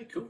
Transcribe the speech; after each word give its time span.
Okay, 0.00 0.08
cool. 0.14 0.28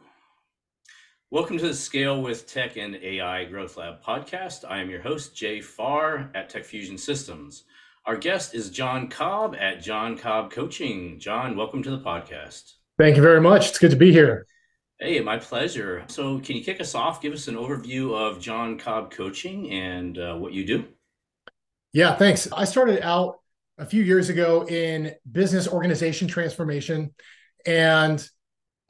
Welcome 1.30 1.56
to 1.58 1.68
the 1.68 1.74
Scale 1.74 2.20
with 2.20 2.48
Tech 2.48 2.76
and 2.76 2.96
AI 2.96 3.44
Growth 3.44 3.76
Lab 3.76 4.02
podcast. 4.02 4.68
I 4.68 4.80
am 4.80 4.90
your 4.90 5.00
host, 5.00 5.36
Jay 5.36 5.60
Farr 5.60 6.28
at 6.34 6.50
Tech 6.50 6.64
Fusion 6.64 6.98
Systems. 6.98 7.62
Our 8.04 8.16
guest 8.16 8.52
is 8.52 8.70
Jon 8.70 9.06
Cobb 9.06 9.54
at 9.54 9.80
Jon 9.80 10.18
Cobb 10.18 10.50
Coaching. 10.50 11.20
Jon, 11.20 11.56
welcome 11.56 11.84
to 11.84 11.90
the 11.90 12.00
podcast. 12.00 12.72
Thank 12.98 13.14
you 13.14 13.22
very 13.22 13.40
much. 13.40 13.68
It's 13.68 13.78
good 13.78 13.92
to 13.92 13.96
be 13.96 14.10
here. 14.10 14.48
Hey, 14.98 15.20
my 15.20 15.38
pleasure. 15.38 16.04
So, 16.08 16.40
can 16.40 16.56
you 16.56 16.64
kick 16.64 16.80
us 16.80 16.96
off? 16.96 17.22
Give 17.22 17.32
us 17.32 17.46
an 17.46 17.54
overview 17.54 18.12
of 18.12 18.40
Jon 18.40 18.76
Cobb 18.76 19.12
Coaching 19.12 19.70
and 19.70 20.18
uh, 20.18 20.34
what 20.34 20.52
you 20.52 20.66
do. 20.66 20.84
Yeah, 21.92 22.16
thanks. 22.16 22.50
I 22.50 22.64
started 22.64 23.06
out 23.06 23.38
a 23.78 23.86
few 23.86 24.02
years 24.02 24.30
ago 24.30 24.66
in 24.66 25.14
business 25.30 25.68
organization 25.68 26.26
transformation. 26.26 27.14
And 27.64 28.28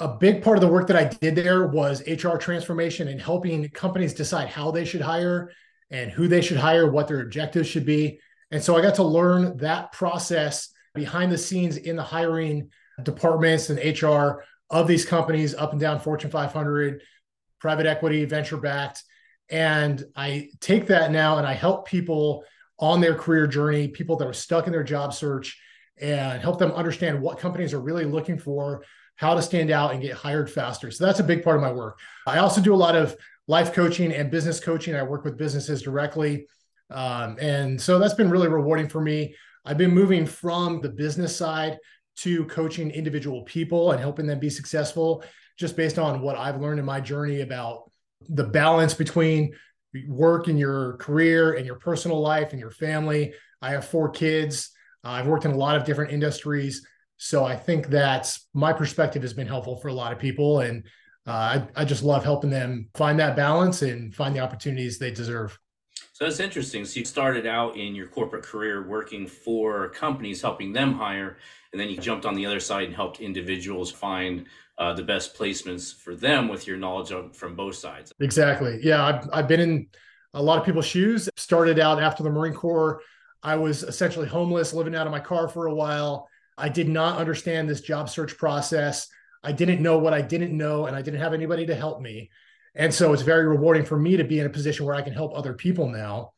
a 0.00 0.08
big 0.08 0.42
part 0.42 0.56
of 0.56 0.62
the 0.62 0.68
work 0.68 0.86
that 0.88 0.96
I 0.96 1.04
did 1.04 1.34
there 1.34 1.66
was 1.66 2.02
HR 2.08 2.36
transformation 2.36 3.08
and 3.08 3.20
helping 3.20 3.68
companies 3.68 4.14
decide 4.14 4.48
how 4.48 4.70
they 4.70 4.86
should 4.86 5.02
hire 5.02 5.52
and 5.90 6.10
who 6.10 6.26
they 6.26 6.40
should 6.40 6.56
hire, 6.56 6.90
what 6.90 7.06
their 7.06 7.20
objectives 7.20 7.68
should 7.68 7.84
be. 7.84 8.18
And 8.50 8.62
so 8.62 8.76
I 8.76 8.82
got 8.82 8.94
to 8.96 9.04
learn 9.04 9.58
that 9.58 9.92
process 9.92 10.72
behind 10.94 11.30
the 11.30 11.38
scenes 11.38 11.76
in 11.76 11.96
the 11.96 12.02
hiring 12.02 12.70
departments 13.02 13.68
and 13.68 13.78
HR 13.78 14.42
of 14.70 14.88
these 14.88 15.04
companies 15.04 15.54
up 15.54 15.72
and 15.72 15.80
down 15.80 16.00
Fortune 16.00 16.30
500, 16.30 17.02
private 17.60 17.86
equity, 17.86 18.24
venture 18.24 18.56
backed. 18.56 19.02
And 19.50 20.02
I 20.16 20.48
take 20.60 20.86
that 20.86 21.10
now 21.10 21.38
and 21.38 21.46
I 21.46 21.52
help 21.52 21.86
people 21.86 22.44
on 22.78 23.00
their 23.00 23.14
career 23.14 23.46
journey, 23.46 23.88
people 23.88 24.16
that 24.16 24.26
are 24.28 24.32
stuck 24.32 24.66
in 24.66 24.72
their 24.72 24.82
job 24.82 25.12
search, 25.12 25.60
and 26.00 26.40
help 26.40 26.58
them 26.58 26.72
understand 26.72 27.20
what 27.20 27.38
companies 27.38 27.74
are 27.74 27.80
really 27.80 28.06
looking 28.06 28.38
for 28.38 28.82
how 29.20 29.34
to 29.34 29.42
stand 29.42 29.70
out 29.70 29.92
and 29.92 30.00
get 30.00 30.14
hired 30.14 30.50
faster. 30.50 30.90
So 30.90 31.04
that's 31.04 31.20
a 31.20 31.24
big 31.24 31.44
part 31.44 31.56
of 31.56 31.62
my 31.62 31.70
work. 31.70 31.98
I 32.26 32.38
also 32.38 32.58
do 32.62 32.74
a 32.74 32.74
lot 32.74 32.96
of 32.96 33.14
life 33.46 33.74
coaching 33.74 34.12
and 34.12 34.30
business 34.30 34.60
coaching. 34.60 34.96
I 34.96 35.02
work 35.02 35.26
with 35.26 35.36
businesses 35.36 35.82
directly. 35.82 36.46
Um, 36.88 37.36
and 37.38 37.78
so 37.78 37.98
that's 37.98 38.14
been 38.14 38.30
really 38.30 38.48
rewarding 38.48 38.88
for 38.88 39.02
me. 39.02 39.34
I've 39.66 39.76
been 39.76 39.90
moving 39.90 40.24
from 40.24 40.80
the 40.80 40.88
business 40.88 41.36
side 41.36 41.76
to 42.16 42.46
coaching 42.46 42.90
individual 42.90 43.42
people 43.42 43.92
and 43.92 44.00
helping 44.00 44.26
them 44.26 44.38
be 44.38 44.48
successful 44.48 45.22
just 45.58 45.76
based 45.76 45.98
on 45.98 46.22
what 46.22 46.38
I've 46.38 46.58
learned 46.58 46.80
in 46.80 46.86
my 46.86 47.02
journey 47.02 47.42
about 47.42 47.90
the 48.30 48.44
balance 48.44 48.94
between 48.94 49.52
work 50.08 50.48
and 50.48 50.58
your 50.58 50.96
career 50.96 51.52
and 51.52 51.66
your 51.66 51.76
personal 51.76 52.22
life 52.22 52.52
and 52.52 52.58
your 52.58 52.70
family. 52.70 53.34
I 53.60 53.72
have 53.72 53.84
four 53.84 54.08
kids. 54.08 54.70
Uh, 55.04 55.08
I've 55.10 55.26
worked 55.26 55.44
in 55.44 55.50
a 55.50 55.58
lot 55.58 55.76
of 55.76 55.84
different 55.84 56.10
industries. 56.10 56.86
So 57.22 57.44
I 57.44 57.54
think 57.54 57.88
that's 57.88 58.48
my 58.54 58.72
perspective 58.72 59.20
has 59.20 59.34
been 59.34 59.46
helpful 59.46 59.76
for 59.76 59.88
a 59.88 59.92
lot 59.92 60.10
of 60.10 60.18
people. 60.18 60.60
And 60.60 60.84
uh, 61.26 61.30
I, 61.30 61.68
I 61.76 61.84
just 61.84 62.02
love 62.02 62.24
helping 62.24 62.48
them 62.48 62.88
find 62.94 63.20
that 63.20 63.36
balance 63.36 63.82
and 63.82 64.14
find 64.14 64.34
the 64.34 64.40
opportunities 64.40 64.98
they 64.98 65.10
deserve. 65.10 65.58
So 66.14 66.24
that's 66.24 66.40
interesting. 66.40 66.86
So 66.86 67.00
you 67.00 67.04
started 67.04 67.46
out 67.46 67.76
in 67.76 67.94
your 67.94 68.06
corporate 68.06 68.42
career 68.42 68.88
working 68.88 69.26
for 69.26 69.90
companies, 69.90 70.40
helping 70.40 70.72
them 70.72 70.94
hire, 70.94 71.36
and 71.72 71.80
then 71.80 71.90
you 71.90 71.98
jumped 71.98 72.24
on 72.24 72.34
the 72.34 72.46
other 72.46 72.58
side 72.58 72.84
and 72.84 72.94
helped 72.94 73.20
individuals 73.20 73.90
find 73.92 74.46
uh, 74.78 74.94
the 74.94 75.02
best 75.02 75.36
placements 75.36 75.94
for 75.94 76.16
them 76.16 76.48
with 76.48 76.66
your 76.66 76.78
knowledge 76.78 77.12
of, 77.12 77.36
from 77.36 77.54
both 77.54 77.74
sides. 77.74 78.14
Exactly. 78.20 78.80
Yeah, 78.82 79.04
I've, 79.04 79.28
I've 79.30 79.48
been 79.48 79.60
in 79.60 79.88
a 80.32 80.42
lot 80.42 80.58
of 80.58 80.64
people's 80.64 80.86
shoes. 80.86 81.28
Started 81.36 81.78
out 81.78 82.02
after 82.02 82.22
the 82.22 82.30
Marine 82.30 82.54
Corps. 82.54 83.02
I 83.42 83.56
was 83.56 83.82
essentially 83.82 84.26
homeless, 84.26 84.72
living 84.72 84.94
out 84.94 85.06
of 85.06 85.10
my 85.10 85.20
car 85.20 85.48
for 85.48 85.66
a 85.66 85.74
while. 85.74 86.29
I 86.60 86.68
did 86.68 86.88
not 86.88 87.18
understand 87.18 87.68
this 87.68 87.80
job 87.80 88.08
search 88.08 88.36
process. 88.36 89.08
I 89.42 89.52
didn't 89.52 89.82
know 89.82 89.98
what 89.98 90.14
I 90.14 90.22
didn't 90.22 90.56
know, 90.56 90.86
and 90.86 90.94
I 90.94 91.02
didn't 91.02 91.20
have 91.20 91.34
anybody 91.34 91.66
to 91.66 91.74
help 91.74 92.00
me. 92.00 92.30
And 92.74 92.92
so 92.92 93.12
it's 93.12 93.22
very 93.22 93.46
rewarding 93.46 93.84
for 93.84 93.98
me 93.98 94.16
to 94.16 94.24
be 94.24 94.38
in 94.38 94.46
a 94.46 94.50
position 94.50 94.86
where 94.86 94.94
I 94.94 95.02
can 95.02 95.12
help 95.12 95.32
other 95.34 95.54
people 95.54 95.88
now. 95.88 96.32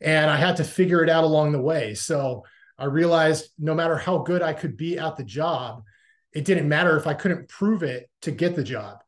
And 0.00 0.30
I 0.30 0.36
had 0.36 0.56
to 0.56 0.64
figure 0.64 1.04
it 1.04 1.10
out 1.10 1.24
along 1.24 1.52
the 1.52 1.60
way. 1.60 1.94
So 1.94 2.44
I 2.78 2.86
realized 2.86 3.50
no 3.58 3.74
matter 3.74 3.96
how 3.96 4.18
good 4.18 4.42
I 4.42 4.54
could 4.54 4.76
be 4.76 4.98
at 4.98 5.16
the 5.16 5.24
job, 5.24 5.82
it 6.32 6.44
didn't 6.44 6.68
matter 6.68 6.96
if 6.96 7.06
I 7.06 7.14
couldn't 7.14 7.48
prove 7.48 7.82
it 7.82 8.08
to 8.22 8.30
get 8.30 8.56
the 8.56 8.64
job. 8.64 8.98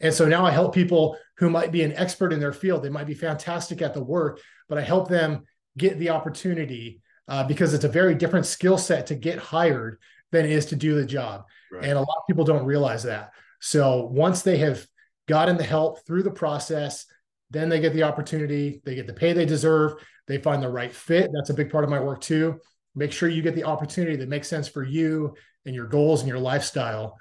And 0.00 0.12
so 0.12 0.26
now 0.26 0.44
I 0.44 0.50
help 0.50 0.74
people 0.74 1.16
who 1.36 1.50
might 1.50 1.72
be 1.72 1.82
an 1.82 1.92
expert 1.92 2.32
in 2.32 2.40
their 2.40 2.52
field. 2.52 2.82
They 2.82 2.88
might 2.88 3.06
be 3.06 3.14
fantastic 3.14 3.82
at 3.82 3.94
the 3.94 4.02
work, 4.02 4.40
but 4.68 4.78
I 4.78 4.82
help 4.82 5.08
them 5.08 5.44
get 5.78 5.98
the 5.98 6.10
opportunity 6.10 7.00
uh, 7.30 7.44
because 7.44 7.72
it's 7.72 7.84
a 7.84 7.88
very 7.88 8.14
different 8.14 8.44
skill 8.44 8.76
set 8.76 9.06
to 9.06 9.14
get 9.14 9.38
hired 9.38 9.98
than 10.32 10.44
it 10.44 10.50
is 10.50 10.66
to 10.66 10.76
do 10.76 10.96
the 10.96 11.06
job. 11.06 11.44
Right. 11.72 11.84
And 11.84 11.92
a 11.92 12.00
lot 12.00 12.16
of 12.18 12.26
people 12.28 12.44
don't 12.44 12.66
realize 12.66 13.04
that. 13.04 13.30
So 13.60 14.06
once 14.06 14.42
they 14.42 14.58
have 14.58 14.84
gotten 15.28 15.56
the 15.56 15.64
help 15.64 16.04
through 16.04 16.24
the 16.24 16.30
process, 16.30 17.06
then 17.50 17.68
they 17.68 17.80
get 17.80 17.94
the 17.94 18.02
opportunity, 18.02 18.82
they 18.84 18.96
get 18.96 19.06
the 19.06 19.12
pay 19.12 19.32
they 19.32 19.46
deserve, 19.46 19.94
they 20.26 20.38
find 20.38 20.62
the 20.62 20.68
right 20.68 20.92
fit. 20.92 21.30
That's 21.32 21.50
a 21.50 21.54
big 21.54 21.70
part 21.70 21.84
of 21.84 21.90
my 21.90 22.00
work 22.00 22.20
too. 22.20 22.60
Make 22.96 23.12
sure 23.12 23.28
you 23.28 23.42
get 23.42 23.54
the 23.54 23.64
opportunity 23.64 24.16
that 24.16 24.28
makes 24.28 24.48
sense 24.48 24.66
for 24.66 24.82
you 24.82 25.34
and 25.64 25.74
your 25.74 25.86
goals 25.86 26.20
and 26.20 26.28
your 26.28 26.38
lifestyle. 26.38 27.16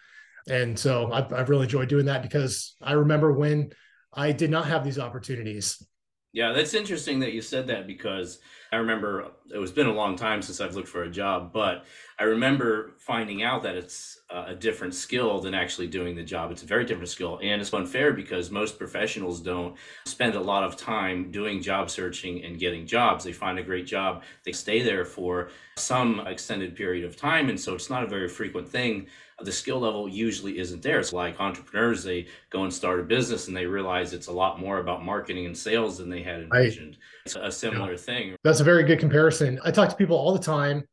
And 0.50 0.78
so 0.78 1.12
I've, 1.12 1.32
I've 1.32 1.50
really 1.50 1.64
enjoyed 1.64 1.90
doing 1.90 2.06
that 2.06 2.24
because 2.24 2.76
I 2.82 2.94
remember 2.94 3.32
when 3.32 3.72
I 4.12 4.32
did 4.32 4.50
not 4.50 4.66
have 4.66 4.84
these 4.84 4.98
opportunities. 4.98 5.84
Yeah, 6.32 6.54
that's 6.54 6.76
interesting 6.76 7.20
that 7.22 7.34
you 7.34 7.42
said 7.42 7.66
that 7.68 7.88
because 7.88 8.38
I 8.72 8.76
remember 8.76 9.32
it 9.52 9.58
was 9.58 9.72
been 9.72 9.88
a 9.88 9.94
long 9.94 10.16
time 10.16 10.44
since 10.44 10.62
I've 10.62 10.76
looked 10.76 10.88
for 10.88 11.02
a 11.02 11.10
job, 11.10 11.52
but 11.52 11.86
I 12.20 12.26
remember 12.26 12.94
finding 13.00 13.42
out 13.42 13.64
that 13.64 13.76
it's 13.76 14.20
uh, 14.30 14.46
a 14.50 14.56
different 14.56 14.94
skill 14.94 15.40
than 15.42 15.56
actually 15.56 15.88
doing 15.88 16.16
the 16.16 16.22
job. 16.22 16.52
It's 16.52 16.62
a 16.62 16.68
very 16.68 16.86
different 16.86 17.10
skill, 17.10 17.40
and 17.42 17.60
it's 17.60 17.74
unfair 17.74 18.14
because 18.14 18.52
most 18.52 18.78
professionals 18.78 19.40
don't 19.42 19.76
spend 20.06 20.36
a 20.36 20.40
lot 20.40 20.64
of 20.64 20.78
time 20.78 21.32
doing 21.32 21.64
job 21.64 21.90
searching 21.90 22.44
and 22.44 22.60
getting 22.60 22.86
jobs. 22.86 23.24
They 23.24 23.34
find 23.34 23.58
a 23.58 23.64
great 23.64 23.88
job, 23.88 24.22
they 24.46 24.52
stay 24.52 24.84
there 24.84 25.06
for 25.06 25.50
some 25.78 26.20
extended 26.28 26.76
period 26.76 27.06
of 27.06 27.16
time, 27.16 27.50
and 27.50 27.60
so 27.60 27.74
it's 27.74 27.90
not 27.90 28.04
a 28.04 28.08
very 28.08 28.28
frequent 28.28 28.70
thing 28.70 29.08
the 29.42 29.52
skill 29.52 29.80
level 29.80 30.08
usually 30.08 30.58
isn't 30.60 30.82
there. 30.82 31.00
It's 31.00 31.14
like 31.14 31.40
entrepreneurs, 31.40 32.04
they 32.04 32.28
go 32.50 32.64
and 32.64 32.74
start 32.74 33.00
a 33.00 33.04
business 33.04 33.48
and 33.48 33.56
they 33.56 33.66
realize 33.66 34.14
it's 34.14 34.28
a 34.28 34.32
lot 34.32 34.60
more 34.60 34.80
about 34.80 35.04
marketing 35.04 35.46
and 35.46 35.58
sales 35.58 35.98
than 35.98 36.10
they 36.10 36.24
had 36.24 36.42
envisioned. 36.42 36.98
It's 37.26 37.36
a 37.36 37.52
similar 37.52 37.92
yeah. 37.92 37.98
thing. 37.98 38.36
That's 38.44 38.60
a 38.60 38.64
very 38.64 38.84
good 38.84 39.00
comparison. 39.00 39.60
I 39.64 39.72
talk 39.72 39.90
to 39.90 39.96
people 39.96 40.18
all 40.18 40.34
the 40.34 40.44
time 40.44 40.84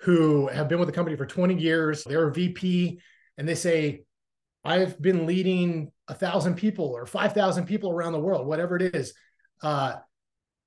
who 0.00 0.48
have 0.48 0.68
been 0.68 0.78
with 0.78 0.88
the 0.88 0.94
company 0.94 1.16
for 1.16 1.26
20 1.26 1.54
years. 1.54 2.04
They're 2.04 2.28
a 2.28 2.32
VP 2.32 3.00
and 3.38 3.48
they 3.48 3.54
say, 3.54 4.02
I've 4.64 5.00
been 5.00 5.26
leading 5.26 5.90
a 6.08 6.14
thousand 6.14 6.54
people 6.54 6.86
or 6.86 7.06
5,000 7.06 7.66
people 7.66 7.90
around 7.90 8.12
the 8.12 8.20
world, 8.20 8.46
whatever 8.46 8.76
it 8.76 8.94
is. 8.94 9.14
Uh, 9.62 9.94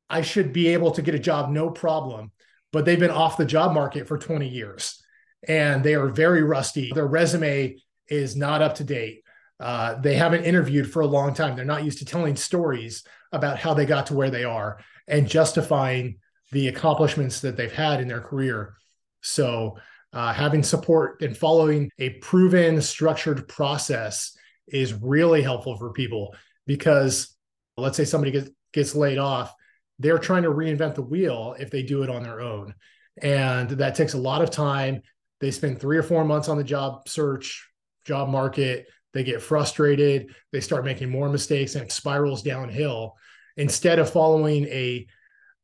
I 0.09 0.21
should 0.21 0.53
be 0.53 0.69
able 0.69 0.91
to 0.91 1.01
get 1.01 1.15
a 1.15 1.19
job, 1.19 1.49
no 1.49 1.69
problem. 1.69 2.31
But 2.71 2.85
they've 2.85 2.99
been 2.99 3.11
off 3.11 3.37
the 3.37 3.45
job 3.45 3.73
market 3.73 4.07
for 4.07 4.17
20 4.17 4.47
years 4.47 5.01
and 5.47 5.83
they 5.83 5.95
are 5.95 6.07
very 6.07 6.43
rusty. 6.43 6.91
Their 6.93 7.07
resume 7.07 7.77
is 8.07 8.35
not 8.35 8.61
up 8.61 8.75
to 8.75 8.83
date. 8.83 9.21
Uh, 9.59 9.95
they 9.95 10.15
haven't 10.15 10.43
interviewed 10.43 10.91
for 10.91 11.01
a 11.01 11.07
long 11.07 11.33
time. 11.33 11.55
They're 11.55 11.65
not 11.65 11.85
used 11.85 11.99
to 11.99 12.05
telling 12.05 12.35
stories 12.35 13.03
about 13.31 13.57
how 13.57 13.73
they 13.73 13.85
got 13.85 14.07
to 14.07 14.13
where 14.13 14.29
they 14.29 14.43
are 14.43 14.79
and 15.07 15.27
justifying 15.27 16.17
the 16.51 16.67
accomplishments 16.67 17.41
that 17.41 17.57
they've 17.57 17.71
had 17.71 18.01
in 18.01 18.07
their 18.07 18.21
career. 18.21 18.75
So, 19.21 19.77
uh, 20.13 20.31
having 20.31 20.63
support 20.63 21.21
and 21.21 21.35
following 21.35 21.89
a 21.99 22.11
proven, 22.19 22.81
structured 22.81 23.47
process 23.49 24.37
is 24.67 24.93
really 24.93 25.41
helpful 25.41 25.77
for 25.77 25.91
people 25.91 26.33
because 26.65 27.35
let's 27.75 27.97
say 27.97 28.05
somebody 28.05 28.31
gets, 28.31 28.49
gets 28.71 28.95
laid 28.95 29.17
off, 29.17 29.53
they're 29.99 30.17
trying 30.17 30.43
to 30.43 30.51
reinvent 30.51 30.95
the 30.95 31.01
wheel 31.01 31.55
if 31.59 31.69
they 31.69 31.83
do 31.83 32.03
it 32.03 32.09
on 32.09 32.23
their 32.23 32.39
own. 32.39 32.73
And 33.21 33.69
that 33.71 33.95
takes 33.95 34.13
a 34.13 34.17
lot 34.17 34.41
of 34.41 34.51
time 34.51 35.01
they 35.39 35.51
spend 35.51 35.79
three 35.79 35.97
or 35.97 36.03
four 36.03 36.23
months 36.23 36.49
on 36.49 36.57
the 36.57 36.63
job 36.63 37.07
search, 37.07 37.67
job 38.05 38.29
market. 38.29 38.87
They 39.13 39.23
get 39.23 39.41
frustrated. 39.41 40.33
They 40.51 40.61
start 40.61 40.85
making 40.85 41.09
more 41.09 41.29
mistakes 41.29 41.75
and 41.75 41.85
it 41.85 41.91
spirals 41.91 42.43
downhill 42.43 43.15
instead 43.57 43.99
of 43.99 44.09
following 44.09 44.65
a 44.65 45.07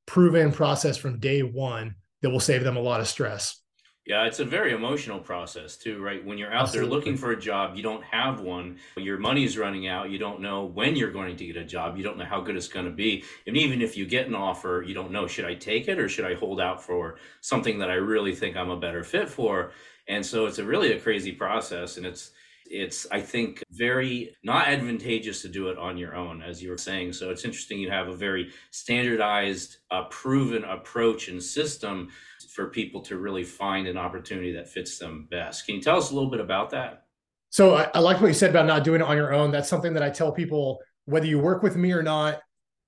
proven 0.06 0.52
process 0.52 0.98
from 0.98 1.20
day 1.20 1.42
one 1.42 1.96
that 2.22 2.30
will 2.30 2.40
save 2.40 2.64
them 2.64 2.78
a 2.78 2.82
lot 2.82 3.02
of 3.02 3.08
stress. 3.08 3.61
Yeah, 4.08 4.26
it's 4.26 4.40
a 4.40 4.46
very 4.46 4.74
emotional 4.74 5.20
process 5.20 5.78
too, 5.78 6.02
right? 6.02 6.26
When 6.26 6.40
you're 6.40 6.52
out 6.52 6.64
Absolutely. 6.64 6.90
there 6.90 6.98
looking 6.98 7.18
for 7.18 7.32
a 7.32 7.40
job, 7.40 7.76
you 7.76 7.84
don't 7.84 8.04
have 8.04 8.40
one. 8.42 8.80
Your 8.98 9.20
money's 9.20 9.60
running 9.60 9.88
out. 9.88 10.10
You 10.10 10.18
don't 10.18 10.42
know 10.42 10.66
when 10.66 10.96
you're 10.96 11.12
going 11.12 11.38
to 11.38 11.46
get 11.46 11.56
a 11.56 11.64
job. 11.64 11.98
You 11.98 12.04
don't 12.04 12.18
know 12.18 12.26
how 12.26 12.42
good 12.42 12.56
it's 12.56 12.68
going 12.68 12.88
to 12.88 12.92
be. 12.92 13.24
And 13.46 13.56
even 13.56 13.80
if 13.80 13.96
you 13.96 14.08
get 14.08 14.26
an 14.26 14.34
offer, 14.34 14.84
you 14.86 14.96
don't 14.96 15.12
know 15.12 15.28
should 15.28 15.46
I 15.46 15.54
take 15.54 15.88
it 15.88 16.00
or 16.00 16.10
should 16.10 16.26
I 16.26 16.34
hold 16.34 16.60
out 16.60 16.84
for 16.84 17.18
something 17.42 17.78
that 17.78 17.92
I 17.92 17.96
really 17.96 18.34
think 18.34 18.58
I'm 18.58 18.72
a 18.72 18.80
better 18.80 19.04
fit 19.04 19.30
for? 19.30 19.72
And 20.08 20.26
so 20.26 20.48
it's 20.48 20.58
a 20.58 20.66
really 20.66 20.94
a 20.94 21.00
crazy 21.00 21.32
process 21.32 21.98
and 21.98 22.06
it's 22.06 22.32
it's 22.72 23.06
i 23.12 23.20
think 23.20 23.62
very 23.72 24.34
not 24.44 24.68
advantageous 24.68 25.42
to 25.42 25.50
do 25.50 25.68
it 25.68 25.78
on 25.78 25.98
your 25.98 26.16
own 26.16 26.42
as 26.42 26.64
you 26.64 26.70
were 26.70 26.78
saying 26.78 27.12
so 27.12 27.30
it's 27.30 27.44
interesting 27.44 27.80
you 27.80 27.90
have 27.90 28.08
a 28.08 28.16
very 28.16 28.50
standardized 28.70 29.78
uh, 29.92 30.06
proven 30.06 30.64
approach 30.64 31.28
and 31.28 31.44
system 31.44 32.08
for 32.54 32.70
people 32.70 33.02
to 33.02 33.18
really 33.18 33.44
find 33.44 33.88
an 33.88 33.98
opportunity 33.98 34.52
that 34.54 34.70
fits 34.70 34.98
them 34.98 35.28
best 35.32 35.66
can 35.66 35.76
you 35.76 35.82
tell 35.82 35.98
us 35.98 36.12
a 36.12 36.14
little 36.14 36.30
bit 36.30 36.40
about 36.40 36.70
that 36.70 37.04
So 37.50 37.76
I, 37.76 37.90
I 37.94 38.00
like 38.00 38.22
what 38.22 38.28
you 38.28 38.34
said 38.34 38.50
about 38.50 38.66
not 38.66 38.86
doing 38.86 39.02
it 39.02 39.08
on 39.08 39.18
your 39.18 39.34
own. 39.34 39.52
That's 39.52 39.68
something 39.68 39.94
that 39.96 40.04
I 40.04 40.10
tell 40.10 40.32
people, 40.32 40.80
whether 41.04 41.26
you 41.26 41.38
work 41.38 41.64
with 41.64 41.76
me 41.76 41.92
or 41.92 42.02
not, 42.02 42.40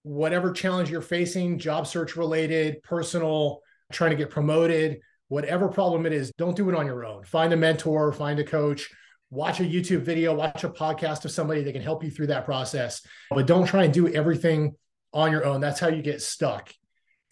whatever 0.04 0.54
challenge 0.54 0.90
you're 0.90 1.02
facing, 1.02 1.60
job 1.60 1.86
search 1.86 2.16
related, 2.16 2.82
personal, 2.82 3.60
trying 3.92 4.12
to 4.12 4.16
get 4.16 4.30
promoted, 4.30 5.02
whatever 5.28 5.68
problem 5.68 6.06
it 6.06 6.14
is, 6.14 6.32
don't 6.38 6.56
do 6.56 6.70
it 6.70 6.76
on 6.76 6.86
your 6.86 7.04
own. 7.04 7.26
Find 7.26 7.52
a 7.52 7.58
mentor, 7.58 8.14
find 8.14 8.40
a 8.40 8.44
coach, 8.46 8.90
watch 9.30 9.60
a 9.60 9.64
YouTube 9.64 10.04
video, 10.04 10.34
watch 10.34 10.64
a 10.64 10.70
podcast 10.70 11.26
of 11.26 11.32
somebody 11.32 11.62
that 11.64 11.74
can 11.74 11.82
help 11.82 12.02
you 12.02 12.10
through 12.10 12.28
that 12.28 12.46
process. 12.46 13.02
But 13.32 13.48
don't 13.48 13.68
try 13.68 13.84
and 13.84 13.94
do 13.94 14.08
everything 14.08 14.76
on 15.12 15.30
your 15.30 15.44
own. 15.46 15.60
That's 15.60 15.80
how 15.82 15.90
you 15.90 16.02
get 16.02 16.22
stuck 16.22 16.74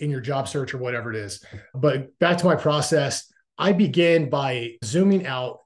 in 0.02 0.10
your 0.10 0.20
job 0.20 0.48
search 0.48 0.74
or 0.74 0.80
whatever 0.80 1.12
it 1.12 1.16
is. 1.16 1.46
But 1.74 2.18
back 2.20 2.38
to 2.40 2.46
my 2.46 2.56
process, 2.56 3.32
I 3.58 3.72
begin 3.72 4.30
by 4.30 4.74
zooming 4.84 5.26
out 5.28 5.60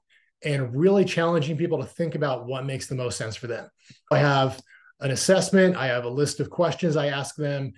and 0.44 0.76
really 0.76 1.04
challenging 1.04 1.56
people 1.56 1.78
to 1.78 1.86
think 1.86 2.14
about 2.14 2.46
what 2.46 2.66
makes 2.66 2.86
the 2.86 2.94
most 2.94 3.16
sense 3.16 3.34
for 3.34 3.46
them. 3.46 3.68
I 4.10 4.18
have 4.18 4.60
an 5.00 5.10
assessment, 5.10 5.76
I 5.76 5.86
have 5.86 6.04
a 6.04 6.10
list 6.10 6.38
of 6.40 6.50
questions 6.50 6.96
I 6.96 7.06
ask 7.06 7.34
them 7.34 7.72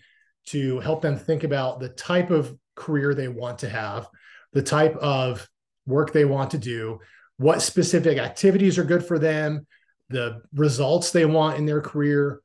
to 0.46 0.80
help 0.80 1.00
them 1.00 1.16
think 1.16 1.44
about 1.44 1.78
the 1.78 1.90
type 1.90 2.30
of 2.30 2.54
career 2.74 3.14
they 3.14 3.28
want 3.28 3.60
to 3.60 3.68
have, 3.68 4.08
the 4.52 4.62
type 4.62 4.96
of 4.96 5.48
work 5.86 6.12
they 6.12 6.24
want 6.24 6.50
to 6.50 6.58
do, 6.58 6.98
what 7.36 7.62
specific 7.62 8.18
activities 8.18 8.78
are 8.78 8.84
good 8.84 9.04
for 9.04 9.18
them, 9.18 9.66
the 10.08 10.42
results 10.54 11.12
they 11.12 11.24
want 11.24 11.58
in 11.58 11.66
their 11.66 11.80
career. 11.80 12.40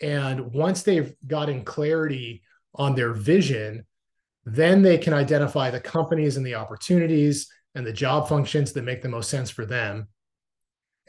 And 0.00 0.52
once 0.52 0.82
they've 0.82 1.14
gotten 1.26 1.64
clarity 1.64 2.42
on 2.74 2.94
their 2.94 3.12
vision, 3.12 3.84
then 4.44 4.82
they 4.82 4.98
can 4.98 5.12
identify 5.12 5.70
the 5.70 5.80
companies 5.80 6.36
and 6.36 6.44
the 6.44 6.54
opportunities 6.54 7.48
and 7.74 7.86
the 7.86 7.92
job 7.92 8.28
functions 8.28 8.72
that 8.72 8.82
make 8.82 9.02
the 9.02 9.08
most 9.08 9.30
sense 9.30 9.50
for 9.50 9.64
them. 9.64 10.08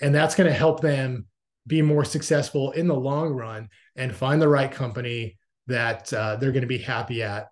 And 0.02 0.14
that's 0.14 0.36
going 0.36 0.50
to 0.50 0.56
help 0.56 0.82
them 0.82 1.26
be 1.66 1.82
more 1.82 2.06
successful 2.06 2.72
in 2.72 2.88
the 2.88 2.96
long 2.96 3.34
run 3.34 3.70
and 3.96 4.16
find 4.16 4.42
the 4.42 4.48
right 4.48 4.72
company 4.72 5.38
that 5.68 6.12
uh, 6.14 6.36
they're 6.36 6.52
going 6.52 6.62
to 6.62 6.68
be 6.68 6.78
happy 6.78 7.24
at. 7.24 7.48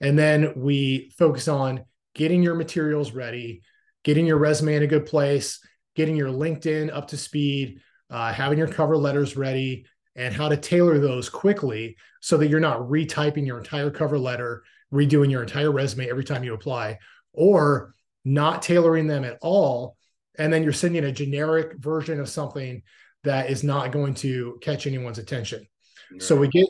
And 0.00 0.18
then 0.18 0.52
we 0.56 1.12
focus 1.18 1.48
on 1.48 1.84
getting 2.14 2.42
your 2.42 2.54
materials 2.54 3.12
ready, 3.12 3.62
getting 4.02 4.26
your 4.26 4.38
resume 4.38 4.76
in 4.76 4.82
a 4.82 4.88
good 4.88 5.06
place, 5.06 5.60
getting 5.96 6.16
your 6.16 6.28
LinkedIn 6.28 6.94
up 6.94 7.08
to 7.08 7.16
speed, 7.16 7.80
uh, 8.10 8.32
having 8.32 8.58
your 8.58 8.68
cover 8.68 8.96
letters 8.96 9.36
ready, 9.36 9.86
and 10.16 10.34
how 10.34 10.48
to 10.48 10.56
tailor 10.56 10.98
those 10.98 11.28
quickly 11.28 11.96
so 12.20 12.36
that 12.36 12.48
you're 12.48 12.60
not 12.60 12.80
retyping 12.80 13.46
your 13.46 13.58
entire 13.58 13.90
cover 13.90 14.18
letter, 14.18 14.62
redoing 14.92 15.30
your 15.30 15.42
entire 15.42 15.72
resume 15.72 16.08
every 16.08 16.24
time 16.24 16.44
you 16.44 16.54
apply, 16.54 16.98
or 17.32 17.94
not 18.24 18.62
tailoring 18.62 19.06
them 19.06 19.24
at 19.24 19.38
all. 19.42 19.96
And 20.38 20.52
then 20.52 20.62
you're 20.62 20.72
sending 20.72 21.04
a 21.04 21.12
generic 21.12 21.76
version 21.78 22.20
of 22.20 22.28
something 22.28 22.82
that 23.24 23.50
is 23.50 23.64
not 23.64 23.92
going 23.92 24.14
to 24.14 24.58
catch 24.60 24.86
anyone's 24.86 25.18
attention. 25.18 25.66
Right. 26.10 26.22
So 26.22 26.36
we 26.36 26.48
get 26.48 26.66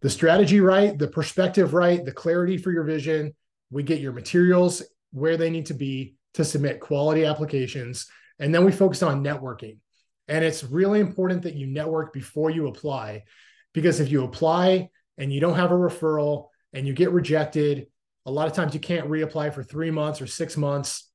the 0.00 0.10
strategy 0.10 0.60
right, 0.60 0.98
the 0.98 1.08
perspective 1.08 1.74
right, 1.74 2.04
the 2.04 2.12
clarity 2.12 2.58
for 2.58 2.72
your 2.72 2.84
vision. 2.84 3.34
We 3.70 3.82
get 3.82 4.00
your 4.00 4.12
materials 4.12 4.82
where 5.12 5.36
they 5.36 5.50
need 5.50 5.66
to 5.66 5.74
be 5.74 6.16
to 6.34 6.44
submit 6.44 6.80
quality 6.80 7.24
applications. 7.24 8.06
And 8.38 8.54
then 8.54 8.64
we 8.64 8.72
focus 8.72 9.02
on 9.02 9.22
networking. 9.22 9.78
And 10.28 10.44
it's 10.44 10.64
really 10.64 11.00
important 11.00 11.42
that 11.42 11.54
you 11.54 11.66
network 11.66 12.12
before 12.12 12.50
you 12.50 12.68
apply, 12.68 13.24
because 13.72 14.00
if 14.00 14.10
you 14.10 14.24
apply 14.24 14.90
and 15.18 15.32
you 15.32 15.40
don't 15.40 15.56
have 15.56 15.72
a 15.72 15.76
referral 15.76 16.48
and 16.72 16.86
you 16.86 16.92
get 16.92 17.10
rejected, 17.12 17.86
a 18.24 18.30
lot 18.30 18.46
of 18.46 18.52
times 18.52 18.74
you 18.74 18.80
can't 18.80 19.08
reapply 19.08 19.52
for 19.52 19.62
three 19.62 19.90
months 19.90 20.20
or 20.20 20.26
six 20.26 20.56
months. 20.56 21.10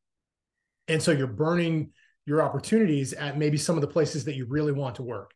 And 0.88 1.02
so 1.02 1.12
you're 1.12 1.28
burning 1.28 1.92
your 2.26 2.42
opportunities 2.42 3.14
at 3.14 3.38
maybe 3.38 3.58
some 3.58 3.76
of 3.76 3.82
the 3.82 3.88
places 3.88 4.26
that 4.26 4.36
you 4.36 4.46
really 4.46 4.74
want 4.74 4.96
to 4.96 5.04
work. 5.04 5.32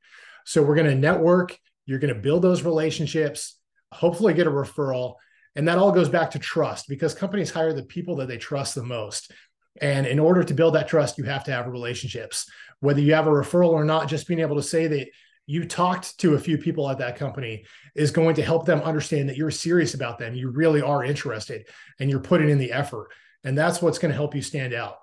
So 0.46 0.62
we're 0.62 0.76
going 0.76 0.90
to 0.90 0.96
network, 0.96 1.58
you're 1.86 2.00
going 2.00 2.14
to 2.14 2.20
build 2.20 2.42
those 2.42 2.64
relationships, 2.64 3.58
hopefully 3.92 4.34
get 4.34 4.48
a 4.48 4.52
referral. 4.52 5.16
And 5.56 5.68
that 5.68 5.78
all 5.78 5.92
goes 5.92 6.10
back 6.10 6.32
to 6.32 6.40
trust 6.40 6.88
because 6.88 7.14
companies 7.14 7.52
hire 7.52 7.74
the 7.74 7.84
people 7.84 8.18
that 8.18 8.28
they 8.28 8.38
trust 8.38 8.76
the 8.76 8.84
most. 8.84 9.32
And 9.80 10.06
in 10.06 10.20
order 10.20 10.44
to 10.44 10.54
build 10.54 10.76
that 10.76 10.88
trust, 10.88 11.18
you 11.18 11.24
have 11.26 11.44
to 11.46 11.52
have 11.52 11.68
relationships. 11.68 12.50
Whether 12.80 13.02
you 13.02 13.14
have 13.14 13.28
a 13.28 13.32
referral 13.32 13.70
or 13.70 13.86
not, 13.86 14.10
just 14.10 14.28
being 14.28 14.42
able 14.42 14.58
to 14.58 14.64
say 14.64 14.88
that 14.88 15.08
you 15.46 15.66
talked 15.66 16.20
to 16.20 16.36
a 16.36 16.40
few 16.40 16.58
people 16.58 16.90
at 16.90 16.98
that 17.00 17.18
company 17.18 17.66
is 17.96 18.12
going 18.12 18.36
to 18.36 18.44
help 18.44 18.66
them 18.66 18.82
understand 18.82 19.30
that 19.30 19.38
you're 19.38 19.52
serious 19.52 19.94
about 19.94 20.18
them. 20.18 20.36
You 20.36 20.50
really 20.50 20.82
are 20.82 21.04
interested 21.04 21.68
and 22.00 22.10
you're 22.10 22.20
putting 22.20 22.50
in 22.50 22.58
the 22.58 22.72
effort. 22.72 23.10
And 23.44 23.58
that's 23.58 23.82
what's 23.82 24.00
going 24.00 24.12
to 24.12 24.16
help 24.16 24.36
you 24.36 24.42
stand 24.42 24.74
out. 24.74 24.96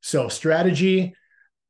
So, 0.00 0.28
strategy, 0.28 1.14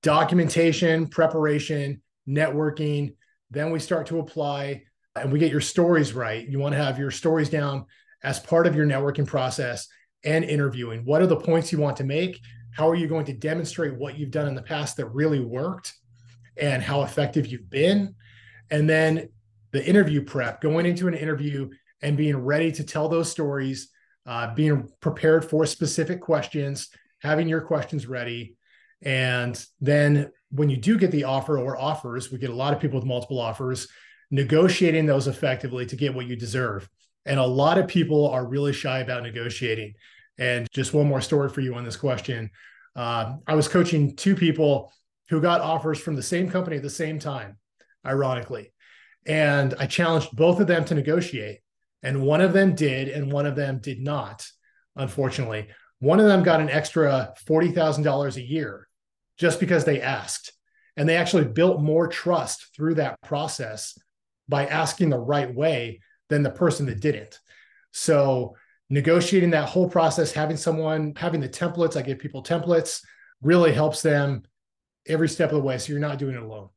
documentation, 0.02 1.08
preparation, 1.08 2.02
networking. 2.28 3.14
Then 3.50 3.70
we 3.70 3.78
start 3.78 4.06
to 4.06 4.18
apply 4.18 4.82
and 5.14 5.32
we 5.32 5.38
get 5.38 5.52
your 5.52 5.60
stories 5.60 6.12
right. 6.12 6.46
You 6.46 6.58
want 6.58 6.72
to 6.74 6.82
have 6.82 6.98
your 6.98 7.10
stories 7.10 7.50
down 7.50 7.86
as 8.22 8.40
part 8.40 8.66
of 8.66 8.74
your 8.74 8.86
networking 8.86 9.26
process 9.26 9.88
and 10.24 10.44
interviewing. 10.44 11.04
What 11.04 11.22
are 11.22 11.26
the 11.26 11.36
points 11.36 11.72
you 11.72 11.78
want 11.78 11.96
to 11.98 12.04
make? 12.04 12.40
How 12.70 12.88
are 12.88 12.94
you 12.94 13.06
going 13.06 13.26
to 13.26 13.32
demonstrate 13.32 13.94
what 13.94 14.18
you've 14.18 14.30
done 14.30 14.48
in 14.48 14.54
the 14.54 14.62
past 14.62 14.96
that 14.96 15.06
really 15.06 15.40
worked 15.40 15.92
and 16.56 16.82
how 16.82 17.02
effective 17.02 17.46
you've 17.46 17.68
been? 17.68 18.14
And 18.70 18.88
then 18.88 19.28
the 19.72 19.84
interview 19.84 20.24
prep, 20.24 20.60
going 20.60 20.86
into 20.86 21.08
an 21.08 21.14
interview 21.14 21.70
and 22.00 22.16
being 22.16 22.36
ready 22.36 22.72
to 22.72 22.84
tell 22.84 23.08
those 23.08 23.30
stories, 23.30 23.88
uh, 24.26 24.54
being 24.54 24.88
prepared 25.00 25.48
for 25.48 25.66
specific 25.66 26.20
questions, 26.20 26.88
having 27.20 27.48
your 27.48 27.60
questions 27.60 28.06
ready. 28.06 28.56
And 29.02 29.62
then 29.80 30.30
when 30.50 30.70
you 30.70 30.76
do 30.76 30.98
get 30.98 31.10
the 31.10 31.24
offer 31.24 31.58
or 31.58 31.78
offers, 31.78 32.30
we 32.30 32.38
get 32.38 32.50
a 32.50 32.54
lot 32.54 32.72
of 32.72 32.80
people 32.80 32.98
with 32.98 33.06
multiple 33.06 33.40
offers, 33.40 33.88
negotiating 34.30 35.06
those 35.06 35.26
effectively 35.26 35.86
to 35.86 35.96
get 35.96 36.14
what 36.14 36.26
you 36.26 36.36
deserve. 36.36 36.88
And 37.26 37.38
a 37.38 37.46
lot 37.46 37.78
of 37.78 37.88
people 37.88 38.28
are 38.28 38.46
really 38.46 38.72
shy 38.72 39.00
about 39.00 39.22
negotiating. 39.22 39.94
And 40.38 40.68
just 40.72 40.94
one 40.94 41.08
more 41.08 41.20
story 41.20 41.48
for 41.48 41.60
you 41.60 41.74
on 41.74 41.84
this 41.84 41.96
question. 41.96 42.50
Uh, 42.96 43.36
I 43.46 43.54
was 43.54 43.68
coaching 43.68 44.16
two 44.16 44.34
people 44.34 44.92
who 45.28 45.40
got 45.40 45.60
offers 45.60 45.98
from 45.98 46.14
the 46.14 46.22
same 46.22 46.50
company 46.50 46.76
at 46.76 46.82
the 46.82 46.90
same 46.90 47.18
time, 47.18 47.58
ironically. 48.04 48.72
And 49.26 49.74
I 49.78 49.86
challenged 49.86 50.34
both 50.34 50.60
of 50.60 50.66
them 50.66 50.84
to 50.86 50.94
negotiate. 50.94 51.60
And 52.02 52.22
one 52.22 52.40
of 52.40 52.52
them 52.52 52.74
did, 52.74 53.08
and 53.08 53.30
one 53.30 53.46
of 53.46 53.54
them 53.54 53.78
did 53.78 54.00
not, 54.00 54.46
unfortunately. 54.96 55.68
One 56.00 56.18
of 56.18 56.26
them 56.26 56.42
got 56.42 56.60
an 56.60 56.68
extra 56.68 57.32
$40,000 57.46 58.36
a 58.36 58.42
year 58.42 58.88
just 59.38 59.60
because 59.60 59.84
they 59.84 60.00
asked. 60.00 60.52
And 60.96 61.08
they 61.08 61.16
actually 61.16 61.44
built 61.44 61.80
more 61.80 62.08
trust 62.08 62.74
through 62.74 62.94
that 62.96 63.20
process 63.22 63.96
by 64.48 64.66
asking 64.66 65.10
the 65.10 65.18
right 65.18 65.52
way 65.54 66.00
than 66.28 66.42
the 66.42 66.50
person 66.50 66.86
that 66.86 67.00
didn't. 67.00 67.38
So, 67.92 68.56
negotiating 68.92 69.48
that 69.48 69.70
whole 69.70 69.88
process, 69.88 70.32
having 70.32 70.56
someone, 70.58 71.14
having 71.16 71.40
the 71.40 71.48
templates, 71.48 71.96
I 71.96 72.02
give 72.02 72.18
people 72.18 72.42
templates, 72.42 73.02
really 73.40 73.72
helps 73.72 74.02
them 74.02 74.42
every 75.06 75.28
step 75.28 75.50
of 75.50 75.56
the 75.56 75.62
way. 75.62 75.78
So, 75.78 75.92
you're 75.92 76.00
not 76.00 76.18
doing 76.18 76.34
it 76.34 76.42
alone. 76.42 76.68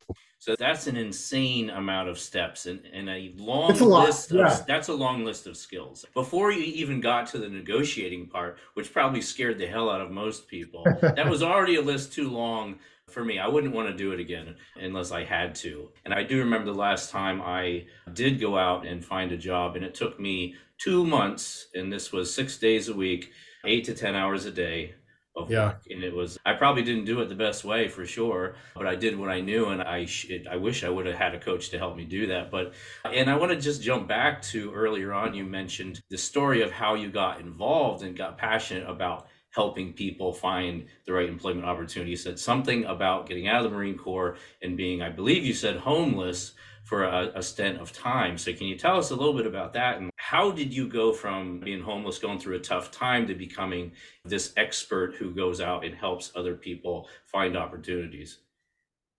So 0.45 0.55
that's 0.55 0.85
an 0.85 0.95
insane 0.95 1.71
amount 1.71 2.07
of 2.07 2.19
steps 2.19 2.67
and, 2.67 2.79
and 2.93 3.09
a 3.09 3.33
long 3.35 3.71
a 3.71 3.83
list 3.83 4.29
of, 4.29 4.37
yeah. 4.37 4.61
that's 4.67 4.89
a 4.89 4.93
long 4.93 5.25
list 5.25 5.47
of 5.47 5.57
skills. 5.57 6.05
Before 6.13 6.51
you 6.51 6.63
even 6.63 7.01
got 7.01 7.25
to 7.29 7.39
the 7.39 7.49
negotiating 7.49 8.27
part, 8.27 8.59
which 8.75 8.93
probably 8.93 9.21
scared 9.21 9.57
the 9.57 9.65
hell 9.65 9.89
out 9.89 10.01
of 10.01 10.11
most 10.11 10.47
people, 10.47 10.83
that 11.01 11.27
was 11.27 11.41
already 11.41 11.77
a 11.77 11.81
list 11.81 12.13
too 12.13 12.29
long 12.29 12.77
for 13.09 13.25
me. 13.25 13.39
I 13.39 13.47
wouldn't 13.47 13.73
want 13.73 13.89
to 13.89 13.97
do 13.97 14.11
it 14.11 14.19
again 14.19 14.55
unless 14.75 15.11
I 15.11 15.23
had 15.23 15.55
to. 15.55 15.89
And 16.05 16.13
I 16.13 16.21
do 16.21 16.37
remember 16.37 16.71
the 16.71 16.77
last 16.77 17.09
time 17.09 17.41
I 17.41 17.87
did 18.13 18.39
go 18.39 18.55
out 18.55 18.85
and 18.85 19.03
find 19.03 19.31
a 19.31 19.37
job, 19.37 19.75
and 19.75 19.83
it 19.83 19.95
took 19.95 20.19
me 20.19 20.53
two 20.77 21.03
months, 21.03 21.69
and 21.73 21.91
this 21.91 22.11
was 22.11 22.31
six 22.31 22.59
days 22.59 22.87
a 22.87 22.93
week, 22.93 23.31
eight 23.65 23.83
to 23.85 23.95
10 23.95 24.13
hours 24.13 24.45
a 24.45 24.51
day 24.51 24.93
of 25.35 25.51
yeah. 25.51 25.67
work. 25.67 25.81
And 25.89 26.03
it 26.03 26.13
was, 26.13 26.37
I 26.45 26.53
probably 26.53 26.83
didn't 26.83 27.05
do 27.05 27.21
it 27.21 27.29
the 27.29 27.35
best 27.35 27.63
way 27.63 27.87
for 27.87 28.05
sure, 28.05 28.55
but 28.75 28.87
I 28.87 28.95
did 28.95 29.17
what 29.17 29.29
I 29.29 29.41
knew. 29.41 29.67
And 29.67 29.81
I, 29.81 30.07
I 30.49 30.55
wish 30.55 30.83
I 30.83 30.89
would 30.89 31.05
have 31.05 31.15
had 31.15 31.35
a 31.35 31.39
coach 31.39 31.69
to 31.69 31.77
help 31.77 31.95
me 31.95 32.05
do 32.05 32.27
that. 32.27 32.51
But, 32.51 32.73
and 33.03 33.29
I 33.29 33.35
want 33.35 33.51
to 33.51 33.59
just 33.59 33.81
jump 33.81 34.07
back 34.07 34.41
to 34.43 34.73
earlier 34.73 35.13
on, 35.13 35.33
you 35.33 35.43
mentioned 35.43 36.01
the 36.09 36.17
story 36.17 36.61
of 36.61 36.71
how 36.71 36.95
you 36.95 37.09
got 37.09 37.39
involved 37.39 38.03
and 38.03 38.17
got 38.17 38.37
passionate 38.37 38.89
about 38.89 39.27
helping 39.51 39.93
people 39.93 40.33
find 40.33 40.85
the 41.05 41.13
right 41.13 41.29
employment 41.29 41.65
opportunity. 41.65 42.11
You 42.11 42.17
said 42.17 42.37
something 42.37 42.83
about 42.85 43.27
getting 43.27 43.47
out 43.47 43.63
of 43.63 43.71
the 43.71 43.77
Marine 43.77 43.97
Corps 43.97 44.37
and 44.61 44.75
being, 44.75 45.01
I 45.01 45.09
believe 45.09 45.45
you 45.45 45.53
said 45.53 45.77
homeless 45.77 46.53
for 46.83 47.05
a, 47.05 47.31
a 47.35 47.41
stint 47.41 47.79
of 47.79 47.91
time. 47.91 48.37
So 48.37 48.53
can 48.53 48.67
you 48.67 48.77
tell 48.77 48.97
us 48.97 49.11
a 49.11 49.15
little 49.15 49.33
bit 49.33 49.47
about 49.47 49.73
that 49.73 49.97
and 49.97 50.11
how 50.25 50.49
did 50.49 50.73
you 50.73 50.87
go 50.87 51.13
from 51.13 51.59
being 51.59 51.79
homeless, 51.79 52.17
going 52.17 52.39
through 52.39 52.55
a 52.55 52.59
tough 52.59 52.89
time, 52.89 53.27
to 53.27 53.35
becoming 53.35 53.91
this 54.23 54.53
expert 54.57 55.13
who 55.13 55.29
goes 55.29 55.61
out 55.61 55.85
and 55.85 55.93
helps 55.93 56.31
other 56.35 56.55
people 56.55 57.07
find 57.25 57.55
opportunities? 57.55 58.39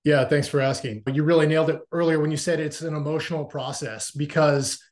Yeah, 0.03 0.25
thanks 0.25 0.49
for 0.49 0.61
asking. 0.61 1.05
You 1.13 1.23
really 1.23 1.47
nailed 1.47 1.71
it 1.71 1.81
earlier 1.93 2.19
when 2.19 2.33
you 2.33 2.37
said 2.37 2.59
it's 2.59 2.81
an 2.81 2.97
emotional 2.97 3.45
process 3.45 4.11
because 4.11 4.83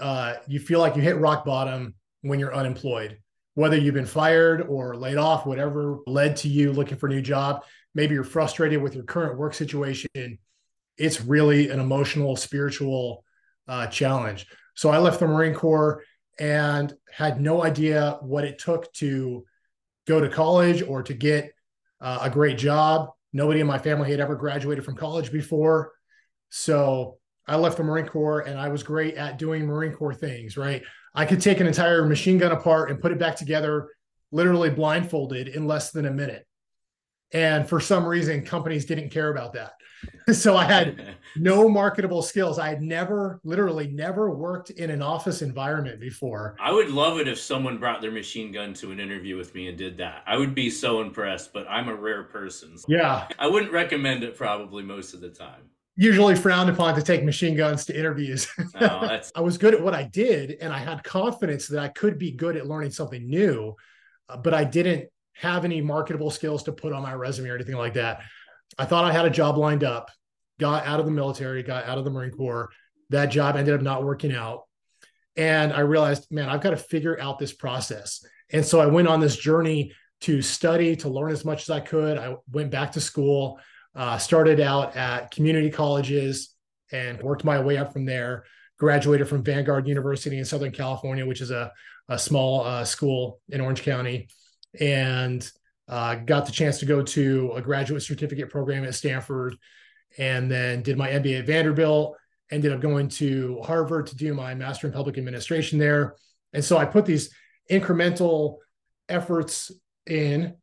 uh, 0.00 0.36
you 0.48 0.58
feel 0.58 0.80
like 0.80 0.96
you 0.96 1.02
hit 1.02 1.18
rock 1.18 1.44
bottom 1.44 1.96
when 2.22 2.40
you're 2.40 2.54
unemployed. 2.54 3.18
whether 3.54 3.76
you've 3.76 3.94
been 3.94 4.06
fired 4.06 4.62
or 4.62 4.96
laid 4.96 5.18
off, 5.18 5.44
whatever 5.44 5.98
led 6.06 6.36
to 6.36 6.48
you 6.48 6.72
looking 6.72 6.96
for 6.96 7.06
a 7.06 7.10
new 7.10 7.20
job, 7.20 7.62
maybe 7.94 8.14
you're 8.14 8.24
frustrated 8.24 8.80
with 8.80 8.94
your 8.94 9.04
current 9.04 9.38
work 9.38 9.54
situation. 9.54 10.38
It's 10.96 11.20
really 11.20 11.68
an 11.68 11.80
emotional, 11.80 12.36
spiritual 12.36 13.24
uh, 13.68 13.86
challenge. 13.88 14.46
So 14.74 14.90
I 14.90 14.98
left 14.98 15.20
the 15.20 15.26
Marine 15.26 15.54
Corps 15.54 16.02
and 16.38 16.94
had 17.10 17.40
no 17.40 17.62
idea 17.62 18.18
what 18.20 18.44
it 18.44 18.58
took 18.58 18.92
to 18.94 19.44
go 20.06 20.20
to 20.20 20.28
college 20.28 20.82
or 20.82 21.02
to 21.02 21.14
get 21.14 21.52
uh, 22.00 22.20
a 22.22 22.30
great 22.30 22.58
job. 22.58 23.10
Nobody 23.32 23.60
in 23.60 23.66
my 23.66 23.78
family 23.78 24.10
had 24.10 24.20
ever 24.20 24.34
graduated 24.34 24.84
from 24.84 24.96
college 24.96 25.30
before. 25.30 25.92
So 26.50 27.18
I 27.46 27.56
left 27.56 27.76
the 27.76 27.84
Marine 27.84 28.06
Corps 28.06 28.40
and 28.40 28.58
I 28.58 28.68
was 28.68 28.82
great 28.82 29.14
at 29.14 29.38
doing 29.38 29.66
Marine 29.66 29.92
Corps 29.92 30.14
things, 30.14 30.56
right? 30.56 30.82
I 31.14 31.26
could 31.26 31.40
take 31.40 31.60
an 31.60 31.66
entire 31.66 32.06
machine 32.06 32.38
gun 32.38 32.52
apart 32.52 32.90
and 32.90 33.00
put 33.00 33.12
it 33.12 33.18
back 33.18 33.36
together 33.36 33.88
literally 34.32 34.70
blindfolded 34.70 35.48
in 35.48 35.66
less 35.66 35.90
than 35.90 36.06
a 36.06 36.10
minute. 36.10 36.46
And 37.32 37.68
for 37.68 37.80
some 37.80 38.04
reason, 38.04 38.44
companies 38.44 38.84
didn't 38.84 39.10
care 39.10 39.30
about 39.30 39.54
that. 39.54 39.74
so 40.32 40.56
I 40.56 40.64
had 40.64 41.16
no 41.36 41.68
marketable 41.68 42.22
skills. 42.22 42.58
I 42.58 42.68
had 42.68 42.82
never, 42.82 43.40
literally, 43.44 43.88
never 43.88 44.30
worked 44.30 44.70
in 44.70 44.90
an 44.90 45.02
office 45.02 45.42
environment 45.42 46.00
before. 46.00 46.56
I 46.60 46.72
would 46.72 46.90
love 46.90 47.18
it 47.18 47.28
if 47.28 47.38
someone 47.38 47.78
brought 47.78 48.00
their 48.00 48.10
machine 48.10 48.52
gun 48.52 48.74
to 48.74 48.90
an 48.90 49.00
interview 49.00 49.36
with 49.36 49.54
me 49.54 49.68
and 49.68 49.78
did 49.78 49.96
that. 49.98 50.22
I 50.26 50.36
would 50.36 50.54
be 50.54 50.70
so 50.70 51.00
impressed, 51.00 51.52
but 51.52 51.66
I'm 51.68 51.88
a 51.88 51.94
rare 51.94 52.24
person. 52.24 52.76
So 52.76 52.86
yeah. 52.88 53.28
I 53.38 53.46
wouldn't 53.46 53.72
recommend 53.72 54.24
it 54.24 54.36
probably 54.36 54.82
most 54.82 55.14
of 55.14 55.20
the 55.20 55.30
time. 55.30 55.62
Usually 55.94 56.34
frowned 56.34 56.70
upon 56.70 56.94
to 56.94 57.02
take 57.02 57.22
machine 57.22 57.54
guns 57.54 57.84
to 57.84 57.96
interviews. 57.96 58.48
Oh, 58.80 59.18
I 59.34 59.40
was 59.40 59.58
good 59.58 59.74
at 59.74 59.82
what 59.82 59.92
I 59.94 60.04
did, 60.04 60.56
and 60.62 60.72
I 60.72 60.78
had 60.78 61.04
confidence 61.04 61.68
that 61.68 61.80
I 61.80 61.88
could 61.88 62.18
be 62.18 62.32
good 62.32 62.56
at 62.56 62.66
learning 62.66 62.92
something 62.92 63.28
new, 63.28 63.76
uh, 64.30 64.38
but 64.38 64.54
I 64.54 64.64
didn't 64.64 65.10
have 65.34 65.64
any 65.64 65.80
marketable 65.80 66.30
skills 66.30 66.62
to 66.64 66.72
put 66.72 66.92
on 66.92 67.02
my 67.02 67.14
resume 67.14 67.50
or 67.50 67.54
anything 67.54 67.76
like 67.76 67.94
that. 67.94 68.20
I 68.78 68.84
thought 68.84 69.04
I 69.04 69.12
had 69.12 69.24
a 69.24 69.30
job 69.30 69.56
lined 69.56 69.84
up, 69.84 70.10
got 70.58 70.86
out 70.86 71.00
of 71.00 71.06
the 71.06 71.12
military, 71.12 71.62
got 71.62 71.84
out 71.84 71.98
of 71.98 72.04
the 72.04 72.10
Marine 72.10 72.30
Corps. 72.30 72.70
That 73.10 73.26
job 73.26 73.56
ended 73.56 73.74
up 73.74 73.82
not 73.82 74.04
working 74.04 74.34
out. 74.34 74.62
And 75.36 75.72
I 75.72 75.80
realized, 75.80 76.26
man, 76.30 76.48
I've 76.48 76.60
got 76.60 76.70
to 76.70 76.76
figure 76.76 77.18
out 77.20 77.38
this 77.38 77.52
process. 77.52 78.24
And 78.50 78.64
so 78.64 78.80
I 78.80 78.86
went 78.86 79.08
on 79.08 79.20
this 79.20 79.36
journey 79.36 79.92
to 80.22 80.42
study, 80.42 80.94
to 80.96 81.08
learn 81.08 81.32
as 81.32 81.44
much 81.44 81.62
as 81.62 81.70
I 81.70 81.80
could. 81.80 82.18
I 82.18 82.36
went 82.50 82.70
back 82.70 82.92
to 82.92 83.00
school, 83.00 83.58
uh, 83.94 84.18
started 84.18 84.60
out 84.60 84.96
at 84.96 85.30
community 85.30 85.70
colleges 85.70 86.54
and 86.92 87.20
worked 87.22 87.44
my 87.44 87.60
way 87.60 87.78
up 87.78 87.92
from 87.92 88.04
there. 88.04 88.44
Graduated 88.78 89.28
from 89.28 89.44
Vanguard 89.44 89.86
University 89.86 90.38
in 90.38 90.44
Southern 90.44 90.72
California, 90.72 91.24
which 91.24 91.40
is 91.40 91.52
a, 91.52 91.72
a 92.08 92.18
small 92.18 92.64
uh, 92.64 92.84
school 92.84 93.40
in 93.48 93.60
Orange 93.60 93.82
County. 93.82 94.28
And 94.78 95.48
uh, 95.88 96.16
got 96.16 96.46
the 96.46 96.52
chance 96.52 96.78
to 96.78 96.86
go 96.86 97.02
to 97.02 97.52
a 97.54 97.62
graduate 97.62 98.02
certificate 98.02 98.50
program 98.50 98.84
at 98.84 98.94
Stanford, 98.94 99.56
and 100.18 100.50
then 100.50 100.82
did 100.82 100.96
my 100.96 101.10
MBA 101.10 101.40
at 101.40 101.46
Vanderbilt. 101.46 102.16
Ended 102.50 102.72
up 102.72 102.80
going 102.80 103.08
to 103.08 103.60
Harvard 103.62 104.06
to 104.08 104.16
do 104.16 104.34
my 104.34 104.54
master 104.54 104.86
in 104.86 104.92
public 104.92 105.18
administration 105.18 105.78
there. 105.78 106.16
And 106.52 106.64
so 106.64 106.76
I 106.76 106.84
put 106.84 107.06
these 107.06 107.30
incremental 107.70 108.58
efforts 109.08 109.70
in, 110.06 110.54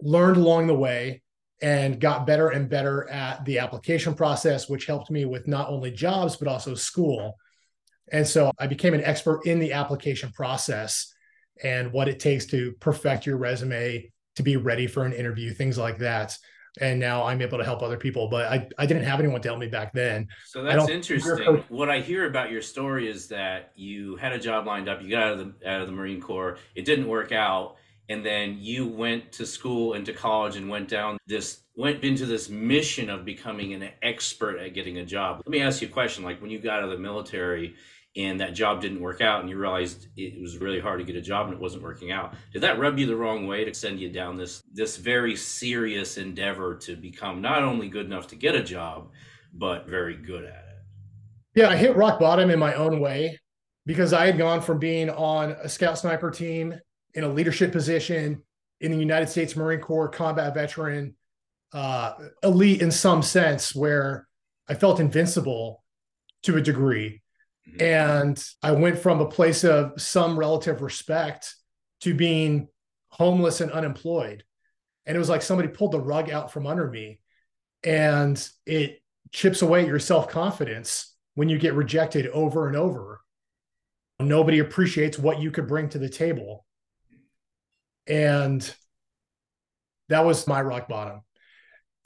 learned 0.00 0.36
along 0.36 0.66
the 0.66 0.74
way, 0.74 1.22
and 1.62 2.00
got 2.00 2.26
better 2.26 2.48
and 2.48 2.68
better 2.68 3.08
at 3.10 3.44
the 3.44 3.58
application 3.58 4.14
process, 4.14 4.68
which 4.68 4.86
helped 4.86 5.10
me 5.10 5.24
with 5.24 5.46
not 5.46 5.68
only 5.68 5.90
jobs, 5.90 6.36
but 6.36 6.48
also 6.48 6.74
school. 6.74 7.36
And 8.12 8.26
so 8.26 8.50
I 8.58 8.66
became 8.66 8.94
an 8.94 9.04
expert 9.04 9.46
in 9.46 9.58
the 9.58 9.72
application 9.72 10.30
process 10.32 11.12
and 11.62 11.92
what 11.92 12.08
it 12.08 12.20
takes 12.20 12.46
to 12.46 12.72
perfect 12.80 13.26
your 13.26 13.36
resume 13.36 14.10
to 14.36 14.42
be 14.42 14.56
ready 14.56 14.86
for 14.86 15.04
an 15.04 15.12
interview, 15.12 15.52
things 15.52 15.78
like 15.78 15.98
that. 15.98 16.36
And 16.80 17.00
now 17.00 17.24
I'm 17.24 17.42
able 17.42 17.58
to 17.58 17.64
help 17.64 17.82
other 17.82 17.96
people, 17.96 18.28
but 18.28 18.46
I, 18.46 18.68
I 18.78 18.86
didn't 18.86 19.02
have 19.02 19.18
anyone 19.18 19.42
to 19.42 19.48
help 19.48 19.58
me 19.58 19.66
back 19.66 19.92
then. 19.92 20.28
So 20.46 20.62
that's 20.62 20.88
interesting. 20.88 21.64
What 21.68 21.90
I 21.90 22.00
hear 22.00 22.28
about 22.28 22.52
your 22.52 22.62
story 22.62 23.08
is 23.08 23.26
that 23.28 23.72
you 23.74 24.16
had 24.16 24.32
a 24.32 24.38
job 24.38 24.66
lined 24.66 24.88
up, 24.88 25.02
you 25.02 25.10
got 25.10 25.24
out 25.24 25.32
of 25.32 25.38
the 25.38 25.68
out 25.68 25.80
of 25.80 25.88
the 25.88 25.92
Marine 25.92 26.20
Corps, 26.20 26.58
it 26.76 26.84
didn't 26.84 27.08
work 27.08 27.32
out, 27.32 27.74
and 28.08 28.24
then 28.24 28.56
you 28.58 28.86
went 28.86 29.32
to 29.32 29.46
school 29.46 29.94
and 29.94 30.06
to 30.06 30.12
college 30.12 30.54
and 30.56 30.68
went 30.68 30.88
down 30.88 31.18
this 31.26 31.62
went 31.76 32.04
into 32.04 32.26
this 32.26 32.48
mission 32.48 33.08
of 33.08 33.24
becoming 33.24 33.72
an 33.72 33.88
expert 34.02 34.58
at 34.58 34.74
getting 34.74 34.98
a 34.98 35.04
job. 35.04 35.40
Let 35.46 35.50
me 35.50 35.62
ask 35.62 35.80
you 35.80 35.88
a 35.88 35.90
question. 35.90 36.22
Like 36.22 36.40
when 36.40 36.50
you 36.50 36.58
got 36.58 36.78
out 36.78 36.84
of 36.84 36.90
the 36.90 36.98
military, 36.98 37.74
and 38.16 38.40
that 38.40 38.54
job 38.54 38.80
didn't 38.80 39.00
work 39.00 39.20
out 39.20 39.40
and 39.40 39.48
you 39.48 39.56
realized 39.56 40.08
it 40.16 40.40
was 40.40 40.58
really 40.58 40.80
hard 40.80 40.98
to 40.98 41.04
get 41.04 41.14
a 41.14 41.20
job 41.20 41.46
and 41.46 41.54
it 41.54 41.60
wasn't 41.60 41.82
working 41.82 42.10
out. 42.10 42.34
Did 42.52 42.62
that 42.62 42.78
rub 42.78 42.98
you 42.98 43.06
the 43.06 43.14
wrong 43.14 43.46
way 43.46 43.64
to 43.64 43.72
send 43.72 44.00
you 44.00 44.10
down 44.10 44.36
this 44.36 44.62
this 44.72 44.96
very 44.96 45.36
serious 45.36 46.18
endeavor 46.18 46.74
to 46.76 46.96
become 46.96 47.40
not 47.40 47.62
only 47.62 47.88
good 47.88 48.06
enough 48.06 48.26
to 48.28 48.36
get 48.36 48.54
a 48.54 48.62
job 48.62 49.10
but 49.54 49.86
very 49.86 50.16
good 50.16 50.44
at 50.44 50.50
it? 50.50 50.78
Yeah 51.54 51.68
i 51.68 51.76
hit 51.76 51.96
rock 51.96 52.18
bottom 52.18 52.50
in 52.50 52.58
my 52.58 52.74
own 52.74 53.00
way 53.00 53.38
because 53.86 54.12
i 54.12 54.26
had 54.26 54.38
gone 54.38 54.60
from 54.60 54.78
being 54.78 55.10
on 55.10 55.52
a 55.62 55.68
scout 55.68 55.98
sniper 55.98 56.30
team 56.30 56.74
in 57.14 57.24
a 57.24 57.28
leadership 57.28 57.72
position 57.72 58.42
in 58.80 58.92
the 58.92 58.98
united 58.98 59.28
states 59.28 59.56
marine 59.56 59.80
corps 59.80 60.08
combat 60.08 60.54
veteran 60.54 61.14
uh, 61.72 62.14
elite 62.42 62.82
in 62.82 62.90
some 62.90 63.22
sense 63.22 63.74
where 63.74 64.26
i 64.68 64.74
felt 64.74 65.00
invincible 65.00 65.82
to 66.42 66.56
a 66.56 66.60
degree 66.60 67.20
Mm-hmm. 67.70 67.82
And 67.82 68.44
I 68.62 68.72
went 68.72 68.98
from 68.98 69.20
a 69.20 69.28
place 69.28 69.64
of 69.64 70.00
some 70.00 70.38
relative 70.38 70.82
respect 70.82 71.54
to 72.02 72.14
being 72.14 72.68
homeless 73.08 73.60
and 73.60 73.70
unemployed. 73.70 74.44
And 75.06 75.16
it 75.16 75.18
was 75.18 75.28
like 75.28 75.42
somebody 75.42 75.68
pulled 75.68 75.92
the 75.92 76.00
rug 76.00 76.30
out 76.30 76.52
from 76.52 76.66
under 76.66 76.88
me. 76.88 77.20
And 77.82 78.46
it 78.66 79.00
chips 79.32 79.62
away 79.62 79.82
at 79.82 79.88
your 79.88 79.98
self 79.98 80.28
confidence 80.28 81.14
when 81.34 81.48
you 81.48 81.58
get 81.58 81.74
rejected 81.74 82.26
over 82.28 82.66
and 82.66 82.76
over. 82.76 83.20
Nobody 84.18 84.58
appreciates 84.58 85.18
what 85.18 85.40
you 85.40 85.50
could 85.50 85.66
bring 85.66 85.88
to 85.90 85.98
the 85.98 86.08
table. 86.08 86.66
And 88.06 88.74
that 90.08 90.24
was 90.24 90.46
my 90.46 90.60
rock 90.60 90.88
bottom. 90.88 91.22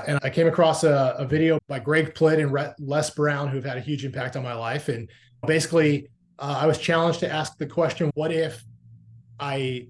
And 0.04 0.18
I 0.22 0.30
came 0.30 0.48
across 0.48 0.82
a, 0.82 1.14
a 1.18 1.24
video 1.24 1.58
by 1.68 1.78
Greg 1.78 2.14
Plitt 2.14 2.42
and 2.42 2.74
Les 2.80 3.10
Brown, 3.10 3.48
who've 3.48 3.64
had 3.64 3.76
a 3.76 3.80
huge 3.80 4.04
impact 4.04 4.36
on 4.36 4.42
my 4.42 4.54
life. 4.54 4.88
And 4.88 5.08
basically, 5.46 6.08
uh, 6.38 6.58
I 6.60 6.66
was 6.66 6.78
challenged 6.78 7.20
to 7.20 7.30
ask 7.30 7.56
the 7.58 7.66
question 7.66 8.10
what 8.14 8.32
if 8.32 8.64
I 9.38 9.88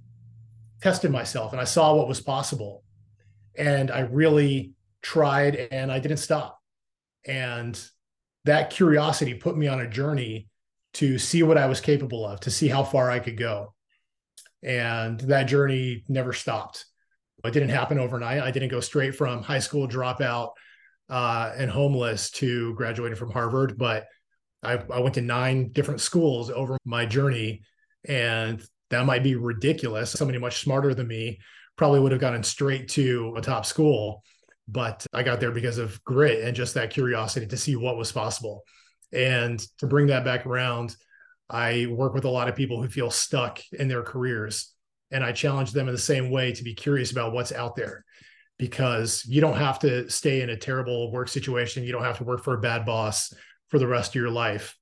tested 0.82 1.10
myself 1.10 1.52
and 1.52 1.60
I 1.60 1.64
saw 1.64 1.94
what 1.94 2.08
was 2.08 2.20
possible? 2.20 2.82
And 3.56 3.90
I 3.90 4.00
really 4.00 4.72
tried 5.00 5.56
and 5.70 5.90
I 5.90 6.00
didn't 6.00 6.18
stop. 6.18 6.60
And 7.26 7.80
that 8.44 8.68
curiosity 8.68 9.34
put 9.34 9.56
me 9.56 9.68
on 9.68 9.80
a 9.80 9.88
journey 9.88 10.48
to 10.94 11.18
see 11.18 11.42
what 11.42 11.56
I 11.56 11.66
was 11.66 11.80
capable 11.80 12.26
of, 12.26 12.40
to 12.40 12.50
see 12.50 12.68
how 12.68 12.84
far 12.84 13.10
I 13.10 13.20
could 13.20 13.38
go. 13.38 13.74
And 14.62 15.18
that 15.20 15.44
journey 15.44 16.04
never 16.08 16.34
stopped. 16.34 16.84
It 17.44 17.52
didn't 17.52 17.70
happen 17.70 17.98
overnight. 17.98 18.42
I 18.42 18.50
didn't 18.50 18.70
go 18.70 18.80
straight 18.80 19.14
from 19.14 19.42
high 19.42 19.58
school 19.58 19.86
dropout 19.86 20.50
uh, 21.10 21.52
and 21.56 21.70
homeless 21.70 22.30
to 22.32 22.74
graduating 22.74 23.16
from 23.16 23.30
Harvard, 23.30 23.76
but 23.76 24.06
I, 24.62 24.82
I 24.90 25.00
went 25.00 25.14
to 25.16 25.20
nine 25.20 25.70
different 25.72 26.00
schools 26.00 26.50
over 26.50 26.78
my 26.84 27.04
journey, 27.04 27.62
and 28.06 28.62
that 28.90 29.06
might 29.06 29.22
be 29.22 29.34
ridiculous. 29.34 30.12
Somebody 30.12 30.38
much 30.38 30.60
smarter 30.60 30.94
than 30.94 31.06
me 31.06 31.38
probably 31.76 32.00
would 32.00 32.12
have 32.12 32.20
gotten 32.20 32.42
straight 32.42 32.88
to 32.90 33.34
a 33.36 33.42
top 33.42 33.66
school, 33.66 34.22
but 34.66 35.06
I 35.12 35.22
got 35.22 35.40
there 35.40 35.50
because 35.50 35.78
of 35.78 36.02
grit 36.04 36.44
and 36.44 36.56
just 36.56 36.74
that 36.74 36.90
curiosity 36.90 37.46
to 37.46 37.56
see 37.56 37.76
what 37.76 37.98
was 37.98 38.12
possible. 38.12 38.62
And 39.12 39.58
to 39.78 39.86
bring 39.86 40.06
that 40.08 40.24
back 40.24 40.46
around, 40.46 40.96
I 41.50 41.86
work 41.90 42.14
with 42.14 42.24
a 42.24 42.30
lot 42.30 42.48
of 42.48 42.56
people 42.56 42.80
who 42.80 42.88
feel 42.88 43.10
stuck 43.10 43.60
in 43.72 43.88
their 43.88 44.02
careers. 44.02 44.73
And 45.10 45.24
I 45.24 45.32
challenge 45.32 45.72
them 45.72 45.88
in 45.88 45.94
the 45.94 46.00
same 46.00 46.30
way 46.30 46.52
to 46.52 46.64
be 46.64 46.74
curious 46.74 47.12
about 47.12 47.32
what's 47.32 47.52
out 47.52 47.76
there 47.76 48.04
because 48.58 49.24
you 49.26 49.40
don't 49.40 49.56
have 49.56 49.78
to 49.80 50.08
stay 50.08 50.40
in 50.40 50.50
a 50.50 50.56
terrible 50.56 51.12
work 51.12 51.28
situation. 51.28 51.84
You 51.84 51.92
don't 51.92 52.04
have 52.04 52.18
to 52.18 52.24
work 52.24 52.42
for 52.42 52.54
a 52.54 52.60
bad 52.60 52.86
boss 52.86 53.32
for 53.68 53.78
the 53.78 53.86
rest 53.86 54.12
of 54.12 54.14
your 54.16 54.30
life. 54.30 54.76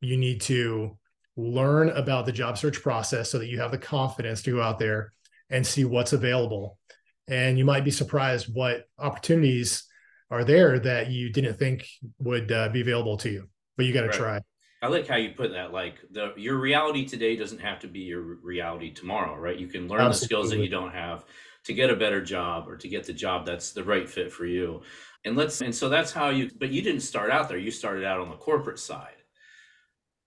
You 0.00 0.16
need 0.16 0.42
to 0.42 0.98
learn 1.36 1.88
about 1.90 2.26
the 2.26 2.32
job 2.32 2.58
search 2.58 2.82
process 2.82 3.30
so 3.30 3.38
that 3.38 3.48
you 3.48 3.60
have 3.60 3.70
the 3.70 3.78
confidence 3.78 4.42
to 4.42 4.52
go 4.52 4.62
out 4.62 4.78
there 4.78 5.12
and 5.50 5.66
see 5.66 5.84
what's 5.84 6.12
available. 6.12 6.78
And 7.26 7.58
you 7.58 7.64
might 7.64 7.84
be 7.84 7.90
surprised 7.90 8.54
what 8.54 8.84
opportunities 8.98 9.84
are 10.30 10.44
there 10.44 10.78
that 10.78 11.10
you 11.10 11.32
didn't 11.32 11.58
think 11.58 11.86
would 12.18 12.52
uh, 12.52 12.68
be 12.68 12.80
available 12.80 13.16
to 13.18 13.30
you, 13.30 13.48
but 13.76 13.86
you 13.86 13.92
got 13.92 14.02
to 14.02 14.08
right. 14.08 14.16
try. 14.16 14.40
I 14.84 14.88
like 14.88 15.08
how 15.08 15.16
you 15.16 15.30
put 15.30 15.52
that. 15.52 15.72
Like 15.72 15.94
the 16.10 16.34
your 16.36 16.58
reality 16.58 17.06
today 17.06 17.36
doesn't 17.36 17.60
have 17.60 17.80
to 17.80 17.88
be 17.88 18.00
your 18.00 18.20
reality 18.20 18.90
tomorrow, 18.90 19.36
right? 19.36 19.58
You 19.58 19.66
can 19.66 19.88
learn 19.88 20.02
Absolutely. 20.02 20.10
the 20.10 20.24
skills 20.24 20.50
that 20.50 20.58
you 20.58 20.68
don't 20.68 20.92
have 20.92 21.24
to 21.64 21.72
get 21.72 21.90
a 21.90 21.96
better 21.96 22.22
job 22.22 22.68
or 22.68 22.76
to 22.76 22.88
get 22.88 23.04
the 23.04 23.12
job 23.12 23.46
that's 23.46 23.72
the 23.72 23.82
right 23.82 24.06
fit 24.06 24.30
for 24.30 24.44
you 24.44 24.82
and 25.24 25.34
let's 25.34 25.62
and 25.62 25.74
so 25.74 25.88
that's 25.88 26.12
how 26.12 26.28
you 26.28 26.50
but 26.58 26.70
you 26.70 26.82
didn't 26.82 27.00
start 27.00 27.30
out 27.30 27.48
there 27.48 27.56
you 27.56 27.70
started 27.70 28.04
out 28.04 28.20
on 28.20 28.28
the 28.28 28.36
corporate 28.36 28.78
side 28.78 29.16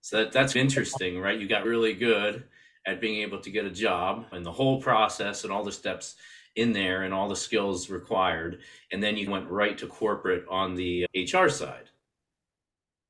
so 0.01 0.17
that, 0.17 0.31
that's 0.31 0.55
interesting 0.55 1.19
right 1.19 1.39
you 1.39 1.47
got 1.47 1.63
really 1.63 1.93
good 1.93 2.43
at 2.87 2.99
being 2.99 3.21
able 3.21 3.39
to 3.39 3.51
get 3.51 3.65
a 3.65 3.69
job 3.69 4.25
and 4.31 4.43
the 4.43 4.51
whole 4.51 4.81
process 4.81 5.43
and 5.43 5.53
all 5.53 5.63
the 5.63 5.71
steps 5.71 6.15
in 6.57 6.73
there 6.73 7.03
and 7.03 7.13
all 7.13 7.29
the 7.29 7.35
skills 7.35 7.89
required. 7.89 8.59
And 8.91 9.01
then 9.01 9.15
you 9.15 9.29
went 9.29 9.49
right 9.49 9.77
to 9.77 9.87
corporate 9.87 10.45
on 10.49 10.75
the 10.75 11.05
HR 11.15 11.47
side. 11.49 11.89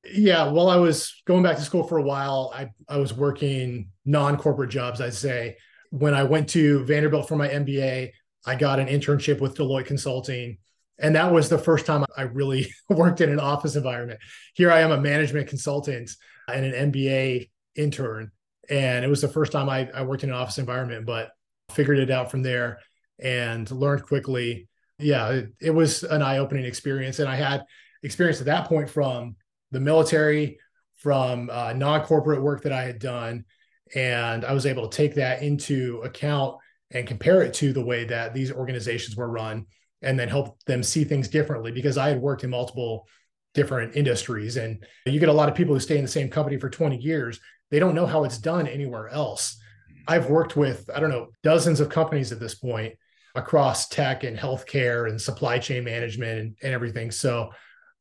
Yeah, 0.04 0.50
while 0.50 0.70
I 0.70 0.78
was 0.78 1.22
going 1.26 1.44
back 1.44 1.58
to 1.58 1.64
school 1.64 1.84
for 1.84 1.98
a 1.98 2.04
while, 2.04 2.52
I, 2.56 2.70
I 2.88 2.98
was 2.98 3.14
working 3.14 3.90
non 4.06 4.38
corporate 4.38 4.70
jobs, 4.70 5.02
I'd 5.02 5.14
say. 5.14 5.58
When 5.90 6.14
I 6.14 6.24
went 6.24 6.50
to 6.50 6.84
Vanderbilt 6.86 7.28
for 7.28 7.36
my 7.36 7.48
MBA, 7.48 8.12
I 8.46 8.56
got 8.56 8.80
an 8.80 8.88
internship 8.88 9.42
with 9.42 9.56
Deloitte 9.56 9.86
Consulting. 9.86 10.58
And 11.00 11.16
that 11.16 11.32
was 11.32 11.50
the 11.50 11.58
first 11.58 11.86
time 11.86 12.06
I 12.16 12.24
really 12.24 12.74
worked 12.90 13.22
in 13.22 13.30
an 13.30 13.40
office 13.40 13.76
environment. 13.76 14.20
Here 14.54 14.72
I 14.72 14.80
am, 14.80 14.92
a 14.92 15.00
management 15.00 15.48
consultant 15.48 16.12
and 16.48 16.66
an 16.66 16.92
MBA 16.92 17.50
intern. 17.76 18.32
And 18.70 19.06
it 19.06 19.08
was 19.08 19.22
the 19.22 19.28
first 19.28 19.52
time 19.52 19.70
I, 19.70 19.90
I 19.94 20.04
worked 20.04 20.24
in 20.24 20.30
an 20.30 20.36
office 20.36 20.58
environment, 20.58 21.06
but 21.06 21.32
figured 21.72 22.00
it 22.00 22.10
out 22.10 22.32
from 22.32 22.42
there 22.42 22.80
and 23.20 23.70
learned 23.70 24.04
quickly. 24.04 24.68
Yeah, 25.00 25.30
it, 25.30 25.54
it 25.62 25.72
was 25.72 26.04
an 26.04 26.22
eye 26.22 26.40
opening 26.40 26.66
experience. 26.66 27.20
And 27.20 27.30
I 27.30 27.36
had 27.36 27.64
experience 28.04 28.40
at 28.40 28.48
that 28.48 28.68
point 28.68 28.90
from 28.90 29.36
the 29.72 29.80
military, 29.80 30.60
from 30.98 31.50
uh, 31.52 31.74
non 31.74 32.02
corporate 32.02 32.42
work 32.42 32.64
that 32.64 32.74
I 32.74 32.84
had 32.84 33.00
done. 33.00 33.46
And 33.96 34.44
I 34.44 34.52
was 34.52 34.66
able 34.66 34.88
to 34.88 34.96
take 34.96 35.16
that 35.16 35.42
into 35.42 36.02
account 36.04 36.58
and 36.92 37.08
compare 37.08 37.42
it 37.42 37.54
to 37.56 37.72
the 37.72 37.84
way 37.84 38.04
that 38.06 38.34
these 38.34 38.52
organizations 38.52 39.16
were 39.16 39.30
run 39.30 39.66
and 40.02 40.20
then 40.20 40.28
help 40.28 40.62
them 40.66 40.84
see 40.84 41.04
things 41.04 41.28
differently 41.28 41.72
because 41.72 41.98
I 41.98 42.10
had 42.10 42.22
worked 42.22 42.44
in 42.44 42.50
multiple 42.50 43.08
different 43.54 43.96
industries. 43.96 44.58
And 44.58 44.86
you 45.06 45.20
get 45.20 45.30
a 45.30 45.34
lot 45.34 45.50
of 45.50 45.56
people 45.56 45.74
who 45.74 45.80
stay 45.80 45.98
in 45.98 46.04
the 46.04 46.10
same 46.10 46.30
company 46.30 46.58
for 46.58 46.70
20 46.70 46.98
years, 46.98 47.40
they 47.72 47.80
don't 47.80 47.96
know 47.96 48.06
how 48.06 48.24
it's 48.24 48.38
done 48.38 48.68
anywhere 48.68 49.10
else. 49.10 49.58
I've 50.08 50.30
worked 50.30 50.56
with, 50.56 50.90
I 50.94 51.00
don't 51.00 51.10
know, 51.10 51.28
dozens 51.44 51.80
of 51.80 51.90
companies 51.90 52.32
at 52.32 52.40
this 52.40 52.56
point 52.56 52.94
across 53.36 53.88
tech 53.88 54.24
and 54.24 54.38
healthcare 54.38 55.10
and 55.10 55.20
supply 55.20 55.60
chain 55.60 55.84
management 55.84 56.40
and, 56.40 56.56
and 56.64 56.74
everything. 56.74 57.12
So 57.12 57.52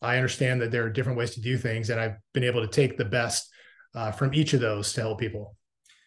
I 0.02 0.16
understand 0.16 0.60
that 0.60 0.70
there 0.70 0.84
are 0.84 0.90
different 0.90 1.18
ways 1.18 1.32
to 1.34 1.40
do 1.40 1.56
things, 1.56 1.90
and 1.90 2.00
I've 2.00 2.16
been 2.34 2.44
able 2.44 2.60
to 2.60 2.68
take 2.68 2.96
the 2.96 3.04
best 3.04 3.50
uh, 3.94 4.12
from 4.12 4.34
each 4.34 4.52
of 4.52 4.60
those 4.60 4.92
to 4.94 5.00
help 5.00 5.18
people. 5.18 5.56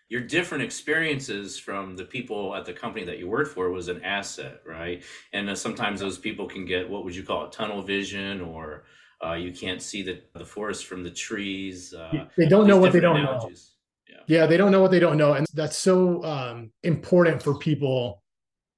Your 0.09 0.21
different 0.21 0.63
experiences 0.63 1.57
from 1.57 1.95
the 1.95 2.05
people 2.05 2.55
at 2.55 2.65
the 2.65 2.73
company 2.73 3.05
that 3.05 3.19
you 3.19 3.27
worked 3.27 3.53
for 3.53 3.71
was 3.71 3.87
an 3.89 4.03
asset, 4.03 4.61
right? 4.65 5.03
And 5.33 5.49
uh, 5.49 5.55
sometimes 5.55 5.99
those 5.99 6.17
people 6.17 6.47
can 6.47 6.65
get 6.65 6.89
what 6.89 7.03
would 7.03 7.15
you 7.15 7.23
call 7.23 7.45
it, 7.45 7.51
tunnel 7.51 7.81
vision, 7.81 8.41
or 8.41 8.85
uh, 9.23 9.33
you 9.33 9.51
can't 9.51 9.81
see 9.81 10.01
the 10.01 10.21
the 10.33 10.45
forest 10.45 10.85
from 10.85 11.03
the 11.03 11.11
trees. 11.11 11.93
Uh, 11.93 12.25
they 12.37 12.47
don't 12.47 12.67
know 12.67 12.77
what 12.77 12.91
they 12.91 12.99
don't 12.99 13.17
analogies. 13.17 13.75
know. 14.09 14.15
Yeah. 14.27 14.41
yeah, 14.41 14.45
they 14.47 14.57
don't 14.57 14.71
know 14.71 14.81
what 14.81 14.91
they 14.91 14.99
don't 14.99 15.17
know, 15.17 15.33
and 15.33 15.45
that's 15.53 15.77
so 15.77 16.23
um, 16.23 16.71
important 16.83 17.43
for 17.43 17.57
people 17.57 18.23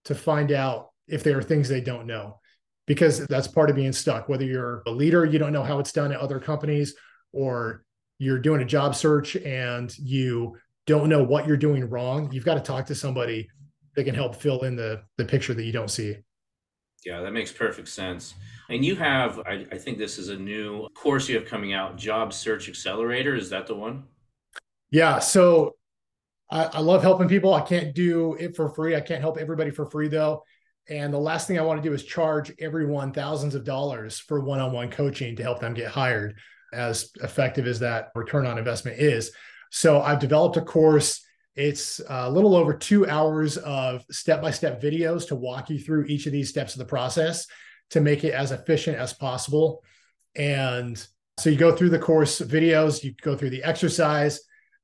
to 0.06 0.16
find 0.16 0.52
out 0.52 0.90
if 1.08 1.24
there 1.24 1.38
are 1.38 1.44
things 1.44 1.70
they 1.70 1.82
don't 1.82 2.08
know 2.08 2.41
because 2.88 3.26
that's 3.28 3.48
part 3.48 3.70
of 3.70 3.76
being 3.76 3.94
stuck. 3.94 4.28
Whether 4.30 4.46
you're 4.46 4.84
a 4.88 4.92
leader, 4.92 5.26
you 5.26 5.40
don't 5.40 5.54
know 5.54 5.64
how 5.64 5.80
it's 5.80 5.92
done 5.92 6.12
at 6.12 6.20
other 6.20 6.40
companies, 6.40 6.96
or 7.32 7.84
you're 8.20 8.40
doing 8.40 8.62
a 8.62 8.66
job 8.66 8.96
search 8.96 9.36
and 9.36 9.98
you 9.98 10.58
don't 10.88 11.10
know 11.10 11.24
what 11.24 11.48
you're 11.48 11.58
doing 11.58 11.88
wrong, 11.90 12.32
you've 12.32 12.46
got 12.46 12.56
to 12.56 12.62
talk 12.62 12.86
to 12.88 12.96
somebody 12.96 13.48
that 13.96 14.04
can 14.04 14.16
help 14.16 14.36
fill 14.36 14.62
in 14.62 14.76
the 14.76 15.04
the 15.18 15.26
picture 15.26 15.54
that 15.54 15.64
you 15.64 15.72
don't 15.72 15.92
see. 15.92 16.16
Yeah, 17.06 17.22
that 17.22 17.34
makes 17.34 17.52
perfect 17.52 17.88
sense. 17.88 18.36
And 18.70 18.86
you 18.86 18.96
have, 18.96 19.40
I, 19.40 19.66
I 19.72 19.78
think 19.78 19.98
this 19.98 20.20
is 20.20 20.30
a 20.30 20.38
new 20.38 20.88
course 20.94 21.28
you 21.28 21.36
have 21.36 21.46
coming 21.46 21.74
out, 21.74 21.98
Job 21.98 22.32
Search 22.32 22.70
Accelerator. 22.70 23.36
Is 23.36 23.50
that 23.50 23.66
the 23.66 23.76
one? 23.76 24.04
Yeah. 24.92 25.18
So 25.20 25.76
I, 26.52 26.66
I 26.66 26.80
love 26.80 27.02
helping 27.02 27.28
people. 27.28 27.54
I 27.54 27.62
can't 27.62 27.96
do 27.96 28.36
it 28.36 28.56
for 28.56 28.70
free. 28.70 28.96
I 28.96 29.02
can't 29.02 29.20
help 29.20 29.38
everybody 29.38 29.72
for 29.72 29.86
free 29.88 30.10
though. 30.10 30.44
And 30.90 31.14
the 31.14 31.20
last 31.20 31.48
thing 31.48 31.58
I 31.58 31.64
want 31.64 31.82
to 31.82 31.88
do 31.88 31.94
is 31.94 32.04
charge 32.04 32.52
everyone 32.60 33.14
thousands 33.14 33.56
of 33.56 33.64
dollars 33.64 34.20
for 34.20 34.42
one 34.42 34.60
on 34.60 34.72
one 34.72 34.90
coaching 34.90 35.36
to 35.36 35.44
help 35.44 35.60
them 35.60 35.74
get 35.74 35.92
hired, 35.92 36.36
as 36.74 37.12
effective 37.22 37.68
as 37.68 37.80
that 37.80 38.10
return 38.16 38.46
on 38.46 38.58
investment 38.58 39.00
is. 39.00 39.32
So 39.72 40.02
I've 40.02 40.20
developed 40.20 40.58
a 40.58 40.62
course. 40.62 41.24
It's 41.56 42.02
a 42.08 42.30
little 42.30 42.56
over 42.56 42.74
two 42.74 43.08
hours 43.08 43.58
of 43.58 44.04
step 44.10 44.42
by 44.42 44.52
step 44.52 44.82
videos 44.82 45.28
to 45.28 45.36
walk 45.36 45.70
you 45.70 45.80
through 45.80 46.06
each 46.06 46.26
of 46.26 46.32
these 46.32 46.50
steps 46.50 46.74
of 46.74 46.80
the 46.80 46.86
process 46.86 47.46
to 47.92 48.02
make 48.02 48.24
it 48.24 48.34
as 48.34 48.52
efficient 48.52 48.98
as 48.98 49.14
possible. 49.14 49.84
And 50.36 50.98
so 51.38 51.50
you 51.50 51.58
go 51.58 51.76
through 51.76 51.90
the 51.90 52.00
course 52.00 52.40
videos, 52.40 53.04
you 53.04 53.14
go 53.22 53.36
through 53.36 53.50
the 53.50 53.64
exercise, 53.64 54.40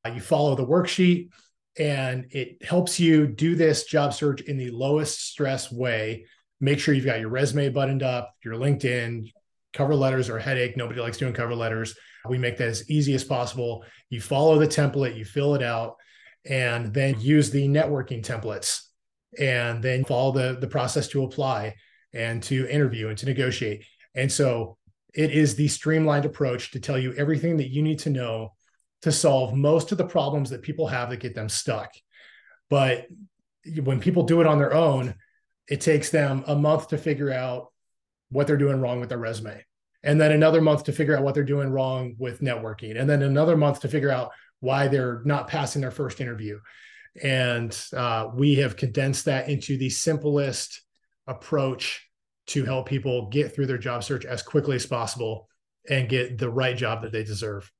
uh, 0.06 0.10
you 0.10 0.22
follow 0.22 0.56
the 0.56 0.66
worksheet 0.66 1.30
and 1.78 2.26
it 2.32 2.64
helps 2.64 3.00
you 3.00 3.28
do 3.28 3.56
this 3.56 3.86
job 3.86 4.14
search 4.14 4.42
in 4.42 4.58
the 4.58 4.72
lowest 4.72 5.28
stress 5.28 5.72
way. 5.72 6.26
Make 6.60 6.80
sure 6.80 6.94
you've 6.94 7.06
got 7.06 7.20
your 7.20 7.30
resume 7.30 7.70
buttoned 7.70 8.04
up, 8.04 8.34
your 8.44 8.56
LinkedIn, 8.56 9.32
cover 9.74 9.96
letters 9.96 10.30
are 10.30 10.38
a 10.38 10.42
headache. 10.42 10.76
Nobody 10.76 11.00
likes 11.00 11.18
doing 11.18 11.34
cover 11.34 11.56
letters. 11.56 11.96
We 12.28 12.38
make 12.38 12.58
that 12.58 12.68
as 12.68 12.90
easy 12.90 13.14
as 13.14 13.24
possible. 13.24 13.86
You 14.10 14.20
follow 14.20 14.58
the 14.58 14.68
template, 14.68 15.16
you 15.16 15.24
fill 15.24 15.56
it 15.56 15.62
out, 15.62 15.96
and 16.46 16.94
then 16.94 17.20
use 17.20 17.52
the 17.52 17.68
networking 17.68 18.24
templates, 18.26 18.82
and 19.38 19.84
then 19.84 20.04
follow 20.04 20.32
the, 20.32 20.58
the 20.60 20.68
process 20.68 21.08
to 21.10 21.24
apply 21.24 21.76
and 22.14 22.42
to 22.44 22.68
interview 22.68 23.10
and 23.10 23.18
to 23.20 23.26
negotiate. 23.26 23.86
And 24.16 24.32
so 24.32 24.78
it 25.14 25.32
is 25.32 25.56
the 25.56 25.68
streamlined 25.68 26.26
approach 26.26 26.72
to 26.72 26.80
tell 26.80 26.98
you 26.98 27.14
everything 27.14 27.58
that 27.58 27.70
you 27.70 27.84
need 27.84 28.00
to 28.00 28.10
know 28.10 28.54
to 29.02 29.12
solve 29.12 29.54
most 29.54 29.92
of 29.92 29.98
the 29.98 30.06
problems 30.06 30.50
that 30.50 30.62
people 30.62 30.88
have 30.88 31.10
that 31.10 31.20
get 31.20 31.36
them 31.36 31.50
stuck. 31.50 31.92
But 32.70 33.08
when 33.84 34.00
people 34.00 34.24
do 34.24 34.42
it 34.42 34.48
on 34.48 34.58
their 34.58 34.74
own, 34.74 35.16
it 35.68 35.82
takes 35.82 36.10
them 36.10 36.44
a 36.48 36.56
month 36.56 36.90
to 36.90 36.98
figure 36.98 37.32
out 37.32 37.68
what 38.30 38.48
they're 38.48 38.58
doing 38.58 38.82
wrong 38.82 39.00
with 39.00 39.10
their 39.10 39.18
resume. 39.18 39.64
And 40.04 40.20
then 40.20 40.32
another 40.32 40.62
month 40.62 40.86
to 40.86 40.94
figure 40.94 41.18
out 41.18 41.24
what 41.24 41.34
they're 41.34 41.44
doing 41.44 41.70
wrong 41.70 42.16
with 42.18 42.42
networking. 42.42 43.00
And 43.00 43.10
then 43.10 43.24
another 43.24 43.58
month 43.58 43.82
to 43.82 43.90
figure 43.90 44.12
out 44.12 44.32
why 44.60 44.88
they're 44.88 45.22
not 45.26 45.48
passing 45.48 45.82
their 45.82 45.92
first 45.92 46.22
interview. 46.22 46.60
And 47.22 47.78
uh, 47.96 48.30
we 48.34 48.56
have 48.56 48.78
condensed 48.78 49.26
that 49.26 49.50
into 49.50 49.78
the 49.78 49.90
simplest 49.90 50.82
approach 51.26 52.08
to 52.48 52.64
help 52.64 52.88
people 52.88 53.28
get 53.30 53.54
through 53.54 53.66
their 53.66 53.78
job 53.78 54.04
search 54.04 54.26
as 54.26 54.42
quickly 54.42 54.76
as 54.76 54.86
possible 54.86 55.50
and 55.90 56.10
get 56.10 56.38
the 56.38 56.50
right 56.50 56.78
job 56.78 57.02
that 57.02 57.12
they 57.12 57.24
deserve. 57.24 57.72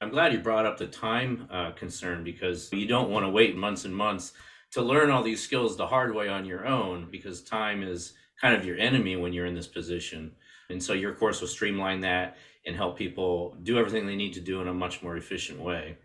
I'm 0.00 0.10
glad 0.10 0.32
you 0.32 0.38
brought 0.38 0.66
up 0.66 0.78
the 0.78 0.86
time 0.86 1.48
uh, 1.50 1.72
concern 1.72 2.22
because 2.22 2.72
you 2.72 2.86
don't 2.86 3.10
want 3.10 3.24
to 3.26 3.30
wait 3.30 3.56
months 3.56 3.84
and 3.84 3.94
months 3.94 4.32
to 4.72 4.82
learn 4.82 5.10
all 5.10 5.22
these 5.22 5.42
skills 5.42 5.76
the 5.76 5.86
hard 5.86 6.14
way 6.14 6.28
on 6.28 6.44
your 6.44 6.66
own 6.66 7.08
because 7.10 7.42
time 7.42 7.82
is 7.82 8.12
kind 8.40 8.54
of 8.54 8.64
your 8.64 8.78
enemy 8.78 9.16
when 9.16 9.32
you're 9.32 9.46
in 9.46 9.54
this 9.54 9.66
position. 9.66 10.30
And 10.70 10.80
so 10.80 10.92
your 10.92 11.14
course 11.14 11.40
will 11.40 11.48
streamline 11.48 12.00
that 12.02 12.36
and 12.64 12.76
help 12.76 12.96
people 12.96 13.56
do 13.64 13.78
everything 13.78 14.06
they 14.06 14.14
need 14.14 14.34
to 14.34 14.40
do 14.40 14.60
in 14.60 14.68
a 14.68 14.74
much 14.74 15.02
more 15.02 15.16
efficient 15.16 15.58
way. 15.58 15.96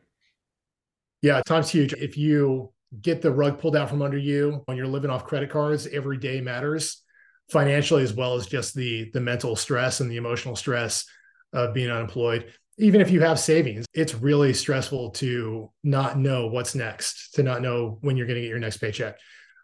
Yeah, 1.21 1.41
time's 1.45 1.69
huge. 1.69 1.93
If 1.93 2.17
you 2.17 2.71
get 3.01 3.21
the 3.21 3.31
rug 3.31 3.59
pulled 3.59 3.75
out 3.75 3.89
from 3.89 4.01
under 4.01 4.17
you 4.17 4.63
when 4.65 4.75
you're 4.75 4.87
living 4.87 5.11
off 5.11 5.25
credit 5.25 5.51
cards, 5.51 5.87
every 5.87 6.17
day 6.17 6.41
matters 6.41 7.03
financially 7.51 8.01
as 8.01 8.13
well 8.13 8.35
as 8.35 8.47
just 8.47 8.73
the 8.73 9.11
the 9.13 9.19
mental 9.19 9.55
stress 9.55 9.99
and 9.99 10.09
the 10.09 10.15
emotional 10.15 10.55
stress 10.55 11.05
of 11.51 11.73
being 11.73 11.91
unemployed 11.91 12.51
even 12.77 13.01
if 13.01 13.11
you 13.11 13.21
have 13.21 13.39
savings, 13.39 13.85
it's 13.93 14.15
really 14.15 14.53
stressful 14.53 15.11
to 15.11 15.69
not 15.83 16.17
know 16.17 16.47
what's 16.47 16.75
next, 16.75 17.33
to 17.35 17.43
not 17.43 17.61
know 17.61 17.99
when 18.01 18.17
you're 18.17 18.25
going 18.25 18.35
to 18.35 18.41
get 18.41 18.49
your 18.49 18.59
next 18.59 18.77
paycheck. 18.77 19.17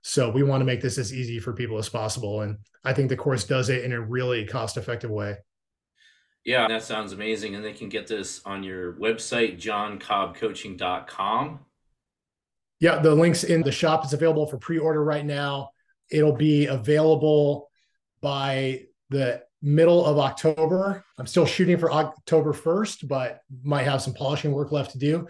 So 0.03 0.29
we 0.29 0.43
want 0.43 0.61
to 0.61 0.65
make 0.65 0.81
this 0.81 0.97
as 0.97 1.13
easy 1.13 1.39
for 1.39 1.53
people 1.53 1.77
as 1.77 1.89
possible. 1.89 2.41
And 2.41 2.57
I 2.83 2.93
think 2.93 3.09
the 3.09 3.17
course 3.17 3.43
does 3.43 3.69
it 3.69 3.83
in 3.83 3.91
a 3.91 4.01
really 4.01 4.45
cost 4.45 4.77
effective 4.77 5.09
way. 5.09 5.37
Yeah, 6.45 6.67
that 6.67 6.83
sounds 6.83 7.11
amazing. 7.11 7.55
And 7.55 7.65
they 7.65 7.73
can 7.73 7.89
get 7.89 8.07
this 8.07 8.41
on 8.45 8.63
your 8.63 8.93
website, 8.93 9.59
joncobbcoaching.com. 9.59 11.59
Yeah, 12.79 12.99
the 12.99 13.13
link's 13.13 13.43
in 13.43 13.61
the 13.61 13.73
shop. 13.73 14.05
It's 14.05 14.13
available 14.13 14.47
for 14.47 14.57
pre 14.57 14.77
order 14.77 15.03
right 15.03 15.25
now. 15.25 15.71
It'll 16.09 16.35
be 16.35 16.67
available 16.67 17.69
by 18.21 18.85
the 19.09 19.43
middle 19.61 20.05
of 20.05 20.17
October. 20.17 21.03
I'm 21.17 21.27
still 21.27 21.45
shooting 21.45 21.77
for 21.77 21.91
October 21.91 22.53
1st, 22.53 23.07
but 23.07 23.41
might 23.63 23.83
have 23.83 24.01
some 24.01 24.13
polishing 24.13 24.51
work 24.51 24.71
left 24.71 24.91
to 24.91 24.97
do. 24.97 25.27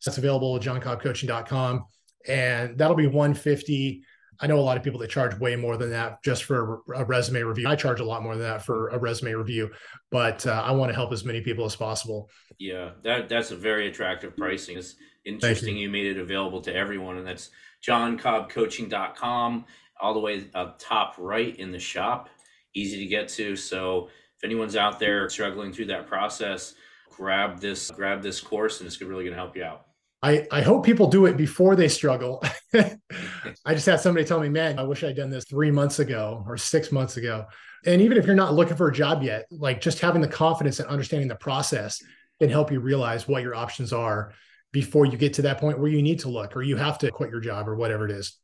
So 0.00 0.10
that's 0.10 0.18
available 0.18 0.56
at 0.56 0.62
joncobbcoaching.com. 0.62 1.84
And 2.28 2.76
that'll 2.76 2.96
be 2.96 3.06
150. 3.06 4.02
I 4.42 4.46
know 4.46 4.58
a 4.58 4.60
lot 4.60 4.76
of 4.76 4.82
people 4.82 5.00
that 5.00 5.10
charge 5.10 5.38
way 5.38 5.54
more 5.56 5.76
than 5.76 5.90
that 5.90 6.22
just 6.22 6.44
for 6.44 6.80
a 6.94 7.04
resume 7.04 7.42
review. 7.42 7.68
I 7.68 7.76
charge 7.76 8.00
a 8.00 8.04
lot 8.04 8.22
more 8.22 8.34
than 8.34 8.44
that 8.44 8.64
for 8.64 8.88
a 8.88 8.98
resume 8.98 9.32
review, 9.34 9.70
but 10.10 10.46
uh, 10.46 10.62
I 10.64 10.72
want 10.72 10.90
to 10.90 10.94
help 10.94 11.12
as 11.12 11.26
many 11.26 11.42
people 11.42 11.66
as 11.66 11.76
possible. 11.76 12.30
Yeah, 12.58 12.92
that 13.04 13.28
that's 13.28 13.50
a 13.50 13.56
very 13.56 13.88
attractive 13.88 14.34
pricing. 14.34 14.78
It's 14.78 14.96
interesting 15.26 15.76
you. 15.76 15.82
you 15.84 15.90
made 15.90 16.06
it 16.06 16.18
available 16.18 16.62
to 16.62 16.74
everyone, 16.74 17.18
and 17.18 17.26
that's 17.26 17.50
joncobbcoaching.com 17.86 19.66
all 20.00 20.14
the 20.14 20.20
way 20.20 20.46
up 20.54 20.78
top 20.78 21.14
right 21.18 21.54
in 21.56 21.70
the 21.70 21.78
shop 21.78 22.30
easy 22.74 22.98
to 22.98 23.06
get 23.06 23.28
to. 23.28 23.56
So 23.56 24.08
if 24.38 24.44
anyone's 24.44 24.76
out 24.76 24.98
there 24.98 25.28
struggling 25.28 25.72
through 25.72 25.86
that 25.86 26.06
process, 26.06 26.74
grab 27.10 27.60
this 27.60 27.90
grab 27.90 28.22
this 28.22 28.40
course 28.40 28.80
and 28.80 28.86
it's 28.86 29.00
really 29.00 29.24
going 29.24 29.34
to 29.34 29.40
help 29.40 29.56
you 29.56 29.64
out. 29.64 29.86
I, 30.22 30.46
I 30.50 30.60
hope 30.60 30.84
people 30.84 31.06
do 31.06 31.26
it 31.26 31.36
before 31.36 31.76
they 31.76 31.88
struggle. 31.88 32.42
I 32.74 33.74
just 33.74 33.86
had 33.86 34.00
somebody 34.00 34.24
tell 34.24 34.40
me, 34.40 34.48
man, 34.48 34.78
I 34.78 34.82
wish 34.82 35.02
I'd 35.02 35.16
done 35.16 35.30
this 35.30 35.44
three 35.44 35.70
months 35.70 35.98
ago 35.98 36.44
or 36.46 36.56
six 36.56 36.92
months 36.92 37.16
ago. 37.16 37.46
And 37.84 38.00
even 38.02 38.18
if 38.18 38.26
you're 38.26 38.34
not 38.34 38.54
looking 38.54 38.76
for 38.76 38.88
a 38.88 38.92
job 38.92 39.22
yet, 39.22 39.46
like 39.50 39.80
just 39.80 40.00
having 40.00 40.20
the 40.20 40.28
confidence 40.28 40.78
and 40.78 40.88
understanding 40.88 41.28
the 41.28 41.36
process 41.36 42.02
can 42.38 42.50
help 42.50 42.70
you 42.70 42.80
realize 42.80 43.26
what 43.26 43.42
your 43.42 43.54
options 43.54 43.92
are 43.92 44.32
before 44.72 45.06
you 45.06 45.16
get 45.16 45.34
to 45.34 45.42
that 45.42 45.58
point 45.58 45.78
where 45.78 45.90
you 45.90 46.02
need 46.02 46.20
to 46.20 46.28
look 46.28 46.54
or 46.56 46.62
you 46.62 46.76
have 46.76 46.98
to 46.98 47.10
quit 47.10 47.30
your 47.30 47.40
job 47.40 47.68
or 47.68 47.74
whatever 47.74 48.04
it 48.04 48.12
is. 48.12 48.38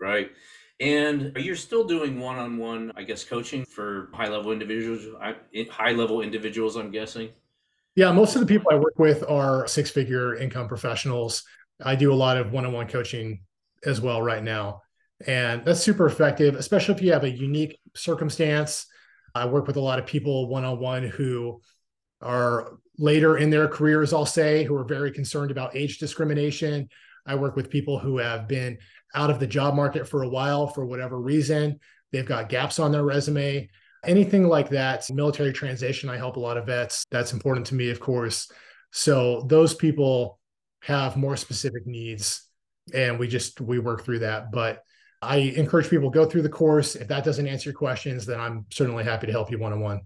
Right. 0.00 0.30
And 0.80 1.32
are 1.36 1.40
you're 1.40 1.56
still 1.56 1.84
doing 1.84 2.20
one-on-one, 2.20 2.92
I 2.96 3.02
guess, 3.02 3.24
coaching 3.24 3.64
for 3.64 4.10
high-level 4.14 4.52
individuals, 4.52 5.06
high-level 5.70 6.22
individuals, 6.22 6.76
I'm 6.76 6.90
guessing. 6.90 7.30
Yeah, 7.96 8.12
most 8.12 8.36
of 8.36 8.40
the 8.40 8.46
people 8.46 8.70
I 8.70 8.76
work 8.76 8.96
with 8.98 9.24
are 9.28 9.66
six-figure 9.66 10.36
income 10.36 10.68
professionals. 10.68 11.42
I 11.82 11.96
do 11.96 12.12
a 12.12 12.14
lot 12.14 12.36
of 12.36 12.52
one-on-one 12.52 12.86
coaching 12.88 13.40
as 13.84 14.00
well 14.00 14.22
right 14.22 14.42
now. 14.42 14.82
And 15.26 15.64
that's 15.64 15.80
super 15.80 16.06
effective, 16.06 16.54
especially 16.54 16.94
if 16.94 17.02
you 17.02 17.12
have 17.12 17.24
a 17.24 17.30
unique 17.30 17.80
circumstance. 17.96 18.86
I 19.34 19.46
work 19.46 19.66
with 19.66 19.76
a 19.76 19.80
lot 19.80 19.98
of 19.98 20.06
people 20.06 20.48
one-on-one 20.48 21.04
who 21.04 21.60
are 22.22 22.78
later 22.98 23.36
in 23.36 23.50
their 23.50 23.66
careers, 23.66 24.12
I'll 24.12 24.26
say, 24.26 24.62
who 24.62 24.76
are 24.76 24.84
very 24.84 25.10
concerned 25.10 25.50
about 25.50 25.76
age 25.76 25.98
discrimination. 25.98 26.88
I 27.26 27.34
work 27.34 27.56
with 27.56 27.68
people 27.68 27.98
who 27.98 28.18
have 28.18 28.46
been 28.46 28.78
out 29.14 29.30
of 29.30 29.40
the 29.40 29.46
job 29.46 29.74
market 29.74 30.08
for 30.08 30.22
a 30.22 30.28
while 30.28 30.66
for 30.66 30.84
whatever 30.84 31.18
reason. 31.18 31.78
They've 32.12 32.26
got 32.26 32.48
gaps 32.48 32.78
on 32.78 32.92
their 32.92 33.04
resume. 33.04 33.68
Anything 34.04 34.46
like 34.48 34.70
that, 34.70 35.04
military 35.10 35.52
transition, 35.52 36.08
I 36.08 36.16
help 36.16 36.36
a 36.36 36.40
lot 36.40 36.56
of 36.56 36.66
vets. 36.66 37.04
That's 37.10 37.32
important 37.32 37.66
to 37.66 37.74
me, 37.74 37.90
of 37.90 38.00
course. 38.00 38.50
So 38.92 39.44
those 39.48 39.74
people 39.74 40.38
have 40.82 41.16
more 41.16 41.36
specific 41.36 41.86
needs 41.86 42.48
and 42.94 43.18
we 43.18 43.28
just 43.28 43.60
we 43.60 43.78
work 43.78 44.04
through 44.04 44.20
that. 44.20 44.52
But 44.52 44.82
I 45.20 45.36
encourage 45.36 45.90
people 45.90 46.10
go 46.10 46.26
through 46.26 46.42
the 46.42 46.48
course. 46.48 46.94
If 46.94 47.08
that 47.08 47.24
doesn't 47.24 47.46
answer 47.46 47.70
your 47.70 47.78
questions, 47.78 48.24
then 48.24 48.40
I'm 48.40 48.66
certainly 48.70 49.04
happy 49.04 49.26
to 49.26 49.32
help 49.32 49.50
you 49.50 49.58
one 49.58 49.72
on 49.72 49.80
one. 49.80 50.00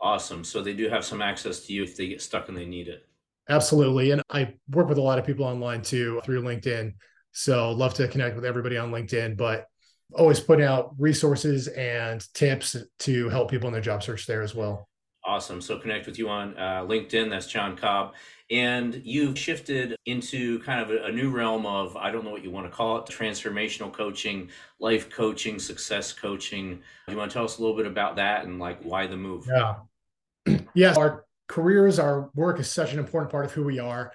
Awesome. 0.00 0.44
So 0.44 0.62
they 0.62 0.72
do 0.72 0.88
have 0.88 1.04
some 1.04 1.22
access 1.22 1.60
to 1.66 1.72
you 1.72 1.82
if 1.82 1.96
they 1.96 2.08
get 2.08 2.22
stuck 2.22 2.48
and 2.48 2.56
they 2.56 2.66
need 2.66 2.88
it. 2.88 3.06
Absolutely. 3.48 4.10
And 4.10 4.22
I 4.30 4.54
work 4.70 4.88
with 4.88 4.98
a 4.98 5.02
lot 5.02 5.18
of 5.18 5.26
people 5.26 5.44
online 5.44 5.82
too 5.82 6.20
through 6.24 6.42
LinkedIn. 6.42 6.94
So 7.34 7.72
love 7.72 7.94
to 7.94 8.08
connect 8.08 8.36
with 8.36 8.44
everybody 8.44 8.78
on 8.78 8.92
LinkedIn, 8.92 9.36
but 9.36 9.66
always 10.14 10.38
putting 10.38 10.64
out 10.64 10.94
resources 10.98 11.66
and 11.68 12.24
tips 12.32 12.76
to 13.00 13.28
help 13.28 13.50
people 13.50 13.66
in 13.66 13.72
their 13.72 13.82
job 13.82 14.02
search 14.02 14.26
there 14.26 14.40
as 14.40 14.54
well. 14.54 14.88
Awesome. 15.26 15.60
So 15.60 15.78
connect 15.78 16.06
with 16.06 16.18
you 16.18 16.28
on 16.28 16.56
uh, 16.56 16.82
LinkedIn. 16.82 17.30
That's 17.30 17.46
Jon 17.46 17.76
Cobb. 17.76 18.14
And 18.50 19.00
you've 19.04 19.38
shifted 19.38 19.96
into 20.06 20.60
kind 20.60 20.80
of 20.80 20.90
a, 20.90 21.06
a, 21.06 21.12
new 21.12 21.30
realm 21.30 21.64
of, 21.64 21.96
I 21.96 22.12
don't 22.12 22.24
know 22.24 22.30
what 22.30 22.44
you 22.44 22.50
want 22.50 22.66
to 22.66 22.70
call 22.70 22.98
it, 22.98 23.06
transformational 23.06 23.90
coaching, 23.90 24.50
life 24.78 25.08
coaching, 25.10 25.58
success 25.58 26.12
coaching. 26.12 26.82
Do 27.06 27.12
You 27.12 27.18
want 27.18 27.30
to 27.30 27.34
tell 27.34 27.44
us 27.44 27.56
a 27.56 27.62
little 27.62 27.76
bit 27.76 27.86
about 27.86 28.16
that 28.16 28.44
and 28.44 28.58
like 28.58 28.82
why 28.82 29.06
the 29.06 29.16
move? 29.16 29.48
Yeah. 29.48 30.58
yeah. 30.74 30.94
Our 30.94 31.24
careers, 31.48 31.98
our 31.98 32.30
work 32.34 32.60
is 32.60 32.70
such 32.70 32.92
an 32.92 32.98
important 32.98 33.32
part 33.32 33.46
of 33.46 33.52
who 33.52 33.64
we 33.64 33.78
are, 33.78 34.12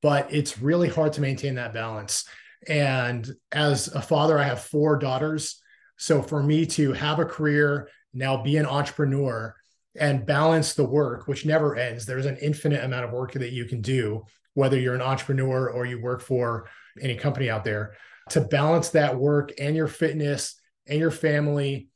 but 0.00 0.32
it's 0.32 0.60
really 0.60 0.88
hard 0.88 1.12
to 1.14 1.20
maintain 1.20 1.56
that 1.56 1.74
balance. 1.74 2.24
And 2.68 3.28
as 3.50 3.88
a 3.88 4.02
father, 4.02 4.38
I 4.38 4.44
have 4.44 4.62
four 4.62 4.96
daughters. 4.96 5.60
So 5.96 6.22
for 6.22 6.42
me 6.42 6.66
to 6.66 6.92
have 6.92 7.18
a 7.18 7.24
career, 7.24 7.88
now 8.14 8.42
be 8.42 8.56
an 8.56 8.66
entrepreneur 8.66 9.54
and 9.98 10.26
balance 10.26 10.74
the 10.74 10.84
work, 10.84 11.28
which 11.28 11.44
never 11.44 11.76
ends, 11.76 12.06
there's 12.06 12.26
an 12.26 12.38
infinite 12.38 12.84
amount 12.84 13.04
of 13.04 13.12
work 13.12 13.32
that 13.32 13.52
you 13.52 13.66
can 13.66 13.80
do, 13.80 14.24
whether 14.54 14.78
you're 14.78 14.94
an 14.94 15.02
entrepreneur 15.02 15.68
or 15.68 15.84
you 15.84 16.00
work 16.00 16.22
for 16.22 16.68
any 17.00 17.14
company 17.14 17.50
out 17.50 17.64
there. 17.64 17.94
To 18.30 18.40
balance 18.40 18.90
that 18.90 19.16
work 19.16 19.52
and 19.58 19.76
your 19.76 19.88
fitness 19.88 20.54
and 20.86 20.98
your 20.98 21.10
family 21.10 21.88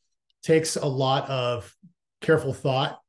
takes 0.43 0.77
a 0.77 0.87
lot 0.87 1.29
of 1.31 1.75
careful 2.21 2.53
thought. 2.53 3.01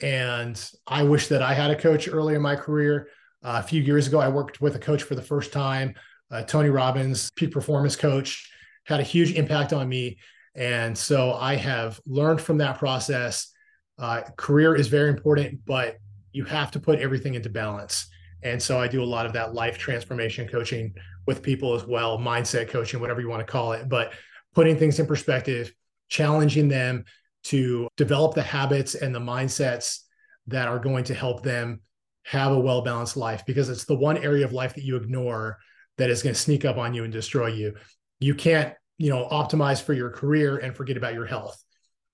And 0.00 0.62
I 0.86 1.02
wish 1.02 1.28
that 1.28 1.42
I 1.42 1.54
had 1.54 1.70
a 1.70 1.76
coach 1.76 2.08
early 2.08 2.34
in 2.34 2.42
my 2.42 2.56
career. 2.56 3.08
Uh, 3.42 3.60
a 3.62 3.66
few 3.66 3.82
years 3.82 4.06
ago, 4.06 4.18
I 4.18 4.28
worked 4.28 4.60
with 4.60 4.76
a 4.76 4.80
coach 4.80 5.02
for 5.02 5.14
the 5.14 5.22
first 5.22 5.52
time 5.52 5.94
uh, 6.32 6.42
Tony 6.42 6.70
Robbins, 6.70 7.30
peak 7.36 7.52
performance 7.52 7.94
coach, 7.94 8.50
had 8.84 9.00
a 9.00 9.04
huge 9.04 9.32
impact 9.32 9.72
on 9.72 9.88
me. 9.88 10.18
And 10.54 10.96
so 10.96 11.34
I 11.34 11.56
have 11.56 12.00
learned 12.06 12.40
from 12.40 12.58
that 12.58 12.78
process. 12.78 13.52
Uh, 13.98 14.22
career 14.36 14.74
is 14.74 14.88
very 14.88 15.10
important, 15.10 15.60
but 15.64 15.98
you 16.32 16.44
have 16.44 16.70
to 16.72 16.80
put 16.80 16.98
everything 16.98 17.34
into 17.34 17.50
balance. 17.50 18.06
And 18.42 18.60
so 18.60 18.80
I 18.80 18.88
do 18.88 19.02
a 19.02 19.04
lot 19.04 19.26
of 19.26 19.34
that 19.34 19.54
life 19.54 19.78
transformation 19.78 20.48
coaching 20.48 20.94
with 21.26 21.42
people 21.42 21.74
as 21.74 21.86
well, 21.86 22.18
mindset 22.18 22.68
coaching, 22.68 23.00
whatever 23.00 23.20
you 23.20 23.28
want 23.28 23.46
to 23.46 23.50
call 23.50 23.72
it, 23.72 23.88
but 23.88 24.12
putting 24.54 24.76
things 24.76 24.98
in 24.98 25.06
perspective, 25.06 25.72
challenging 26.08 26.68
them 26.68 27.04
to 27.44 27.88
develop 27.96 28.34
the 28.34 28.42
habits 28.42 28.94
and 28.94 29.14
the 29.14 29.20
mindsets 29.20 30.00
that 30.48 30.68
are 30.68 30.78
going 30.78 31.04
to 31.04 31.14
help 31.14 31.42
them 31.42 31.80
have 32.24 32.52
a 32.52 32.58
well 32.58 32.82
balanced 32.82 33.16
life 33.16 33.44
because 33.46 33.68
it's 33.68 33.84
the 33.84 33.94
one 33.94 34.16
area 34.18 34.44
of 34.44 34.52
life 34.52 34.74
that 34.74 34.84
you 34.84 34.96
ignore 34.96 35.58
that 36.02 36.10
is 36.10 36.20
going 36.20 36.34
to 36.34 36.40
sneak 36.40 36.64
up 36.64 36.78
on 36.78 36.94
you 36.94 37.04
and 37.04 37.12
destroy 37.12 37.46
you. 37.46 37.74
You 38.18 38.34
can't, 38.34 38.74
you 38.98 39.08
know, 39.08 39.28
optimize 39.30 39.80
for 39.80 39.92
your 39.92 40.10
career 40.10 40.58
and 40.58 40.76
forget 40.76 40.96
about 40.96 41.14
your 41.14 41.26
health. 41.26 41.62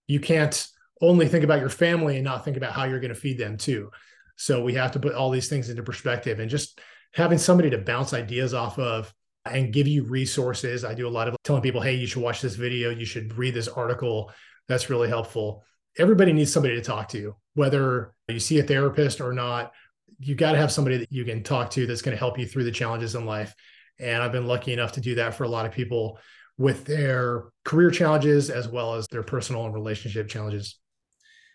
You 0.06 0.20
can't 0.20 0.68
only 1.00 1.26
think 1.26 1.42
about 1.42 1.60
your 1.60 1.70
family 1.70 2.16
and 2.16 2.24
not 2.24 2.44
think 2.44 2.58
about 2.58 2.72
how 2.72 2.84
you're 2.84 3.00
going 3.00 3.14
to 3.14 3.18
feed 3.18 3.38
them 3.38 3.56
too. 3.56 3.90
So 4.36 4.62
we 4.62 4.74
have 4.74 4.92
to 4.92 5.00
put 5.00 5.14
all 5.14 5.30
these 5.30 5.48
things 5.48 5.70
into 5.70 5.82
perspective 5.82 6.38
and 6.38 6.50
just 6.50 6.78
having 7.14 7.38
somebody 7.38 7.70
to 7.70 7.78
bounce 7.78 8.12
ideas 8.12 8.52
off 8.52 8.78
of 8.78 9.10
and 9.46 9.72
give 9.72 9.88
you 9.88 10.04
resources. 10.04 10.84
I 10.84 10.92
do 10.92 11.08
a 11.08 11.10
lot 11.10 11.26
of 11.26 11.36
telling 11.44 11.62
people, 11.62 11.80
hey, 11.80 11.94
you 11.94 12.06
should 12.06 12.22
watch 12.22 12.42
this 12.42 12.56
video, 12.56 12.90
you 12.90 13.06
should 13.06 13.38
read 13.38 13.54
this 13.54 13.68
article. 13.68 14.30
That's 14.68 14.90
really 14.90 15.08
helpful. 15.08 15.64
Everybody 15.96 16.34
needs 16.34 16.52
somebody 16.52 16.74
to 16.74 16.82
talk 16.82 17.08
to, 17.08 17.36
whether 17.54 18.12
you 18.28 18.38
see 18.38 18.58
a 18.58 18.62
therapist 18.62 19.22
or 19.22 19.32
not, 19.32 19.72
you 20.20 20.34
got 20.34 20.52
to 20.52 20.58
have 20.58 20.72
somebody 20.72 20.98
that 20.98 21.12
you 21.12 21.24
can 21.24 21.42
talk 21.42 21.70
to 21.70 21.86
that's 21.86 22.02
going 22.02 22.14
to 22.14 22.18
help 22.18 22.38
you 22.38 22.46
through 22.46 22.64
the 22.64 22.72
challenges 22.72 23.14
in 23.14 23.24
life. 23.24 23.54
And 23.98 24.22
I've 24.22 24.32
been 24.32 24.46
lucky 24.46 24.72
enough 24.72 24.92
to 24.92 25.00
do 25.00 25.16
that 25.16 25.34
for 25.34 25.44
a 25.44 25.48
lot 25.48 25.66
of 25.66 25.72
people 25.72 26.18
with 26.56 26.84
their 26.84 27.44
career 27.64 27.90
challenges 27.90 28.50
as 28.50 28.68
well 28.68 28.94
as 28.94 29.06
their 29.08 29.22
personal 29.22 29.64
and 29.64 29.74
relationship 29.74 30.28
challenges. 30.28 30.78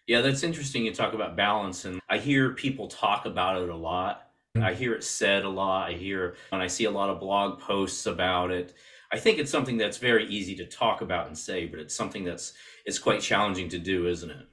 Yeah, 0.08 0.22
that's 0.22 0.44
interesting. 0.44 0.86
You 0.86 0.94
talk 0.94 1.14
about 1.14 1.38
balance, 1.38 1.86
and 1.86 2.02
I 2.10 2.18
hear 2.18 2.54
people 2.54 2.88
talk 2.88 3.26
about 3.26 3.62
it 3.62 3.70
a 3.70 3.76
lot. 3.76 4.30
Mm-hmm. 4.56 4.66
I 4.66 4.74
hear 4.74 4.94
it 4.94 5.04
said 5.04 5.46
a 5.46 5.50
lot. 5.50 5.90
I 5.90 5.94
hear, 5.94 6.36
and 6.52 6.62
I 6.62 6.68
see 6.68 6.86
a 6.86 6.92
lot 6.92 7.10
of 7.10 7.20
blog 7.20 7.60
posts 7.60 8.06
about 8.06 8.52
it. 8.52 8.74
I 9.12 9.18
think 9.18 9.38
it's 9.38 9.52
something 9.52 9.78
that's 9.78 9.98
very 9.98 10.28
easy 10.28 10.56
to 10.56 10.66
talk 10.66 11.02
about 11.02 11.28
and 11.28 11.38
say, 11.38 11.68
but 11.68 11.80
it's 11.80 11.96
something 11.96 12.24
that's 12.24 12.54
it's 12.86 13.00
quite 13.00 13.22
challenging 13.22 13.70
to 13.70 13.80
do, 13.80 14.08
isn't 14.08 14.30
it? 14.30 14.48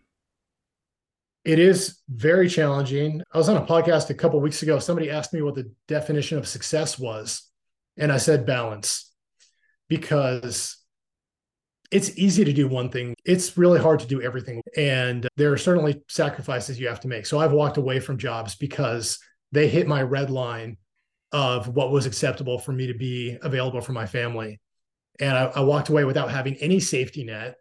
It 1.44 1.58
is 1.58 1.98
very 2.08 2.48
challenging. 2.48 3.22
I 3.32 3.38
was 3.38 3.48
on 3.48 3.56
a 3.56 3.66
podcast 3.66 4.10
a 4.10 4.14
couple 4.14 4.38
weeks 4.40 4.62
ago. 4.62 4.78
Somebody 4.78 5.10
asked 5.10 5.32
me 5.32 5.40
what 5.42 5.54
the 5.54 5.72
definition 5.88 6.36
of 6.36 6.46
success 6.46 6.98
was, 6.98 7.49
and 7.96 8.12
I 8.12 8.18
said 8.18 8.46
balance 8.46 9.12
because 9.88 10.76
it's 11.90 12.16
easy 12.16 12.44
to 12.44 12.52
do 12.52 12.68
one 12.68 12.88
thing. 12.88 13.14
It's 13.24 13.58
really 13.58 13.80
hard 13.80 14.00
to 14.00 14.06
do 14.06 14.22
everything. 14.22 14.62
And 14.76 15.26
there 15.36 15.52
are 15.52 15.58
certainly 15.58 16.02
sacrifices 16.08 16.78
you 16.78 16.88
have 16.88 17.00
to 17.00 17.08
make. 17.08 17.26
So 17.26 17.40
I've 17.40 17.52
walked 17.52 17.78
away 17.78 17.98
from 17.98 18.18
jobs 18.18 18.54
because 18.54 19.18
they 19.52 19.68
hit 19.68 19.88
my 19.88 20.02
red 20.02 20.30
line 20.30 20.76
of 21.32 21.68
what 21.68 21.90
was 21.90 22.06
acceptable 22.06 22.58
for 22.58 22.72
me 22.72 22.86
to 22.86 22.94
be 22.94 23.38
available 23.42 23.80
for 23.80 23.92
my 23.92 24.06
family. 24.06 24.60
And 25.18 25.36
I, 25.36 25.44
I 25.46 25.60
walked 25.60 25.88
away 25.88 26.04
without 26.04 26.30
having 26.30 26.54
any 26.56 26.78
safety 26.78 27.24
net. 27.24 27.56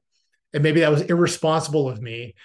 And 0.54 0.64
maybe 0.64 0.82
that 0.82 0.92
was 0.92 1.02
irresponsible 1.02 1.90
of 1.90 2.02
me 2.02 2.36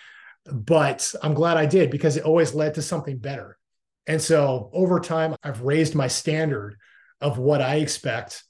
but 0.46 1.14
I'm 1.22 1.34
glad 1.34 1.56
I 1.56 1.66
did 1.66 1.90
because 1.90 2.16
it 2.16 2.24
always 2.24 2.54
led 2.54 2.74
to 2.74 2.82
something 2.82 3.18
better. 3.18 3.58
And 4.06 4.20
so 4.20 4.70
over 4.72 5.00
time, 5.00 5.34
I've 5.42 5.62
raised 5.62 5.94
my 5.94 6.08
standard 6.08 6.76
of 7.24 7.38
what 7.38 7.62
I 7.62 7.76
expect 7.76 8.44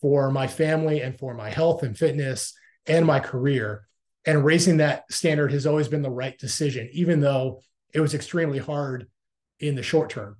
for 0.00 0.32
my 0.32 0.48
family 0.48 1.00
and 1.00 1.16
for 1.16 1.32
my 1.32 1.48
health 1.48 1.84
and 1.84 1.96
fitness 1.96 2.52
and 2.86 3.06
my 3.06 3.20
career. 3.20 3.86
And 4.26 4.44
raising 4.44 4.78
that 4.78 5.04
standard 5.12 5.52
has 5.52 5.64
always 5.64 5.86
been 5.86 6.02
the 6.02 6.10
right 6.10 6.36
decision, 6.36 6.90
even 6.92 7.20
though 7.20 7.62
it 7.94 8.00
was 8.00 8.12
extremely 8.12 8.58
hard 8.58 9.06
in 9.60 9.76
the 9.76 9.82
short 9.84 10.10
term. 10.10 10.38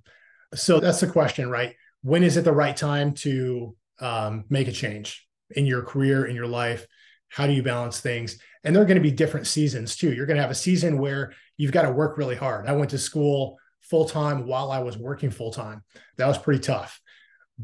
So 0.54 0.80
that's 0.80 0.98
the 0.98 1.06
question, 1.06 1.48
right? 1.48 1.76
When 2.02 2.24
is 2.24 2.36
it 2.36 2.44
the 2.44 2.52
right 2.52 2.76
time 2.76 3.14
to 3.14 3.76
um, 4.00 4.46
make 4.50 4.66
a 4.66 4.72
change 4.72 5.24
in 5.50 5.64
your 5.64 5.82
career, 5.82 6.24
in 6.24 6.34
your 6.34 6.48
life? 6.48 6.88
How 7.28 7.46
do 7.46 7.52
you 7.52 7.62
balance 7.62 8.00
things? 8.00 8.36
And 8.64 8.74
there 8.74 8.82
are 8.82 8.86
going 8.86 8.96
to 8.96 9.10
be 9.10 9.12
different 9.12 9.46
seasons 9.46 9.94
too. 9.94 10.12
You're 10.12 10.26
going 10.26 10.38
to 10.38 10.42
have 10.42 10.50
a 10.50 10.56
season 10.56 10.98
where 10.98 11.34
you've 11.56 11.70
got 11.70 11.82
to 11.82 11.92
work 11.92 12.18
really 12.18 12.34
hard. 12.34 12.66
I 12.66 12.72
went 12.72 12.90
to 12.90 12.98
school 12.98 13.58
full 13.80 14.06
time 14.06 14.46
while 14.48 14.72
I 14.72 14.80
was 14.80 14.98
working 14.98 15.30
full 15.30 15.52
time. 15.52 15.84
That 16.16 16.26
was 16.26 16.36
pretty 16.38 16.60
tough, 16.60 17.00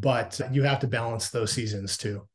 but 0.00 0.40
you 0.52 0.62
have 0.62 0.80
to 0.80 0.86
balance 0.86 1.30
those 1.30 1.52
seasons 1.52 1.96
too. 1.96 2.26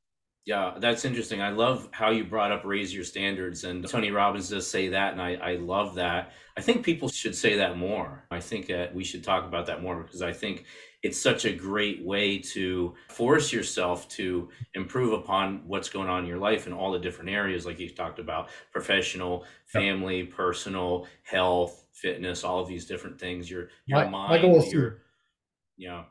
Yeah, 0.45 0.74
that's 0.80 1.06
interesting. 1.06 1.39
I 1.39 1.52
love 1.52 1.88
how 1.91 2.10
you 2.10 2.24
brought 2.24 2.52
up 2.52 2.65
raise 2.65 2.93
your 2.93 3.04
standards, 3.04 3.63
and 3.63 3.88
Tony 3.88 4.10
Robbins 4.10 4.50
does 4.50 4.67
say 4.67 4.88
that, 4.89 5.13
and 5.13 5.21
I, 5.21 5.36
I 5.36 5.56
love 5.58 5.95
that. 5.95 6.32
I 6.58 6.62
think 6.62 6.84
people 6.84 7.10
should 7.10 7.36
say 7.36 7.58
that 7.58 7.78
more. 7.78 8.26
I 8.32 8.39
think 8.39 8.65
that 8.67 8.93
we 8.93 9.04
should 9.04 9.24
talk 9.24 9.45
about 9.45 9.67
that 9.67 9.84
more 9.84 10.02
because 10.02 10.24
I 10.24 10.34
think 10.34 10.65
it's 11.04 11.19
such 11.19 11.45
a 11.45 11.54
great 11.54 12.04
way 12.04 12.38
to 12.38 12.93
force 13.10 13.52
yourself 13.52 14.08
to 14.10 14.50
improve 14.74 15.13
upon 15.13 15.62
what's 15.65 15.89
going 15.89 16.10
on 16.10 16.24
in 16.24 16.30
your 16.30 16.38
life 16.38 16.67
in 16.67 16.74
all 16.74 16.91
the 16.91 17.00
different 17.00 17.30
areas 17.30 17.65
like 17.65 17.80
you 17.80 17.89
talked 17.89 18.19
about 18.19 18.50
professional 18.71 19.45
family 19.65 20.19
yep. 20.19 20.32
personal 20.32 21.08
health 21.24 21.86
fitness 21.91 22.43
all 22.43 22.60
of 22.60 22.67
these 22.67 22.86
different 22.86 23.19
things 23.19 23.50
your 23.50 23.69
your 23.86 24.00
my, 24.06 24.10
mind 24.10 24.30
my 24.30 24.41
goal 24.41 24.62
is 24.62 24.71
your 24.71 25.02
yeah 25.78 26.04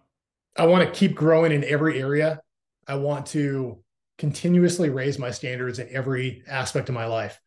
i 0.57 0.67
want 0.67 0.85
to 0.85 0.99
keep 0.99 1.15
growing 1.15 1.53
in 1.53 1.65
every 1.65 2.01
area 2.01 2.41
i 2.87 2.95
want 2.95 3.27
to 3.27 3.83
continuously 4.19 4.91
raise 4.91 5.19
my 5.19 5.31
standards 5.31 5.79
in 5.79 5.89
every 5.91 6.43
aspect 6.49 6.89
of 6.89 6.95
my 6.95 7.07
life 7.07 7.41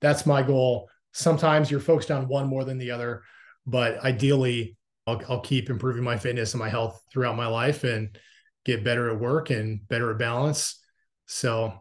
that's 0.00 0.26
my 0.26 0.42
goal 0.42 0.88
sometimes 1.12 1.70
you're 1.70 1.80
focused 1.80 2.10
on 2.10 2.28
one 2.28 2.46
more 2.46 2.64
than 2.64 2.78
the 2.78 2.90
other 2.90 3.22
but 3.66 3.98
ideally 4.04 4.76
I'll, 5.06 5.20
I'll 5.28 5.40
keep 5.40 5.70
improving 5.70 6.02
my 6.02 6.16
fitness 6.16 6.54
and 6.54 6.60
my 6.60 6.68
health 6.68 7.02
throughout 7.12 7.36
my 7.36 7.46
life 7.46 7.84
and 7.84 8.16
get 8.64 8.84
better 8.84 9.10
at 9.10 9.20
work 9.20 9.50
and 9.50 9.86
better 9.88 10.10
at 10.10 10.18
balance. 10.18 10.80
So 11.26 11.74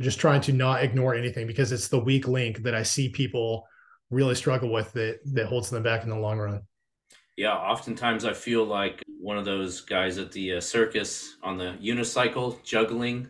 just 0.00 0.20
trying 0.20 0.40
to 0.42 0.52
not 0.52 0.82
ignore 0.82 1.14
anything 1.14 1.46
because 1.46 1.72
it's 1.72 1.88
the 1.88 1.98
weak 1.98 2.28
link 2.28 2.62
that 2.62 2.74
I 2.74 2.82
see 2.82 3.08
people 3.08 3.66
really 4.10 4.34
struggle 4.34 4.72
with 4.72 4.92
that 4.92 5.18
that 5.34 5.46
holds 5.46 5.70
them 5.70 5.82
back 5.82 6.04
in 6.04 6.10
the 6.10 6.16
long 6.16 6.38
run. 6.38 6.62
Yeah, 7.40 7.54
oftentimes 7.54 8.26
I 8.26 8.34
feel 8.34 8.66
like 8.66 9.02
one 9.18 9.38
of 9.38 9.46
those 9.46 9.80
guys 9.80 10.18
at 10.18 10.30
the 10.30 10.56
uh, 10.56 10.60
circus 10.60 11.38
on 11.42 11.56
the 11.56 11.74
unicycle 11.82 12.62
juggling 12.62 13.28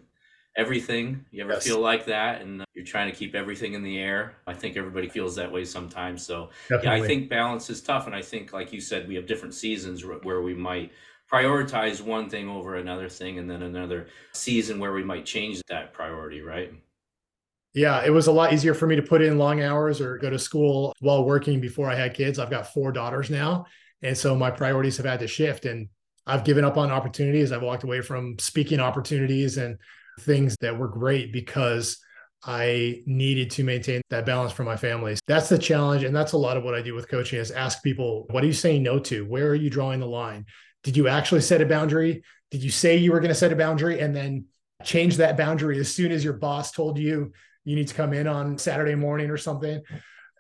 everything. 0.57 1.25
You 1.31 1.45
ever 1.45 1.53
yes. 1.53 1.65
feel 1.65 1.79
like 1.79 2.07
that? 2.07 2.43
And 2.43 2.65
you're 2.75 2.85
trying 2.85 3.09
to 3.09 3.17
keep 3.17 3.37
everything 3.37 3.75
in 3.75 3.85
the 3.85 4.01
air. 4.01 4.35
I 4.49 4.53
think 4.53 4.77
everybody 4.77 5.09
feels 5.09 5.37
that 5.37 5.53
way 5.53 5.65
sometimes. 5.65 6.27
So 6.27 6.51
Definitely. 6.69 6.99
yeah, 6.99 7.05
I 7.05 7.07
think 7.07 7.31
balance 7.31 7.71
is 7.71 7.81
tough. 7.81 8.07
And 8.07 8.17
I 8.17 8.21
think, 8.21 8.53
like 8.53 8.73
you 8.73 8.81
said, 8.81 9.07
we 9.07 9.15
have 9.15 9.29
different 9.29 9.55
seasons 9.55 10.05
where 10.05 10.43
we 10.43 10.55
might 10.55 10.91
prioritize 11.33 12.01
one 12.01 12.29
thing 12.29 12.49
over 12.49 12.75
another 12.75 13.09
thing, 13.09 13.39
and 13.39 13.49
then 13.49 13.63
another 13.63 14.09
season 14.33 14.81
where 14.81 14.93
we 14.93 15.05
might 15.05 15.25
change 15.25 15.63
that 15.69 15.93
priority, 15.93 16.41
right? 16.41 16.73
Yeah, 17.75 18.03
it 18.05 18.11
was 18.11 18.27
a 18.27 18.33
lot 18.33 18.53
easier 18.53 18.75
for 18.75 18.89
me 18.89 18.97
to 18.97 19.03
put 19.03 19.23
in 19.23 19.39
long 19.39 19.63
hours 19.63 20.01
or 20.01 20.19
go 20.19 20.31
to 20.31 20.39
school 20.41 20.93
while 20.99 21.25
working 21.25 21.61
before 21.61 21.89
I 21.89 21.95
had 21.95 22.13
kids. 22.15 22.41
I've 22.41 22.51
got 22.51 22.75
four 22.75 22.91
daughters 22.91 23.31
now. 23.31 23.67
And 24.03 24.17
so 24.17 24.35
my 24.35 24.51
priorities 24.51 24.97
have 24.97 25.07
had 25.07 25.21
to 25.21 25.27
shift. 25.27 25.67
And 25.67 25.89
I've 26.27 26.45
given 26.45 26.65
up 26.65 26.77
on 26.77 26.91
opportunities. 26.91 27.53
I've 27.53 27.63
walked 27.63 27.85
away 27.85 28.01
from 28.01 28.39
speaking 28.39 28.81
opportunities 28.81 29.57
and 29.57 29.77
things 30.21 30.57
that 30.61 30.79
were 30.79 30.89
great 30.89 31.33
because 31.33 31.99
I 32.45 33.03
needed 33.07 33.51
to 33.53 33.65
maintain 33.65 34.01
that 34.11 34.25
balance 34.25 34.53
for 34.53 34.65
my 34.65 34.77
families. 34.77 35.21
That's 35.27 35.49
the 35.49 35.59
challenge. 35.59 36.05
And 36.05 36.17
that's 36.17 36.33
a 36.33 36.39
lot 36.39 36.57
of 36.57 36.65
what 36.65 36.75
I 36.75 36.83
do 36.83 36.95
with 36.95 37.09
coaching 37.09 37.39
is 37.39 37.51
ask 37.51 37.83
people, 37.83 38.27
what 38.31 38.43
are 38.43 38.47
you 38.47 38.53
saying 38.53 38.83
no 38.83 38.99
to? 39.01 39.27
Where 39.27 39.49
are 39.49 39.55
you 39.55 39.69
drawing 39.69 40.01
the 40.01 40.07
line? 40.07 40.47
Did 40.83 40.97
you 40.97 41.09
actually 41.09 41.43
set 41.43 41.61
a 41.61 41.67
boundary? 41.67 42.23
Did 42.51 42.63
you 42.63 42.71
say 42.71 42.97
you 42.97 43.13
were 43.13 43.21
going 43.21 43.29
to 43.29 43.35
set 43.35 43.53
a 43.53 43.57
boundary 43.57 44.01
and 44.01 44.17
then 44.17 44.47
change 44.85 45.19
that 45.19 45.37
boundary 45.37 45.79
as 45.79 45.95
soon 45.95 46.11
as 46.11 46.25
your 46.25 46.33
boss 46.33 46.73
told 46.73 46.99
you 46.99 47.33
you 47.65 47.77
need 47.77 47.89
to 47.89 47.95
come 47.95 48.15
in 48.15 48.27
on 48.27 48.57
Saturday 48.57 48.95
morning 48.95 49.31
or 49.31 49.37
something? 49.37 49.83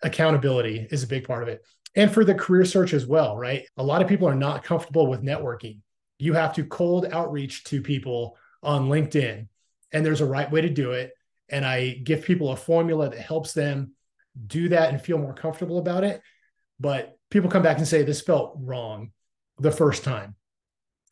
Accountability 0.02 0.88
is 0.90 1.02
a 1.02 1.06
big 1.06 1.24
part 1.24 1.42
of 1.42 1.50
it. 1.50 1.62
And 1.96 2.12
for 2.12 2.24
the 2.24 2.34
career 2.34 2.64
search 2.64 2.92
as 2.92 3.06
well, 3.06 3.36
right? 3.36 3.66
A 3.76 3.82
lot 3.82 4.02
of 4.02 4.08
people 4.08 4.28
are 4.28 4.34
not 4.34 4.62
comfortable 4.62 5.06
with 5.06 5.22
networking. 5.22 5.78
You 6.18 6.34
have 6.34 6.52
to 6.54 6.64
cold 6.64 7.06
outreach 7.10 7.64
to 7.64 7.82
people 7.82 8.36
on 8.62 8.88
LinkedIn 8.88 9.48
and 9.92 10.06
there's 10.06 10.20
a 10.20 10.26
right 10.26 10.50
way 10.50 10.60
to 10.60 10.68
do 10.68 10.92
it. 10.92 11.12
And 11.48 11.64
I 11.64 12.00
give 12.04 12.22
people 12.22 12.50
a 12.52 12.56
formula 12.56 13.10
that 13.10 13.18
helps 13.18 13.52
them 13.52 13.92
do 14.46 14.68
that 14.68 14.90
and 14.90 15.02
feel 15.02 15.18
more 15.18 15.34
comfortable 15.34 15.78
about 15.78 16.04
it. 16.04 16.22
But 16.78 17.18
people 17.30 17.50
come 17.50 17.62
back 17.62 17.78
and 17.78 17.88
say, 17.88 18.02
this 18.02 18.20
felt 18.20 18.54
wrong 18.56 19.10
the 19.58 19.72
first 19.72 20.04
time. 20.04 20.36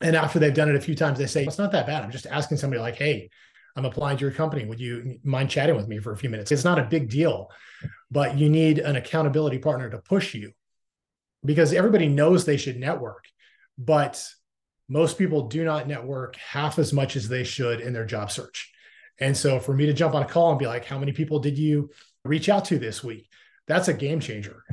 And 0.01 0.15
after 0.15 0.39
they've 0.39 0.53
done 0.53 0.69
it 0.69 0.75
a 0.75 0.81
few 0.81 0.95
times, 0.95 1.19
they 1.19 1.27
say, 1.27 1.43
it's 1.43 1.57
not 1.57 1.73
that 1.73 1.87
bad. 1.87 2.03
I'm 2.03 2.11
just 2.11 2.25
asking 2.25 2.57
somebody, 2.57 2.81
like, 2.81 2.95
hey, 2.95 3.29
I'm 3.75 3.85
applying 3.85 4.17
to 4.17 4.21
your 4.21 4.31
company. 4.31 4.65
Would 4.65 4.79
you 4.79 5.19
mind 5.23 5.49
chatting 5.49 5.75
with 5.75 5.89
me 5.89 5.99
for 5.99 6.13
a 6.13 6.17
few 6.17 6.29
minutes? 6.29 6.51
It's 6.51 6.63
not 6.63 6.79
a 6.79 6.85
big 6.85 7.09
deal, 7.09 7.49
but 8.09 8.37
you 8.37 8.49
need 8.49 8.79
an 8.79 8.95
accountability 8.95 9.57
partner 9.57 9.89
to 9.89 9.97
push 9.97 10.33
you 10.33 10.53
because 11.43 11.73
everybody 11.73 12.07
knows 12.07 12.45
they 12.45 12.57
should 12.57 12.77
network. 12.77 13.25
But 13.77 14.23
most 14.87 15.17
people 15.17 15.47
do 15.47 15.63
not 15.63 15.87
network 15.87 16.35
half 16.35 16.79
as 16.79 16.91
much 16.91 17.15
as 17.15 17.29
they 17.29 17.43
should 17.43 17.79
in 17.79 17.93
their 17.93 18.05
job 18.05 18.31
search. 18.31 18.71
And 19.19 19.35
so 19.35 19.59
for 19.59 19.73
me 19.73 19.85
to 19.85 19.93
jump 19.93 20.15
on 20.15 20.23
a 20.23 20.27
call 20.27 20.49
and 20.49 20.59
be 20.59 20.67
like, 20.67 20.85
how 20.85 20.97
many 20.97 21.11
people 21.11 21.39
did 21.39 21.57
you 21.57 21.91
reach 22.25 22.49
out 22.49 22.65
to 22.65 22.79
this 22.79 23.03
week? 23.03 23.29
That's 23.67 23.87
a 23.87 23.93
game 23.93 24.19
changer. 24.19 24.63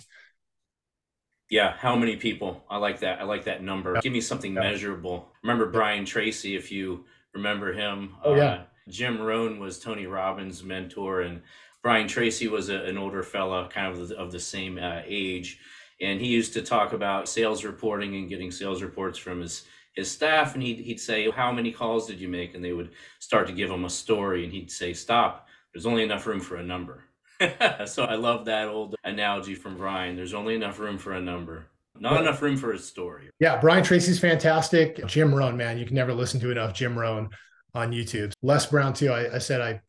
Yeah, 1.51 1.75
how 1.77 1.95
many 1.95 2.17
people? 2.17 2.65
I 2.69 2.79
like 2.79 3.01
that. 3.01 3.21
I 3.21 3.25
like 3.25 3.45
that 3.45 3.63
number. 3.63 4.01
Give 4.01 4.13
me 4.13 4.21
something 4.21 4.55
yeah. 4.55 4.63
measurable. 4.63 5.33
Remember 5.43 5.67
Brian 5.67 6.05
Tracy, 6.05 6.57
if 6.57 6.73
you 6.73 7.05
remember 7.35 7.73
him. 7.73 8.17
Oh, 8.25 8.35
yeah. 8.35 8.45
Uh, 8.45 8.63
Jim 8.89 9.21
Rohn 9.21 9.61
was 9.61 9.79
Tony 9.79 10.07
Robbins' 10.07 10.63
mentor, 10.65 11.23
and 11.23 11.43
Brian 11.83 12.09
Tracy 12.09 12.49
was 12.49 12.69
a, 12.69 12.83
an 12.85 12.99
older 12.99 13.23
fella, 13.23 13.69
kind 13.69 13.97
of 13.97 14.11
of 14.13 14.33
the 14.33 14.41
same 14.41 14.79
uh, 14.79 15.03
age. 15.07 15.61
And 16.01 16.21
he 16.21 16.27
used 16.27 16.53
to 16.55 16.63
talk 16.63 16.93
about 16.93 17.29
sales 17.29 17.65
reporting 17.65 18.15
and 18.17 18.29
getting 18.29 18.51
sales 18.51 18.83
reports 18.83 19.19
from 19.19 19.41
his 19.41 19.65
his 19.95 20.11
staff. 20.11 20.55
And 20.55 20.63
he'd, 20.63 20.79
he'd 20.79 21.01
say 21.01 21.31
how 21.31 21.51
many 21.51 21.73
calls 21.73 22.07
did 22.07 22.21
you 22.21 22.29
make? 22.29 22.55
And 22.55 22.63
they 22.63 22.75
would 22.75 22.91
start 23.19 23.47
to 23.47 23.53
give 23.53 23.71
him 23.71 23.85
a 23.85 23.91
story. 23.91 24.45
And 24.45 24.53
he'd 24.53 24.71
say 24.71 24.93
stop. 24.93 25.49
There's 25.73 25.87
only 25.87 26.03
enough 26.03 26.27
room 26.27 26.41
for 26.41 26.57
a 26.57 26.63
number. 26.63 27.05
So 27.87 28.05
i 28.05 28.15
love 28.15 28.47
that 28.47 28.69
old 28.69 28.95
analogy 29.05 29.55
from 29.55 29.77
brian. 29.77 30.17
There's 30.17 30.33
only 30.33 30.55
enough 30.55 30.79
room 30.79 30.97
for 30.97 31.13
a 31.13 31.21
number. 31.21 31.67
Not 31.99 32.21
enough 32.21 32.41
room 32.41 32.57
for 32.57 32.73
a 32.73 32.79
story. 32.79 33.29
Yeah 33.39 33.61
brian 33.61 33.85
tracy's 33.85 34.19
fantastic. 34.19 35.07
Jim 35.07 35.35
rohn 35.35 35.57
man 35.57 35.77
you 35.77 35.85
can 35.85 35.95
never 35.95 36.15
listen 36.15 36.41
to 36.41 36.51
enough 36.51 36.73
jim 36.73 36.99
rohn 36.99 37.29
on 37.75 37.93
youtube. 37.93 38.33
Les 38.43 38.65
brown 38.65 38.95
too. 38.95 39.11
I, 39.11 39.35
I 39.35 39.39
said 39.39 39.61
i 39.61 39.81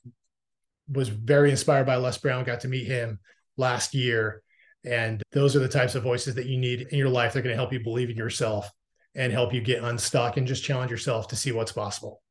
was 0.91 1.07
very 1.07 1.51
inspired 1.51 1.85
by 1.85 1.95
les 1.95 2.17
brown 2.17 2.43
got 2.43 2.61
to 2.61 2.67
meet 2.67 2.87
him 2.87 3.19
last 3.55 3.93
year 3.93 4.41
and 4.85 5.21
those 5.31 5.55
are 5.55 5.59
the 5.59 5.67
types 5.67 5.95
of 5.95 6.03
voices 6.03 6.35
that 6.35 6.45
you 6.45 6.57
need 6.57 6.87
in 6.91 6.97
your 6.97 7.09
life 7.09 7.33
they're 7.33 7.41
going 7.41 7.53
to 7.53 7.57
help 7.57 7.73
you 7.73 7.79
believe 7.79 8.09
in 8.09 8.17
yourself 8.17 8.69
and 9.15 9.33
help 9.33 9.53
you 9.53 9.61
get 9.61 9.83
unstuck 9.83 10.37
and 10.37 10.47
just 10.47 10.63
challenge 10.63 10.91
yourself 10.91 11.27
to 11.27 11.35
see 11.35 11.51
what's 11.51 11.71
possible. 11.71 12.21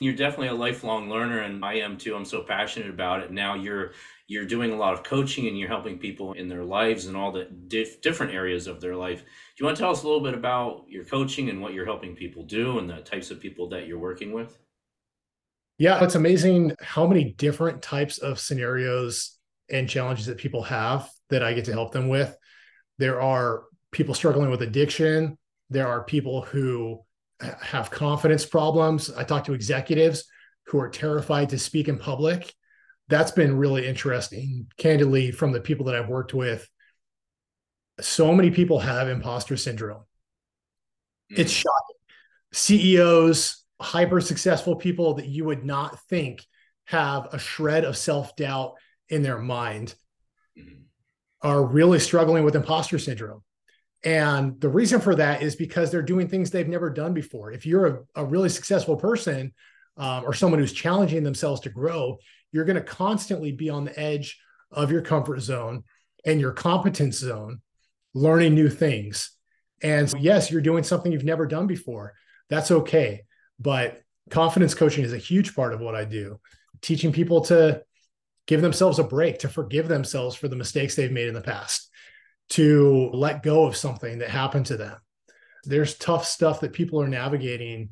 You're 0.00 0.14
definitely 0.14 0.48
a 0.48 0.54
lifelong 0.54 1.08
learner 1.08 1.40
and 1.40 1.64
I 1.64 1.74
am 1.74 1.96
too. 1.96 2.16
I'm 2.16 2.24
so 2.24 2.42
passionate 2.42 2.90
about 2.90 3.20
it. 3.20 3.30
Now 3.30 3.54
you're 3.54 3.92
you're 4.26 4.46
doing 4.46 4.72
a 4.72 4.76
lot 4.76 4.94
of 4.94 5.02
coaching 5.02 5.46
and 5.46 5.58
you're 5.58 5.68
helping 5.68 5.98
people 5.98 6.32
in 6.32 6.48
their 6.48 6.64
lives 6.64 7.06
and 7.06 7.16
all 7.16 7.30
the 7.30 7.44
diff- 7.68 8.00
different 8.00 8.32
areas 8.32 8.66
of 8.66 8.80
their 8.80 8.96
life. 8.96 9.20
Do 9.20 9.26
you 9.58 9.66
want 9.66 9.76
to 9.76 9.82
tell 9.82 9.90
us 9.90 10.02
a 10.02 10.06
little 10.06 10.22
bit 10.22 10.32
about 10.32 10.86
your 10.88 11.04
coaching 11.04 11.50
and 11.50 11.60
what 11.60 11.74
you're 11.74 11.84
helping 11.84 12.16
people 12.16 12.42
do 12.44 12.78
and 12.78 12.88
the 12.88 13.02
types 13.02 13.30
of 13.30 13.40
people 13.40 13.68
that 13.68 13.86
you're 13.86 13.98
working 13.98 14.32
with? 14.32 14.58
Yeah, 15.76 16.02
it's 16.02 16.14
amazing 16.14 16.74
how 16.80 17.06
many 17.06 17.32
different 17.32 17.82
types 17.82 18.18
of 18.18 18.40
scenarios 18.40 19.38
and 19.72 19.88
challenges 19.88 20.26
that 20.26 20.38
people 20.38 20.62
have 20.62 21.10
that 21.30 21.42
I 21.42 21.54
get 21.54 21.64
to 21.64 21.72
help 21.72 21.92
them 21.92 22.08
with. 22.08 22.36
There 22.98 23.20
are 23.20 23.64
people 23.90 24.14
struggling 24.14 24.50
with 24.50 24.62
addiction, 24.62 25.38
there 25.70 25.88
are 25.88 26.04
people 26.04 26.42
who 26.42 27.02
have 27.60 27.90
confidence 27.90 28.46
problems. 28.46 29.10
I 29.10 29.24
talk 29.24 29.44
to 29.44 29.54
executives 29.54 30.24
who 30.66 30.78
are 30.78 30.88
terrified 30.88 31.48
to 31.50 31.58
speak 31.58 31.88
in 31.88 31.98
public. 31.98 32.52
That's 33.08 33.32
been 33.32 33.56
really 33.56 33.86
interesting. 33.86 34.66
Candidly, 34.76 35.32
from 35.32 35.52
the 35.52 35.60
people 35.60 35.86
that 35.86 35.96
I've 35.96 36.08
worked 36.08 36.34
with, 36.34 36.68
so 38.00 38.34
many 38.34 38.50
people 38.50 38.78
have 38.78 39.08
imposter 39.08 39.56
syndrome. 39.56 40.04
Mm. 41.32 41.38
It's 41.38 41.52
shocking. 41.52 41.96
CEOs, 42.52 43.64
hyper 43.80 44.20
successful 44.20 44.76
people 44.76 45.14
that 45.14 45.26
you 45.26 45.44
would 45.44 45.64
not 45.64 45.98
think 46.08 46.44
have 46.84 47.28
a 47.32 47.38
shred 47.38 47.84
of 47.84 47.96
self 47.96 48.36
doubt 48.36 48.74
in 49.12 49.22
their 49.22 49.38
mind 49.38 49.94
mm. 50.58 50.82
are 51.42 51.62
really 51.62 52.00
struggling 52.00 52.44
with 52.44 52.56
imposter 52.56 52.98
syndrome. 52.98 53.42
And 54.04 54.60
the 54.60 54.70
reason 54.70 55.00
for 55.00 55.14
that 55.14 55.42
is 55.42 55.54
because 55.54 55.90
they're 55.90 56.02
doing 56.02 56.26
things 56.26 56.50
they've 56.50 56.66
never 56.66 56.90
done 56.90 57.14
before. 57.14 57.52
If 57.52 57.66
you're 57.66 57.86
a, 57.86 58.22
a 58.22 58.24
really 58.24 58.48
successful 58.48 58.96
person 58.96 59.52
um, 59.96 60.24
or 60.24 60.32
someone 60.32 60.58
who's 60.58 60.72
challenging 60.72 61.22
themselves 61.22 61.60
to 61.60 61.70
grow, 61.70 62.16
you're 62.50 62.64
going 62.64 62.76
to 62.76 62.82
constantly 62.82 63.52
be 63.52 63.70
on 63.70 63.84
the 63.84 63.96
edge 64.00 64.40
of 64.72 64.90
your 64.90 65.02
comfort 65.02 65.40
zone 65.40 65.84
and 66.24 66.40
your 66.40 66.52
competence 66.52 67.18
zone, 67.18 67.60
learning 68.14 68.54
new 68.54 68.70
things. 68.70 69.30
And 69.82 70.08
so, 70.10 70.16
yes, 70.16 70.50
you're 70.50 70.62
doing 70.62 70.84
something 70.84 71.12
you've 71.12 71.24
never 71.24 71.46
done 71.46 71.66
before. 71.66 72.14
That's 72.48 72.70
okay. 72.70 73.24
But 73.60 74.00
confidence 74.30 74.74
coaching 74.74 75.04
is 75.04 75.12
a 75.12 75.18
huge 75.18 75.54
part 75.54 75.74
of 75.74 75.80
what 75.80 75.94
I 75.94 76.04
do, 76.04 76.40
teaching 76.80 77.12
people 77.12 77.42
to 77.42 77.82
give 78.46 78.60
themselves 78.60 78.98
a 78.98 79.04
break, 79.04 79.38
to 79.40 79.48
forgive 79.48 79.88
themselves 79.88 80.36
for 80.36 80.48
the 80.48 80.56
mistakes 80.56 80.94
they've 80.94 81.12
made 81.12 81.28
in 81.28 81.34
the 81.34 81.40
past 81.40 81.90
to 82.50 83.08
let 83.14 83.42
go 83.42 83.64
of 83.64 83.76
something 83.76 84.18
that 84.18 84.28
happened 84.28 84.66
to 84.66 84.76
them. 84.76 84.96
There's 85.64 85.96
tough 85.96 86.26
stuff 86.26 86.60
that 86.60 86.72
people 86.72 87.00
are 87.00 87.08
navigating 87.08 87.90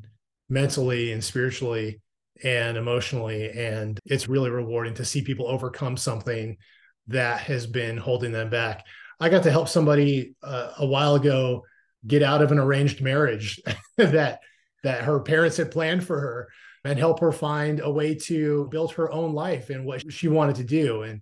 mentally 0.50 1.12
and 1.12 1.24
spiritually 1.24 2.02
and 2.42 2.76
emotionally. 2.76 3.50
And 3.50 3.98
it's 4.04 4.28
really 4.28 4.50
rewarding 4.50 4.94
to 4.94 5.04
see 5.04 5.22
people 5.22 5.46
overcome 5.46 5.96
something 5.96 6.58
that 7.06 7.40
has 7.40 7.66
been 7.66 7.96
holding 7.96 8.32
them 8.32 8.50
back. 8.50 8.84
I 9.18 9.28
got 9.28 9.44
to 9.44 9.50
help 9.50 9.68
somebody 9.68 10.34
uh, 10.42 10.72
a 10.78 10.86
while 10.86 11.14
ago 11.14 11.64
get 12.06 12.22
out 12.22 12.42
of 12.42 12.52
an 12.52 12.58
arranged 12.58 13.00
marriage 13.00 13.60
that 13.96 14.40
that 14.82 15.04
her 15.04 15.20
parents 15.20 15.58
had 15.58 15.70
planned 15.70 16.04
for 16.04 16.18
her 16.18 16.48
and 16.84 16.98
help 16.98 17.20
her 17.20 17.32
find 17.32 17.80
a 17.80 17.90
way 17.90 18.14
to 18.14 18.68
build 18.70 18.92
her 18.92 19.10
own 19.12 19.34
life 19.34 19.70
and 19.70 19.84
what 19.84 20.10
she 20.12 20.28
wanted 20.28 20.56
to 20.56 20.64
do. 20.64 21.02
And 21.02 21.20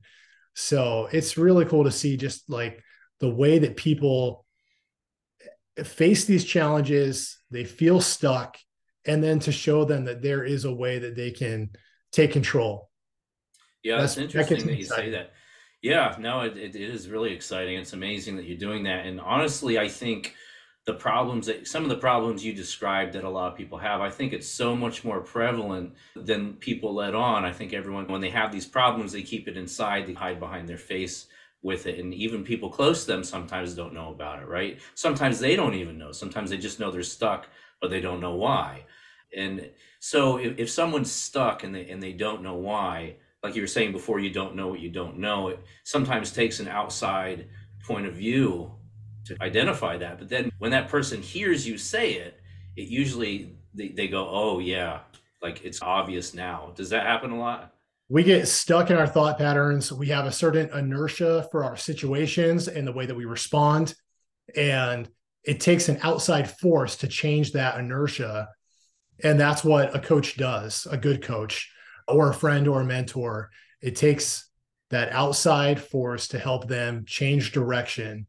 so 0.54 1.08
it's 1.12 1.38
really 1.38 1.64
cool 1.64 1.84
to 1.84 1.90
see 1.90 2.16
just 2.16 2.48
like 2.48 2.82
the 3.20 3.28
way 3.30 3.58
that 3.58 3.76
people 3.76 4.44
face 5.84 6.24
these 6.24 6.44
challenges 6.44 7.38
they 7.50 7.64
feel 7.64 8.00
stuck 8.00 8.58
and 9.06 9.22
then 9.22 9.38
to 9.38 9.52
show 9.52 9.84
them 9.84 10.04
that 10.04 10.22
there 10.22 10.44
is 10.44 10.64
a 10.64 10.74
way 10.74 10.98
that 10.98 11.16
they 11.16 11.30
can 11.30 11.70
take 12.12 12.32
control. 12.32 12.90
Yeah 13.82 14.00
that's, 14.00 14.16
interesting 14.16 14.58
that, 14.58 14.66
that 14.66 14.76
you 14.76 14.84
say 14.84 15.10
that. 15.10 15.32
Yeah 15.82 16.16
no 16.18 16.40
it, 16.40 16.56
it 16.56 16.74
is 16.74 17.08
really 17.08 17.32
exciting. 17.32 17.78
It's 17.78 17.92
amazing 17.92 18.36
that 18.36 18.44
you're 18.44 18.58
doing 18.58 18.84
that. 18.84 19.06
And 19.06 19.20
honestly 19.20 19.78
i 19.78 19.88
think 19.88 20.34
the 20.88 20.94
problems 20.94 21.44
that 21.46 21.68
some 21.68 21.82
of 21.82 21.90
the 21.90 21.96
problems 21.98 22.42
you 22.42 22.54
described 22.54 23.12
that 23.12 23.22
a 23.22 23.28
lot 23.28 23.52
of 23.52 23.58
people 23.58 23.76
have 23.76 24.00
i 24.00 24.08
think 24.08 24.32
it's 24.32 24.48
so 24.48 24.74
much 24.74 25.04
more 25.04 25.20
prevalent 25.20 25.92
than 26.16 26.54
people 26.54 26.94
let 26.94 27.14
on. 27.14 27.44
I 27.44 27.52
think 27.52 27.72
everyone 27.72 28.06
when 28.08 28.22
they 28.22 28.30
have 28.30 28.50
these 28.50 28.64
problems 28.64 29.12
they 29.12 29.22
keep 29.22 29.48
it 29.48 29.56
inside 29.58 30.06
they 30.06 30.14
hide 30.14 30.40
behind 30.40 30.66
their 30.66 30.78
face 30.78 31.26
with 31.60 31.86
it. 31.86 31.98
And 31.98 32.14
even 32.14 32.42
people 32.42 32.70
close 32.70 33.04
to 33.04 33.12
them 33.12 33.24
sometimes 33.24 33.74
don't 33.74 33.92
know 33.92 34.10
about 34.10 34.40
it 34.42 34.48
right? 34.48 34.78
Sometimes 34.94 35.38
they 35.38 35.56
don't 35.56 35.74
even 35.74 35.98
know. 35.98 36.12
Sometimes 36.12 36.48
they 36.48 36.56
just 36.56 36.80
know 36.80 36.90
they're 36.90 37.02
stuck 37.02 37.48
but 37.80 37.90
they 37.90 38.00
don't 38.00 38.20
know 38.20 38.34
why. 38.34 38.84
And 39.36 39.70
so 40.00 40.38
if, 40.38 40.58
if 40.58 40.70
someone's 40.70 41.12
stuck 41.12 41.64
and 41.64 41.74
they 41.74 41.86
and 41.90 42.02
they 42.02 42.12
don't 42.12 42.42
know 42.42 42.54
why 42.54 43.16
like 43.42 43.54
you 43.54 43.62
were 43.62 43.74
saying 43.76 43.92
before 43.92 44.20
you 44.20 44.30
don't 44.30 44.56
know 44.56 44.68
what 44.68 44.80
you 44.80 44.90
don't 44.90 45.18
know 45.18 45.48
it 45.48 45.60
sometimes 45.84 46.32
takes 46.32 46.60
an 46.60 46.68
outside 46.68 47.46
point 47.86 48.06
of 48.06 48.14
view 48.14 48.72
to 49.28 49.42
identify 49.42 49.96
that. 49.98 50.18
But 50.18 50.28
then 50.28 50.50
when 50.58 50.70
that 50.72 50.88
person 50.88 51.22
hears 51.22 51.66
you 51.66 51.78
say 51.78 52.14
it, 52.14 52.40
it 52.76 52.88
usually 52.88 53.56
they, 53.74 53.88
they 53.88 54.08
go, 54.08 54.28
oh, 54.28 54.58
yeah, 54.58 55.00
like 55.42 55.64
it's 55.64 55.82
obvious 55.82 56.34
now. 56.34 56.72
Does 56.74 56.90
that 56.90 57.06
happen 57.06 57.30
a 57.30 57.38
lot? 57.38 57.72
We 58.08 58.24
get 58.24 58.48
stuck 58.48 58.90
in 58.90 58.96
our 58.96 59.06
thought 59.06 59.38
patterns. 59.38 59.92
We 59.92 60.08
have 60.08 60.26
a 60.26 60.32
certain 60.32 60.70
inertia 60.76 61.46
for 61.50 61.64
our 61.64 61.76
situations 61.76 62.66
and 62.66 62.86
the 62.86 62.92
way 62.92 63.06
that 63.06 63.14
we 63.14 63.26
respond. 63.26 63.94
And 64.56 65.08
it 65.44 65.60
takes 65.60 65.88
an 65.88 65.98
outside 66.02 66.50
force 66.50 66.96
to 66.96 67.08
change 67.08 67.52
that 67.52 67.78
inertia. 67.78 68.48
And 69.22 69.38
that's 69.38 69.62
what 69.62 69.94
a 69.94 70.00
coach 70.00 70.36
does, 70.36 70.86
a 70.90 70.96
good 70.96 71.22
coach 71.22 71.70
or 72.06 72.30
a 72.30 72.34
friend 72.34 72.66
or 72.66 72.80
a 72.80 72.84
mentor. 72.84 73.50
It 73.82 73.94
takes 73.96 74.48
that 74.90 75.12
outside 75.12 75.80
force 75.80 76.28
to 76.28 76.38
help 76.38 76.66
them 76.66 77.04
change 77.06 77.52
direction 77.52 78.26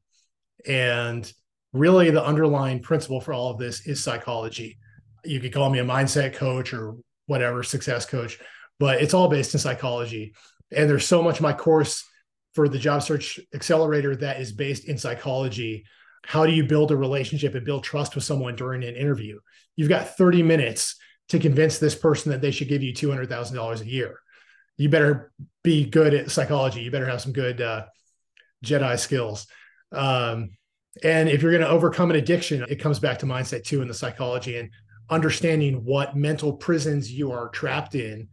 and 0.67 1.31
really, 1.73 2.09
the 2.09 2.23
underlying 2.23 2.81
principle 2.81 3.21
for 3.21 3.33
all 3.33 3.51
of 3.51 3.57
this 3.57 3.85
is 3.87 4.03
psychology. 4.03 4.77
You 5.23 5.39
could 5.39 5.53
call 5.53 5.69
me 5.69 5.79
a 5.79 5.85
mindset 5.85 6.33
coach 6.33 6.73
or 6.73 6.95
whatever, 7.27 7.63
success 7.63 8.05
coach, 8.05 8.39
but 8.79 9.01
it's 9.01 9.13
all 9.13 9.27
based 9.27 9.53
in 9.53 9.59
psychology. 9.59 10.33
And 10.75 10.89
there's 10.89 11.07
so 11.07 11.21
much 11.21 11.41
my 11.41 11.53
course 11.53 12.03
for 12.53 12.67
the 12.67 12.79
job 12.79 13.03
search 13.03 13.39
accelerator 13.53 14.15
that 14.15 14.41
is 14.41 14.51
based 14.51 14.87
in 14.87 14.97
psychology. 14.97 15.85
How 16.25 16.45
do 16.45 16.51
you 16.51 16.63
build 16.63 16.91
a 16.91 16.97
relationship 16.97 17.55
and 17.55 17.65
build 17.65 17.83
trust 17.83 18.15
with 18.15 18.23
someone 18.23 18.55
during 18.55 18.83
an 18.83 18.95
interview? 18.95 19.39
You've 19.75 19.89
got 19.89 20.17
30 20.17 20.43
minutes 20.43 20.95
to 21.29 21.39
convince 21.39 21.77
this 21.77 21.95
person 21.95 22.31
that 22.31 22.41
they 22.41 22.51
should 22.51 22.67
give 22.67 22.83
you 22.83 22.93
$200,000 22.93 23.81
a 23.81 23.85
year. 23.85 24.19
You 24.77 24.89
better 24.89 25.31
be 25.63 25.85
good 25.85 26.13
at 26.13 26.31
psychology. 26.31 26.81
You 26.81 26.91
better 26.91 27.09
have 27.09 27.21
some 27.21 27.33
good 27.33 27.61
uh, 27.61 27.85
Jedi 28.65 28.97
skills. 28.97 29.47
Um, 29.91 30.51
and 31.03 31.29
if 31.29 31.41
you're 31.41 31.51
going 31.51 31.63
to 31.63 31.69
overcome 31.69 32.09
an 32.09 32.17
addiction, 32.17 32.65
it 32.67 32.77
comes 32.77 32.99
back 32.99 33.19
to 33.19 33.25
mindset 33.25 33.63
too 33.63 33.81
and 33.81 33.89
the 33.89 33.93
psychology 33.93 34.57
and 34.57 34.69
understanding 35.09 35.85
what 35.85 36.15
mental 36.15 36.53
prisons 36.53 37.11
you 37.11 37.31
are 37.31 37.49
trapped 37.49 37.95
in 37.95 38.27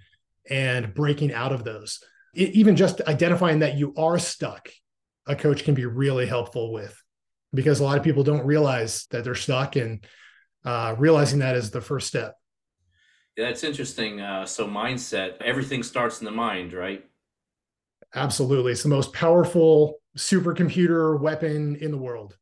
and 0.48 0.94
breaking 0.94 1.32
out 1.32 1.52
of 1.52 1.64
those. 1.64 2.00
It, 2.34 2.50
even 2.50 2.76
just 2.76 3.00
identifying 3.02 3.60
that 3.60 3.76
you 3.76 3.94
are 3.96 4.18
stuck, 4.18 4.68
a 5.26 5.36
coach 5.36 5.64
can 5.64 5.74
be 5.74 5.86
really 5.86 6.26
helpful 6.26 6.72
with 6.72 7.00
because 7.54 7.80
a 7.80 7.84
lot 7.84 7.98
of 7.98 8.04
people 8.04 8.22
don't 8.22 8.44
realize 8.44 9.06
that 9.10 9.24
they're 9.24 9.34
stuck 9.34 9.76
and 9.76 10.04
uh, 10.64 10.94
realizing 10.98 11.38
that 11.38 11.56
is 11.56 11.70
the 11.70 11.80
first 11.80 12.06
step. 12.06 12.34
Yeah, 13.36 13.46
that's 13.46 13.64
interesting. 13.64 14.20
Uh, 14.20 14.46
so, 14.46 14.66
mindset, 14.66 15.40
everything 15.42 15.82
starts 15.82 16.20
in 16.20 16.24
the 16.24 16.30
mind, 16.30 16.72
right? 16.72 17.04
Absolutely. 18.14 18.72
It's 18.72 18.82
the 18.82 18.88
most 18.88 19.12
powerful 19.12 19.98
supercomputer 20.16 21.20
weapon 21.20 21.76
in 21.76 21.90
the 21.90 21.98
world. 21.98 22.36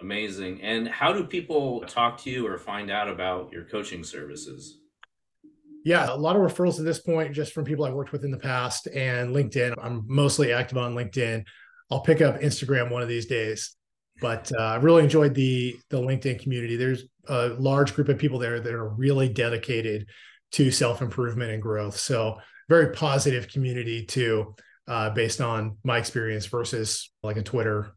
Amazing. 0.00 0.62
And 0.62 0.88
how 0.88 1.12
do 1.12 1.24
people 1.24 1.80
talk 1.86 2.22
to 2.22 2.30
you 2.30 2.46
or 2.46 2.56
find 2.58 2.90
out 2.90 3.08
about 3.08 3.52
your 3.52 3.64
coaching 3.64 4.04
services? 4.04 4.78
Yeah, 5.84 6.12
a 6.12 6.14
lot 6.14 6.36
of 6.36 6.42
referrals 6.42 6.78
at 6.78 6.84
this 6.84 7.00
point 7.00 7.34
just 7.34 7.52
from 7.52 7.64
people 7.64 7.84
I've 7.84 7.94
worked 7.94 8.12
with 8.12 8.24
in 8.24 8.30
the 8.30 8.38
past 8.38 8.86
and 8.88 9.34
LinkedIn. 9.34 9.74
I'm 9.82 10.04
mostly 10.06 10.52
active 10.52 10.78
on 10.78 10.94
LinkedIn. 10.94 11.44
I'll 11.90 12.00
pick 12.00 12.20
up 12.20 12.40
Instagram 12.40 12.90
one 12.90 13.02
of 13.02 13.08
these 13.08 13.26
days. 13.26 13.74
But 14.20 14.50
uh, 14.58 14.62
I 14.62 14.76
really 14.76 15.04
enjoyed 15.04 15.34
the 15.34 15.78
the 15.90 16.00
LinkedIn 16.00 16.42
community. 16.42 16.76
There's 16.76 17.04
a 17.28 17.48
large 17.50 17.94
group 17.94 18.08
of 18.08 18.18
people 18.18 18.38
there 18.38 18.58
that 18.58 18.74
are 18.74 18.88
really 18.88 19.28
dedicated 19.28 20.08
to 20.52 20.70
self 20.70 21.02
improvement 21.02 21.52
and 21.52 21.62
growth. 21.62 21.96
So 21.96 22.38
very 22.68 22.92
positive 22.92 23.48
community 23.48 24.04
too 24.04 24.54
uh, 24.88 25.10
based 25.10 25.40
on 25.40 25.76
my 25.84 25.98
experience 25.98 26.46
versus 26.46 27.10
like 27.22 27.36
a 27.36 27.42
Twitter. 27.42 27.92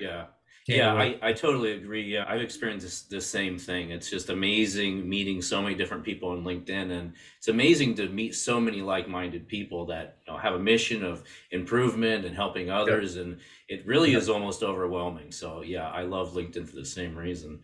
Yeah. 0.00 0.26
Yeah, 0.66 0.94
I, 0.94 1.18
I 1.20 1.32
totally 1.34 1.72
agree. 1.72 2.04
Yeah, 2.10 2.24
I've 2.26 2.40
experienced 2.40 2.86
this, 2.86 3.02
the 3.02 3.20
same 3.20 3.58
thing. 3.58 3.90
It's 3.90 4.08
just 4.08 4.30
amazing 4.30 5.06
meeting 5.06 5.42
so 5.42 5.60
many 5.60 5.74
different 5.74 6.02
people 6.02 6.30
on 6.30 6.42
LinkedIn, 6.42 6.90
and 6.90 7.12
it's 7.36 7.48
amazing 7.48 7.96
to 7.96 8.08
meet 8.08 8.34
so 8.34 8.58
many 8.58 8.80
like-minded 8.80 9.46
people 9.46 9.84
that 9.86 10.16
you 10.26 10.32
know, 10.32 10.38
have 10.38 10.54
a 10.54 10.58
mission 10.58 11.04
of 11.04 11.22
improvement 11.50 12.24
and 12.24 12.34
helping 12.34 12.70
others, 12.70 13.16
and 13.16 13.40
it 13.68 13.86
really 13.86 14.12
yeah. 14.12 14.18
is 14.18 14.30
almost 14.30 14.62
overwhelming. 14.62 15.30
So 15.32 15.60
yeah, 15.60 15.90
I 15.90 16.04
love 16.04 16.32
LinkedIn 16.32 16.66
for 16.66 16.76
the 16.76 16.86
same 16.86 17.14
reason. 17.14 17.60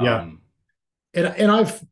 Yeah, 0.00 0.20
um, 0.20 0.40
and 1.12 1.26
and 1.26 1.50
I've 1.50 1.84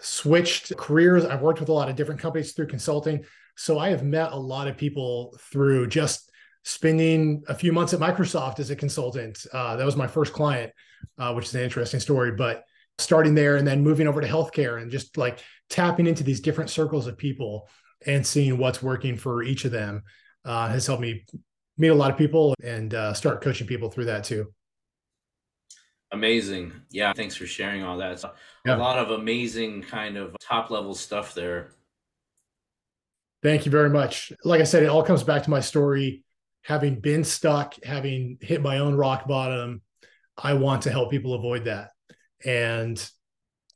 switched 0.00 0.76
careers. 0.76 1.24
I've 1.24 1.42
worked 1.42 1.60
with 1.60 1.68
a 1.68 1.72
lot 1.72 1.88
of 1.88 1.96
different 1.96 2.20
companies 2.20 2.52
through 2.52 2.68
consulting. 2.68 3.24
So 3.56 3.78
I 3.78 3.90
have 3.90 4.04
met 4.04 4.32
a 4.32 4.36
lot 4.36 4.68
of 4.68 4.76
people 4.76 5.36
through 5.40 5.88
just 5.88 6.30
spending 6.64 7.42
a 7.48 7.54
few 7.54 7.72
months 7.72 7.94
at 7.94 8.00
Microsoft 8.00 8.58
as 8.58 8.70
a 8.70 8.76
consultant. 8.76 9.46
Uh, 9.52 9.76
that 9.76 9.86
was 9.86 9.96
my 9.96 10.06
first 10.06 10.32
client, 10.32 10.72
uh, 11.18 11.32
which 11.32 11.46
is 11.46 11.54
an 11.54 11.62
interesting 11.62 12.00
story. 12.00 12.32
But 12.32 12.64
starting 12.98 13.34
there 13.34 13.56
and 13.56 13.66
then 13.66 13.82
moving 13.82 14.08
over 14.08 14.20
to 14.20 14.26
healthcare 14.26 14.80
and 14.80 14.90
just 14.90 15.16
like 15.16 15.38
tapping 15.68 16.06
into 16.06 16.24
these 16.24 16.40
different 16.40 16.70
circles 16.70 17.06
of 17.06 17.16
people 17.16 17.68
and 18.06 18.26
seeing 18.26 18.58
what's 18.58 18.82
working 18.82 19.16
for 19.16 19.42
each 19.42 19.64
of 19.64 19.72
them 19.72 20.02
uh, 20.44 20.68
has 20.68 20.86
helped 20.86 21.02
me 21.02 21.24
meet 21.78 21.88
a 21.88 21.94
lot 21.94 22.10
of 22.10 22.16
people 22.16 22.54
and 22.62 22.94
uh, 22.94 23.12
start 23.12 23.42
coaching 23.42 23.66
people 23.66 23.90
through 23.90 24.06
that 24.06 24.24
too. 24.24 24.46
Amazing. 26.16 26.72
Yeah. 26.90 27.12
Thanks 27.12 27.36
for 27.36 27.46
sharing 27.46 27.84
all 27.84 27.98
that. 27.98 28.24
Yeah. 28.64 28.76
A 28.76 28.78
lot 28.78 28.98
of 28.98 29.10
amazing 29.10 29.82
kind 29.82 30.16
of 30.16 30.34
top 30.40 30.70
level 30.70 30.94
stuff 30.94 31.34
there. 31.34 31.72
Thank 33.42 33.66
you 33.66 33.70
very 33.70 33.90
much. 33.90 34.32
Like 34.42 34.62
I 34.62 34.64
said, 34.64 34.82
it 34.82 34.88
all 34.88 35.02
comes 35.02 35.22
back 35.22 35.42
to 35.42 35.50
my 35.50 35.60
story. 35.60 36.24
Having 36.62 37.00
been 37.00 37.22
stuck, 37.22 37.74
having 37.84 38.38
hit 38.40 38.62
my 38.62 38.78
own 38.78 38.94
rock 38.94 39.28
bottom, 39.28 39.82
I 40.38 40.54
want 40.54 40.82
to 40.82 40.90
help 40.90 41.10
people 41.10 41.34
avoid 41.34 41.66
that. 41.66 41.90
And 42.44 42.98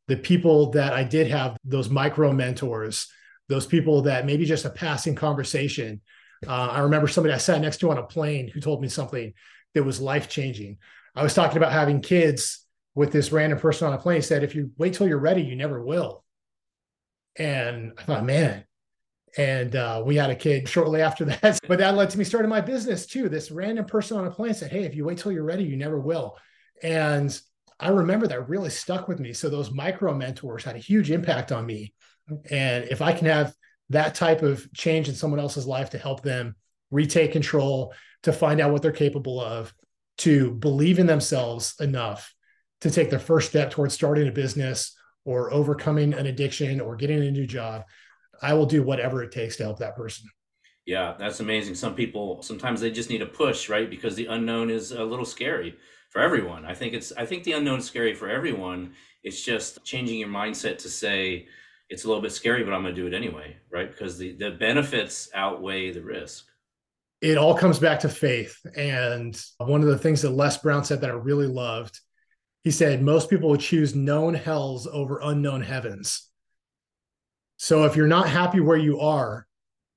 the 0.09 0.17
people 0.17 0.71
that 0.71 0.95
I 0.95 1.05
did 1.05 1.27
have, 1.29 1.59
those 1.63 1.91
micro 1.91 2.33
mentors, 2.33 3.07
those 3.51 3.67
people 3.67 4.03
that 4.03 4.25
maybe 4.25 4.47
just 4.47 4.65
a 4.65 4.71
passing 4.71 5.15
conversation. 5.15 6.01
Uh, 6.47 6.69
I 6.69 6.81
remember 6.81 7.07
somebody 7.07 7.35
I 7.35 7.39
sat 7.39 7.61
next 7.61 7.81
to 7.81 7.91
on 7.91 7.99
a 7.99 8.03
plane 8.03 8.49
who 8.49 8.61
told 8.61 8.81
me 8.81 8.89
something 8.89 9.35
that 9.75 9.85
was 9.85 10.01
life 10.01 10.31
changing. 10.31 10.79
I 11.15 11.23
was 11.23 11.35
talking 11.35 11.57
about 11.57 11.73
having 11.73 12.01
kids 12.01 12.67
with 12.95 13.13
this 13.13 13.33
random 13.33 13.59
person 13.59 13.89
on 13.89 13.95
a 13.95 13.99
plane. 13.99 14.17
He 14.17 14.23
said, 14.23 14.43
if 14.43 14.55
you 14.55 14.71
wait 14.79 14.95
till 14.95 15.09
you're 15.09 15.19
ready, 15.19 15.43
you 15.43 15.57
never 15.57 15.83
will. 15.83 16.25
And 17.37 17.93
I 17.99 18.03
thought, 18.03 18.25
man, 18.25 18.65
and 19.37 19.77
uh, 19.77 20.03
we 20.05 20.17
had 20.17 20.31
a 20.31 20.35
kid 20.35 20.69
shortly 20.69 21.03
after 21.03 21.25
that. 21.27 21.59
But 21.67 21.79
that 21.79 21.95
led 21.95 22.11
to 22.11 22.19
me 22.19 22.25
starting 22.25 22.51
my 22.51 22.61
business 22.61 23.07
too. 23.07 23.29
This 23.29 23.51
random 23.51 23.85
person 23.85 24.19
on 24.19 24.27
a 24.27 24.31
plane 24.31 24.55
said, 24.55 24.73
Hey, 24.73 24.85
if 24.85 24.95
you 24.95 25.05
wait 25.05 25.19
till 25.19 25.33
you're 25.33 25.45
ready, 25.45 25.65
you 25.65 25.77
never 25.77 26.01
will. 26.01 26.37
And 26.83 27.39
I 27.79 27.89
remember 27.89 28.27
that 28.27 28.49
really 28.49 28.71
stuck 28.71 29.09
with 29.09 29.21
me. 29.21 29.33
So 29.33 29.49
those 29.49 29.71
micro 29.71 30.15
mentors 30.15 30.65
had 30.65 30.77
a 30.77 30.81
huge 30.81 31.11
impact 31.11 31.53
on 31.53 31.65
me. 31.65 31.95
And 32.51 32.85
if 32.85 33.01
I 33.01 33.13
can 33.13 33.27
have 33.27 33.55
that 33.91 34.15
type 34.15 34.43
of 34.43 34.71
change 34.73 35.09
in 35.09 35.15
someone 35.15 35.41
else's 35.41 35.67
life 35.67 35.91
to 35.91 35.99
help 35.99 36.23
them 36.23 36.55
retake 36.91 37.33
control, 37.33 37.95
to 38.23 38.33
find 38.33 38.61
out 38.61 38.71
what 38.71 38.83
they're 38.83 38.93
capable 38.93 39.41
of, 39.41 39.73
to 40.19 40.51
believe 40.53 40.99
in 40.99 41.07
themselves 41.07 41.75
enough 41.81 42.35
to 42.83 42.91
take 42.91 43.11
their 43.11 43.19
first 43.19 43.49
step 43.51 43.71
towards 43.71 43.95
starting 43.95 44.29
a 44.29 44.33
business 44.33 44.97
or 45.25 45.53
overcoming 45.53 46.15
an 46.15 46.27
addiction 46.27 46.81
or 46.81 46.97
getting 46.97 47.23
a 47.23 47.31
new 47.31 47.47
job, 47.47 47.85
I 48.43 48.55
will 48.55 48.67
do 48.67 48.83
whatever 48.83 49.23
it 49.23 49.33
takes 49.33 49.57
to 49.57 49.65
help 49.65 49.79
that 49.81 49.97
person. 49.97 50.29
Yeah, 50.87 51.15
that's 51.19 51.41
amazing. 51.41 51.75
Some 51.75 51.95
people 51.95 52.43
sometimes 52.43 52.81
they 52.81 52.91
just 52.91 53.11
need 53.11 53.23
a 53.23 53.27
push, 53.27 53.69
right? 53.69 53.89
Because 53.89 54.17
the 54.17 54.27
unknown 54.27 54.71
is 54.71 54.93
a 54.93 55.05
little 55.05 55.25
scary. 55.25 55.77
for 56.11 56.21
everyone. 56.21 56.65
I 56.65 56.75
think 56.75 56.95
it's 56.95 57.13
I 57.17 57.25
think 57.27 57.45
the 57.45 57.53
unknown 57.53 57.79
is 57.81 57.85
scary 57.87 58.15
for 58.15 58.29
everyone. 58.29 58.95
It's 59.23 59.43
just 59.45 59.85
changing 59.85 60.19
your 60.19 60.29
mindset 60.29 60.79
to 60.79 60.89
say 60.89 61.47
it's 61.89 62.05
a 62.05 62.09
little 62.09 62.23
bit 62.23 62.33
scary, 62.33 62.65
but 62.65 62.73
I'm 62.73 62.83
going 62.83 62.95
to 62.95 63.01
do 63.01 63.07
it 63.07 63.15
anyway, 63.15 63.57
right? 63.71 63.91
Because 63.91 64.19
the 64.19 64.33
the 64.37 64.51
benefits 64.53 65.29
outweigh 65.35 65.93
the 65.93 66.03
risk. 66.03 66.47
It 67.21 67.37
all 67.37 67.55
comes 67.55 67.79
back 67.79 68.01
to 68.01 68.09
faith. 68.09 68.57
And 68.77 69.41
one 69.59 69.83
of 69.83 69.89
the 69.89 69.99
things 69.99 70.23
that 70.23 70.31
Les 70.31 70.57
Brown 70.59 70.85
said 70.85 71.03
that 71.03 71.11
I 71.11 71.15
really 71.15 71.47
loved, 71.47 72.01
he 72.63 72.71
said 72.71 73.03
most 73.03 73.29
people 73.29 73.51
would 73.51 73.61
choose 73.61 73.95
known 73.95 74.35
hells 74.35 74.87
over 74.87 75.21
unknown 75.23 75.63
heavens. 75.63 76.29
So 77.57 77.85
if 77.85 77.95
you're 77.95 78.07
not 78.07 78.29
happy 78.29 78.61
where 78.61 78.79
you 78.79 79.01
are, 79.01 79.47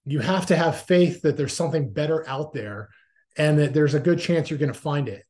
you 0.06 0.20
have 0.20 0.48
to 0.48 0.56
have 0.56 0.82
faith 0.82 1.22
that 1.22 1.38
there's 1.38 1.56
something 1.56 1.94
better 1.94 2.28
out 2.28 2.52
there 2.52 2.90
and 3.38 3.58
that 3.60 3.74
there's 3.74 3.94
a 3.94 4.00
good 4.00 4.20
chance 4.20 4.50
you're 4.50 4.60
going 4.60 4.74
to 4.74 4.78
find 4.78 5.08
it. 5.08 5.24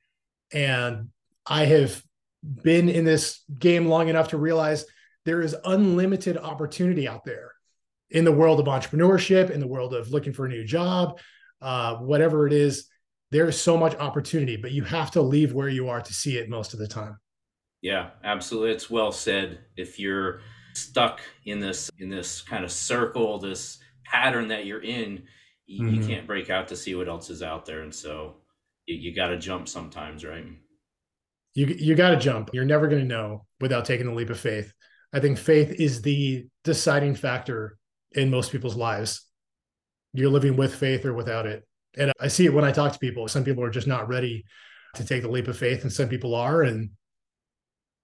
And 0.51 1.09
I 1.45 1.65
have 1.65 2.01
been 2.43 2.89
in 2.89 3.05
this 3.05 3.43
game 3.59 3.87
long 3.87 4.09
enough 4.09 4.29
to 4.29 4.37
realize 4.37 4.85
there 5.25 5.41
is 5.41 5.55
unlimited 5.63 6.37
opportunity 6.37 7.07
out 7.07 7.23
there 7.23 7.51
in 8.09 8.25
the 8.25 8.31
world 8.31 8.59
of 8.59 8.65
entrepreneurship, 8.65 9.49
in 9.49 9.59
the 9.59 9.67
world 9.67 9.93
of 9.93 10.09
looking 10.09 10.33
for 10.33 10.45
a 10.45 10.49
new 10.49 10.63
job, 10.63 11.19
uh, 11.63 11.95
whatever 11.97 12.45
it 12.45 12.53
is. 12.53 12.87
There 13.31 13.47
is 13.47 13.59
so 13.59 13.77
much 13.77 13.95
opportunity, 13.95 14.57
but 14.57 14.71
you 14.71 14.83
have 14.83 15.09
to 15.11 15.21
leave 15.21 15.53
where 15.53 15.69
you 15.69 15.89
are 15.89 16.01
to 16.01 16.13
see 16.13 16.37
it 16.37 16.49
most 16.49 16.73
of 16.73 16.79
the 16.79 16.87
time. 16.87 17.17
Yeah, 17.81 18.11
absolutely. 18.23 18.71
It's 18.71 18.89
well 18.89 19.11
said. 19.11 19.59
If 19.75 19.99
you're 19.99 20.41
stuck 20.73 21.21
in 21.45 21.59
this 21.59 21.89
in 21.97 22.09
this 22.09 22.41
kind 22.41 22.63
of 22.63 22.71
circle, 22.71 23.39
this 23.39 23.79
pattern 24.05 24.47
that 24.49 24.65
you're 24.65 24.83
in, 24.83 25.23
you, 25.65 25.85
mm-hmm. 25.85 25.95
you 25.95 26.07
can't 26.07 26.27
break 26.27 26.49
out 26.49 26.67
to 26.67 26.75
see 26.75 26.93
what 26.95 27.07
else 27.07 27.29
is 27.29 27.41
out 27.41 27.65
there. 27.65 27.81
And 27.81 27.93
so 27.93 28.35
you, 28.85 28.95
you 28.95 29.15
got 29.15 29.27
to 29.29 29.37
jump 29.37 29.67
sometimes, 29.67 30.23
right? 30.23 30.45
You 31.55 31.67
you 31.67 31.95
got 31.95 32.11
to 32.11 32.17
jump. 32.17 32.51
You're 32.53 32.65
never 32.65 32.87
going 32.87 33.01
to 33.01 33.07
know 33.07 33.45
without 33.59 33.85
taking 33.85 34.05
the 34.05 34.13
leap 34.13 34.29
of 34.29 34.39
faith. 34.39 34.73
I 35.11 35.19
think 35.19 35.37
faith 35.37 35.71
is 35.79 36.01
the 36.01 36.47
deciding 36.63 37.15
factor 37.15 37.77
in 38.13 38.29
most 38.29 38.51
people's 38.51 38.75
lives. 38.75 39.25
You're 40.13 40.29
living 40.29 40.55
with 40.55 40.75
faith 40.75 41.05
or 41.05 41.13
without 41.13 41.45
it. 41.45 41.65
And 41.97 42.11
I 42.19 42.27
see 42.27 42.45
it 42.45 42.53
when 42.53 42.65
I 42.65 42.71
talk 42.71 42.93
to 42.93 42.99
people. 42.99 43.27
Some 43.27 43.43
people 43.43 43.63
are 43.63 43.69
just 43.69 43.87
not 43.87 44.07
ready 44.07 44.45
to 44.95 45.05
take 45.05 45.23
the 45.23 45.29
leap 45.29 45.47
of 45.47 45.57
faith, 45.57 45.83
and 45.83 45.91
some 45.91 46.07
people 46.07 46.35
are. 46.35 46.63
And 46.63 46.91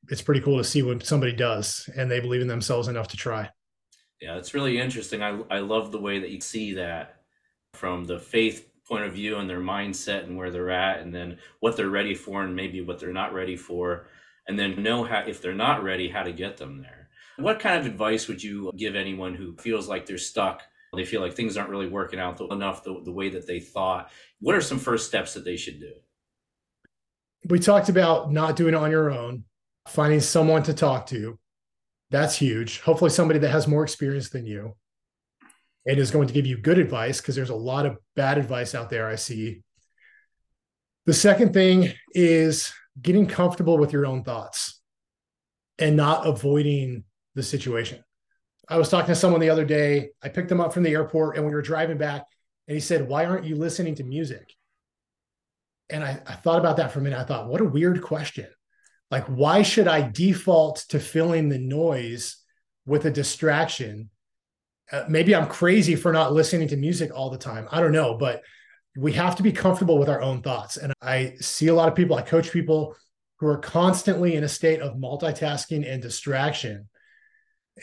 it's 0.10 0.22
pretty 0.22 0.41
cool 0.41 0.57
to 0.57 0.64
see 0.64 0.82
when 0.82 1.01
somebody 1.01 1.34
does 1.34 1.89
and 1.95 2.10
they 2.10 2.20
believe 2.20 2.41
in 2.41 2.47
themselves 2.47 2.88
enough 2.88 3.10
to 3.10 3.18
try. 3.18 3.49
Yeah, 4.22 4.38
it's 4.38 4.53
really 4.53 4.80
interesting. 4.80 5.22
I, 5.22 5.39
I 5.49 5.60
love 5.60 5.91
the 5.91 5.99
way 5.99 6.20
that 6.20 6.30
you 6.30 6.41
see 6.41 6.74
that 6.74 7.22
from 7.74 8.05
the 8.05 8.20
faith 8.20 8.70
point 8.88 9.05
of 9.05 9.14
view 9.14 9.38
and 9.38 9.49
their 9.49 9.62
mindset 9.62 10.24
and 10.24 10.36
where 10.36 10.49
they're 10.49 10.72
at 10.72 10.99
and 10.99 11.14
then 11.14 11.38
what 11.60 11.78
they're 11.78 11.89
ready 11.89 12.16
for 12.16 12.43
and 12.43 12.55
maybe 12.55 12.82
what 12.82 12.99
they're 12.99 13.14
not 13.14 13.34
ready 13.34 13.55
for 13.55 14.07
and 14.47 14.57
then 14.57 14.82
know 14.82 15.03
how 15.03 15.20
if 15.20 15.41
they're 15.41 15.53
not 15.53 15.84
ready 15.84 16.10
how 16.10 16.24
to 16.24 16.32
get 16.32 16.57
them 16.57 16.82
there 16.82 17.07
what 17.38 17.60
kind 17.60 17.80
of 17.80 17.86
advice 17.86 18.28
would 18.28 18.41
you 18.41 18.72
give 18.76 18.95
anyone 18.95 19.36
who 19.36 19.55
feels 19.57 19.88
like 19.88 20.07
they're 20.07 20.18
stuck 20.18 20.64
they 20.94 21.06
feel 21.06 21.22
like 21.22 21.34
things 21.34 21.58
aren't 21.58 21.70
really 21.70 21.88
working 21.88 22.20
out 22.20 22.40
enough 22.52 22.84
the, 22.84 23.02
the 23.04 23.12
way 23.12 23.30
that 23.30 23.48
they 23.48 23.60
thought 23.60 24.12
what 24.40 24.56
are 24.56 24.62
some 24.62 24.80
first 24.80 25.08
steps 25.08 25.34
that 25.34 25.46
they 25.46 25.58
should 25.58 25.80
do 25.80 25.92
we 27.50 27.60
talked 27.60 27.90
about 27.90 28.32
not 28.32 28.56
doing 28.56 28.74
it 28.74 28.78
on 28.78 28.92
your 28.92 29.12
own 29.12 29.44
finding 29.88 30.20
someone 30.20 30.64
to 30.64 30.74
talk 30.74 31.06
to 31.06 31.38
that's 32.10 32.36
huge 32.36 32.80
hopefully 32.82 33.10
somebody 33.10 33.40
that 33.40 33.52
has 33.52 33.68
more 33.68 33.84
experience 33.84 34.30
than 34.30 34.46
you 34.46 34.74
and 35.86 35.98
is 35.98 36.12
going 36.12 36.28
to 36.28 36.34
give 36.34 36.46
you 36.46 36.58
good 36.58 36.78
advice 36.78 37.20
because 37.20 37.36
there's 37.36 37.50
a 37.50 37.56
lot 37.56 37.86
of 37.86 37.98
bad 38.16 38.38
advice 38.38 38.76
out 38.76 38.90
there 38.90 39.08
I 39.08 39.16
see. 39.16 39.64
The 41.06 41.14
second 41.14 41.54
thing 41.54 41.94
is 42.14 42.72
getting 43.02 43.26
comfortable 43.26 43.78
with 43.78 43.94
your 43.94 44.06
own 44.06 44.24
thoughts 44.24 44.82
and 45.80 45.96
not 45.96 46.28
avoiding 46.28 47.06
the 47.36 47.44
situation. 47.44 48.04
I 48.70 48.78
was 48.78 48.90
talking 48.90 49.08
to 49.08 49.16
someone 49.16 49.42
the 49.42 49.50
other 49.50 49.66
day. 49.66 50.10
I 50.24 50.30
picked 50.30 50.52
him 50.52 50.62
up 50.62 50.74
from 50.74 50.84
the 50.84 50.92
airport 50.92 51.36
and 51.36 51.46
we 51.46 51.52
were 51.52 51.62
driving 51.62 51.98
back, 51.98 52.26
and 52.68 52.76
he 52.76 52.82
said, 52.82 53.08
Why 53.08 53.26
aren't 53.26 53.46
you 53.46 53.56
listening 53.56 53.96
to 53.96 54.04
music? 54.04 54.54
And 55.90 56.04
I, 56.04 56.22
I 56.28 56.36
thought 56.36 56.60
about 56.60 56.78
that 56.78 56.92
for 56.92 57.00
a 57.00 57.02
minute. 57.02 57.20
I 57.20 57.24
thought, 57.24 57.50
What 57.50 57.62
a 57.62 57.66
weird 57.66 58.02
question. 58.02 58.48
Like, 59.10 59.26
why 59.26 59.64
should 59.64 59.88
I 59.88 60.08
default 60.08 60.86
to 60.90 61.00
filling 61.00 61.50
the 61.50 61.58
noise 61.58 62.38
with 62.86 63.06
a 63.06 63.12
distraction 63.12 64.12
uh, 64.92 65.06
maybe 65.08 65.36
I'm 65.36 65.48
crazy 65.48 65.96
for 65.96 66.12
not 66.12 66.34
listening 66.34 66.68
to 66.70 66.78
music 66.78 67.12
all 67.14 67.30
the 67.30 67.38
time. 67.38 67.68
I 67.72 67.80
don't 67.80 67.92
know, 67.92 68.16
but 68.16 68.42
we 68.98 69.14
have 69.14 69.36
to 69.36 69.44
be 69.44 69.52
comfortable 69.52 70.00
with 70.00 70.10
our 70.10 70.22
own 70.22 70.42
thoughts. 70.42 70.78
And 70.78 70.94
I 71.02 71.36
see 71.40 71.68
a 71.68 71.76
lot 71.76 71.88
of 71.88 71.96
people, 71.96 72.16
I 72.16 72.22
coach 72.22 72.52
people 72.52 72.96
who 73.40 73.48
are 73.48 73.60
constantly 73.60 74.36
in 74.36 74.44
a 74.44 74.50
state 74.50 74.82
of 74.82 74.98
multitasking 74.98 75.90
and 75.90 76.02
distraction. 76.02 76.90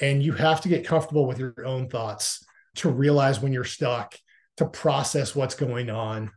And 0.01 0.23
you 0.23 0.33
have 0.33 0.61
to 0.63 0.69
get 0.69 0.87
comfortable 0.87 1.27
with 1.27 1.39
your 1.39 1.55
own 1.65 1.89
thoughts 1.89 2.45
to 2.77 2.91
realize 2.91 3.41
when 3.41 3.53
you're 3.53 3.65
stuck, 3.65 4.15
to 4.59 4.67
process 4.67 5.35
what's 5.35 5.55
going 5.55 5.91
on. 5.91 6.31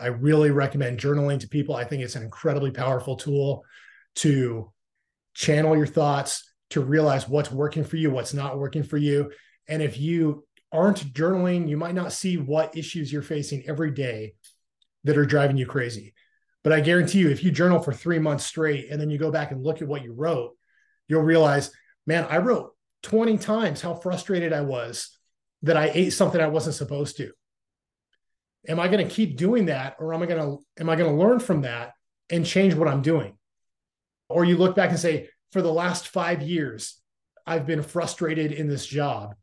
I 0.00 0.06
really 0.06 0.50
recommend 0.50 0.98
journaling 0.98 1.40
to 1.40 1.48
people. 1.48 1.74
I 1.74 1.84
think 1.84 2.02
it's 2.02 2.16
an 2.16 2.22
incredibly 2.22 2.70
powerful 2.70 3.16
tool 3.16 3.64
to 4.16 4.72
channel 5.34 5.76
your 5.76 5.86
thoughts, 5.86 6.50
to 6.70 6.80
realize 6.80 7.28
what's 7.28 7.50
working 7.50 7.84
for 7.84 7.96
you, 7.96 8.10
what's 8.10 8.32
not 8.32 8.58
working 8.58 8.82
for 8.82 8.96
you, 8.96 9.30
and 9.68 9.82
if 9.82 9.98
you 9.98 10.44
aren't 10.72 11.12
journaling, 11.12 11.68
you 11.68 11.76
might 11.76 11.94
not 11.94 12.12
see 12.12 12.36
what 12.36 12.76
issues 12.76 13.12
you're 13.12 13.22
facing 13.22 13.62
every 13.66 13.90
day 13.90 14.34
that 15.04 15.18
are 15.18 15.26
driving 15.26 15.56
you 15.56 15.66
crazy. 15.66 16.14
But 16.64 16.72
I 16.72 16.80
guarantee 16.80 17.18
you, 17.18 17.30
if 17.30 17.44
you 17.44 17.50
journal 17.50 17.80
for 17.80 17.92
three 17.92 18.18
months 18.18 18.46
straight 18.46 18.90
and 18.90 19.00
then 19.00 19.10
you 19.10 19.18
go 19.18 19.30
back 19.30 19.50
and 19.50 19.62
look 19.62 19.82
at 19.82 19.88
what 19.88 20.02
you 20.02 20.12
wrote, 20.12 20.52
you'll 21.08 21.22
realize, 21.22 21.70
man, 22.06 22.26
I 22.28 22.38
wrote 22.38 22.72
20 23.02 23.38
times 23.38 23.80
how 23.80 23.94
frustrated 23.94 24.52
I 24.52 24.62
was 24.62 25.16
that 25.62 25.76
I 25.76 25.90
ate 25.92 26.10
something 26.10 26.40
I 26.40 26.48
wasn't 26.48 26.76
supposed 26.76 27.16
to. 27.18 27.32
Am 28.68 28.78
I 28.78 28.88
going 28.88 29.06
to 29.06 29.12
keep 29.12 29.36
doing 29.36 29.66
that 29.66 29.96
or 29.98 30.14
am 30.14 30.22
I 30.22 30.26
going 30.26 30.40
to 30.40 30.80
am 30.80 30.88
I 30.88 30.96
going 30.96 31.10
to 31.10 31.20
learn 31.20 31.40
from 31.40 31.62
that 31.62 31.92
and 32.30 32.46
change 32.46 32.74
what 32.74 32.88
I'm 32.88 33.02
doing? 33.02 33.36
Or 34.28 34.44
you 34.44 34.56
look 34.56 34.76
back 34.76 34.90
and 34.90 34.98
say, 34.98 35.28
for 35.50 35.60
the 35.60 35.72
last 35.72 36.08
5 36.08 36.42
years, 36.42 36.98
I've 37.46 37.66
been 37.66 37.82
frustrated 37.82 38.52
in 38.52 38.68
this 38.68 38.86
job 38.86 39.34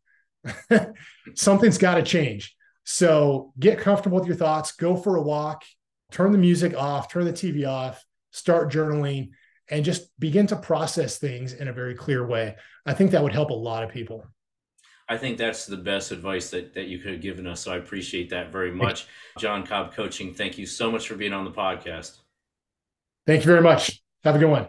something's 1.36 1.78
got 1.78 1.95
to 1.95 2.03
change. 2.03 2.55
So 2.84 3.53
get 3.60 3.80
comfortable 3.80 4.20
with 4.20 4.28
your 4.28 4.36
thoughts, 4.36 4.72
go 4.72 4.95
for 4.95 5.16
a 5.16 5.22
walk, 5.22 5.64
turn 6.12 6.32
the 6.32 6.38
music 6.38 6.76
off, 6.76 7.12
turn 7.12 7.26
the 7.26 7.34
TV 7.34 7.68
off, 7.68 8.03
start 8.32 8.72
journaling, 8.72 9.30
and 9.70 9.86
just 9.86 10.17
begin 10.20 10.47
to 10.47 10.55
process 10.55 11.17
things 11.17 11.53
in 11.53 11.67
a 11.67 11.74
very 11.74 11.95
clear 11.95 12.26
way. 12.26 12.55
I 12.86 12.93
think 12.93 13.11
that 13.11 13.24
would 13.24 13.34
help 13.34 13.49
a 13.49 13.53
lot 13.53 13.84
of 13.84 13.89
people. 13.89 14.26
I 15.07 15.17
think 15.17 15.38
that's 15.38 15.65
the 15.65 15.78
best 15.78 16.11
advice 16.11 16.51
that, 16.51 16.76
that 16.76 16.88
you 16.88 16.99
could 16.99 17.13
have 17.13 17.22
given 17.22 17.47
us. 17.47 17.61
So 17.61 17.74
I 17.74 17.78
appreciate 17.78 18.30
that 18.30 18.51
very 18.51 18.72
much. 18.72 19.07
Jon 19.39 19.65
Cobb 19.65 19.93
Coaching, 19.93 20.34
thank 20.36 20.57
you 20.57 20.67
so 20.67 20.91
much 20.91 21.07
for 21.07 21.15
being 21.15 21.34
on 21.34 21.45
the 21.45 21.51
podcast. 21.51 22.20
Thank 23.26 23.41
you 23.41 23.47
very 23.47 23.61
much. 23.61 24.01
Have 24.24 24.36
a 24.36 24.39
good 24.39 24.49
one. 24.49 24.67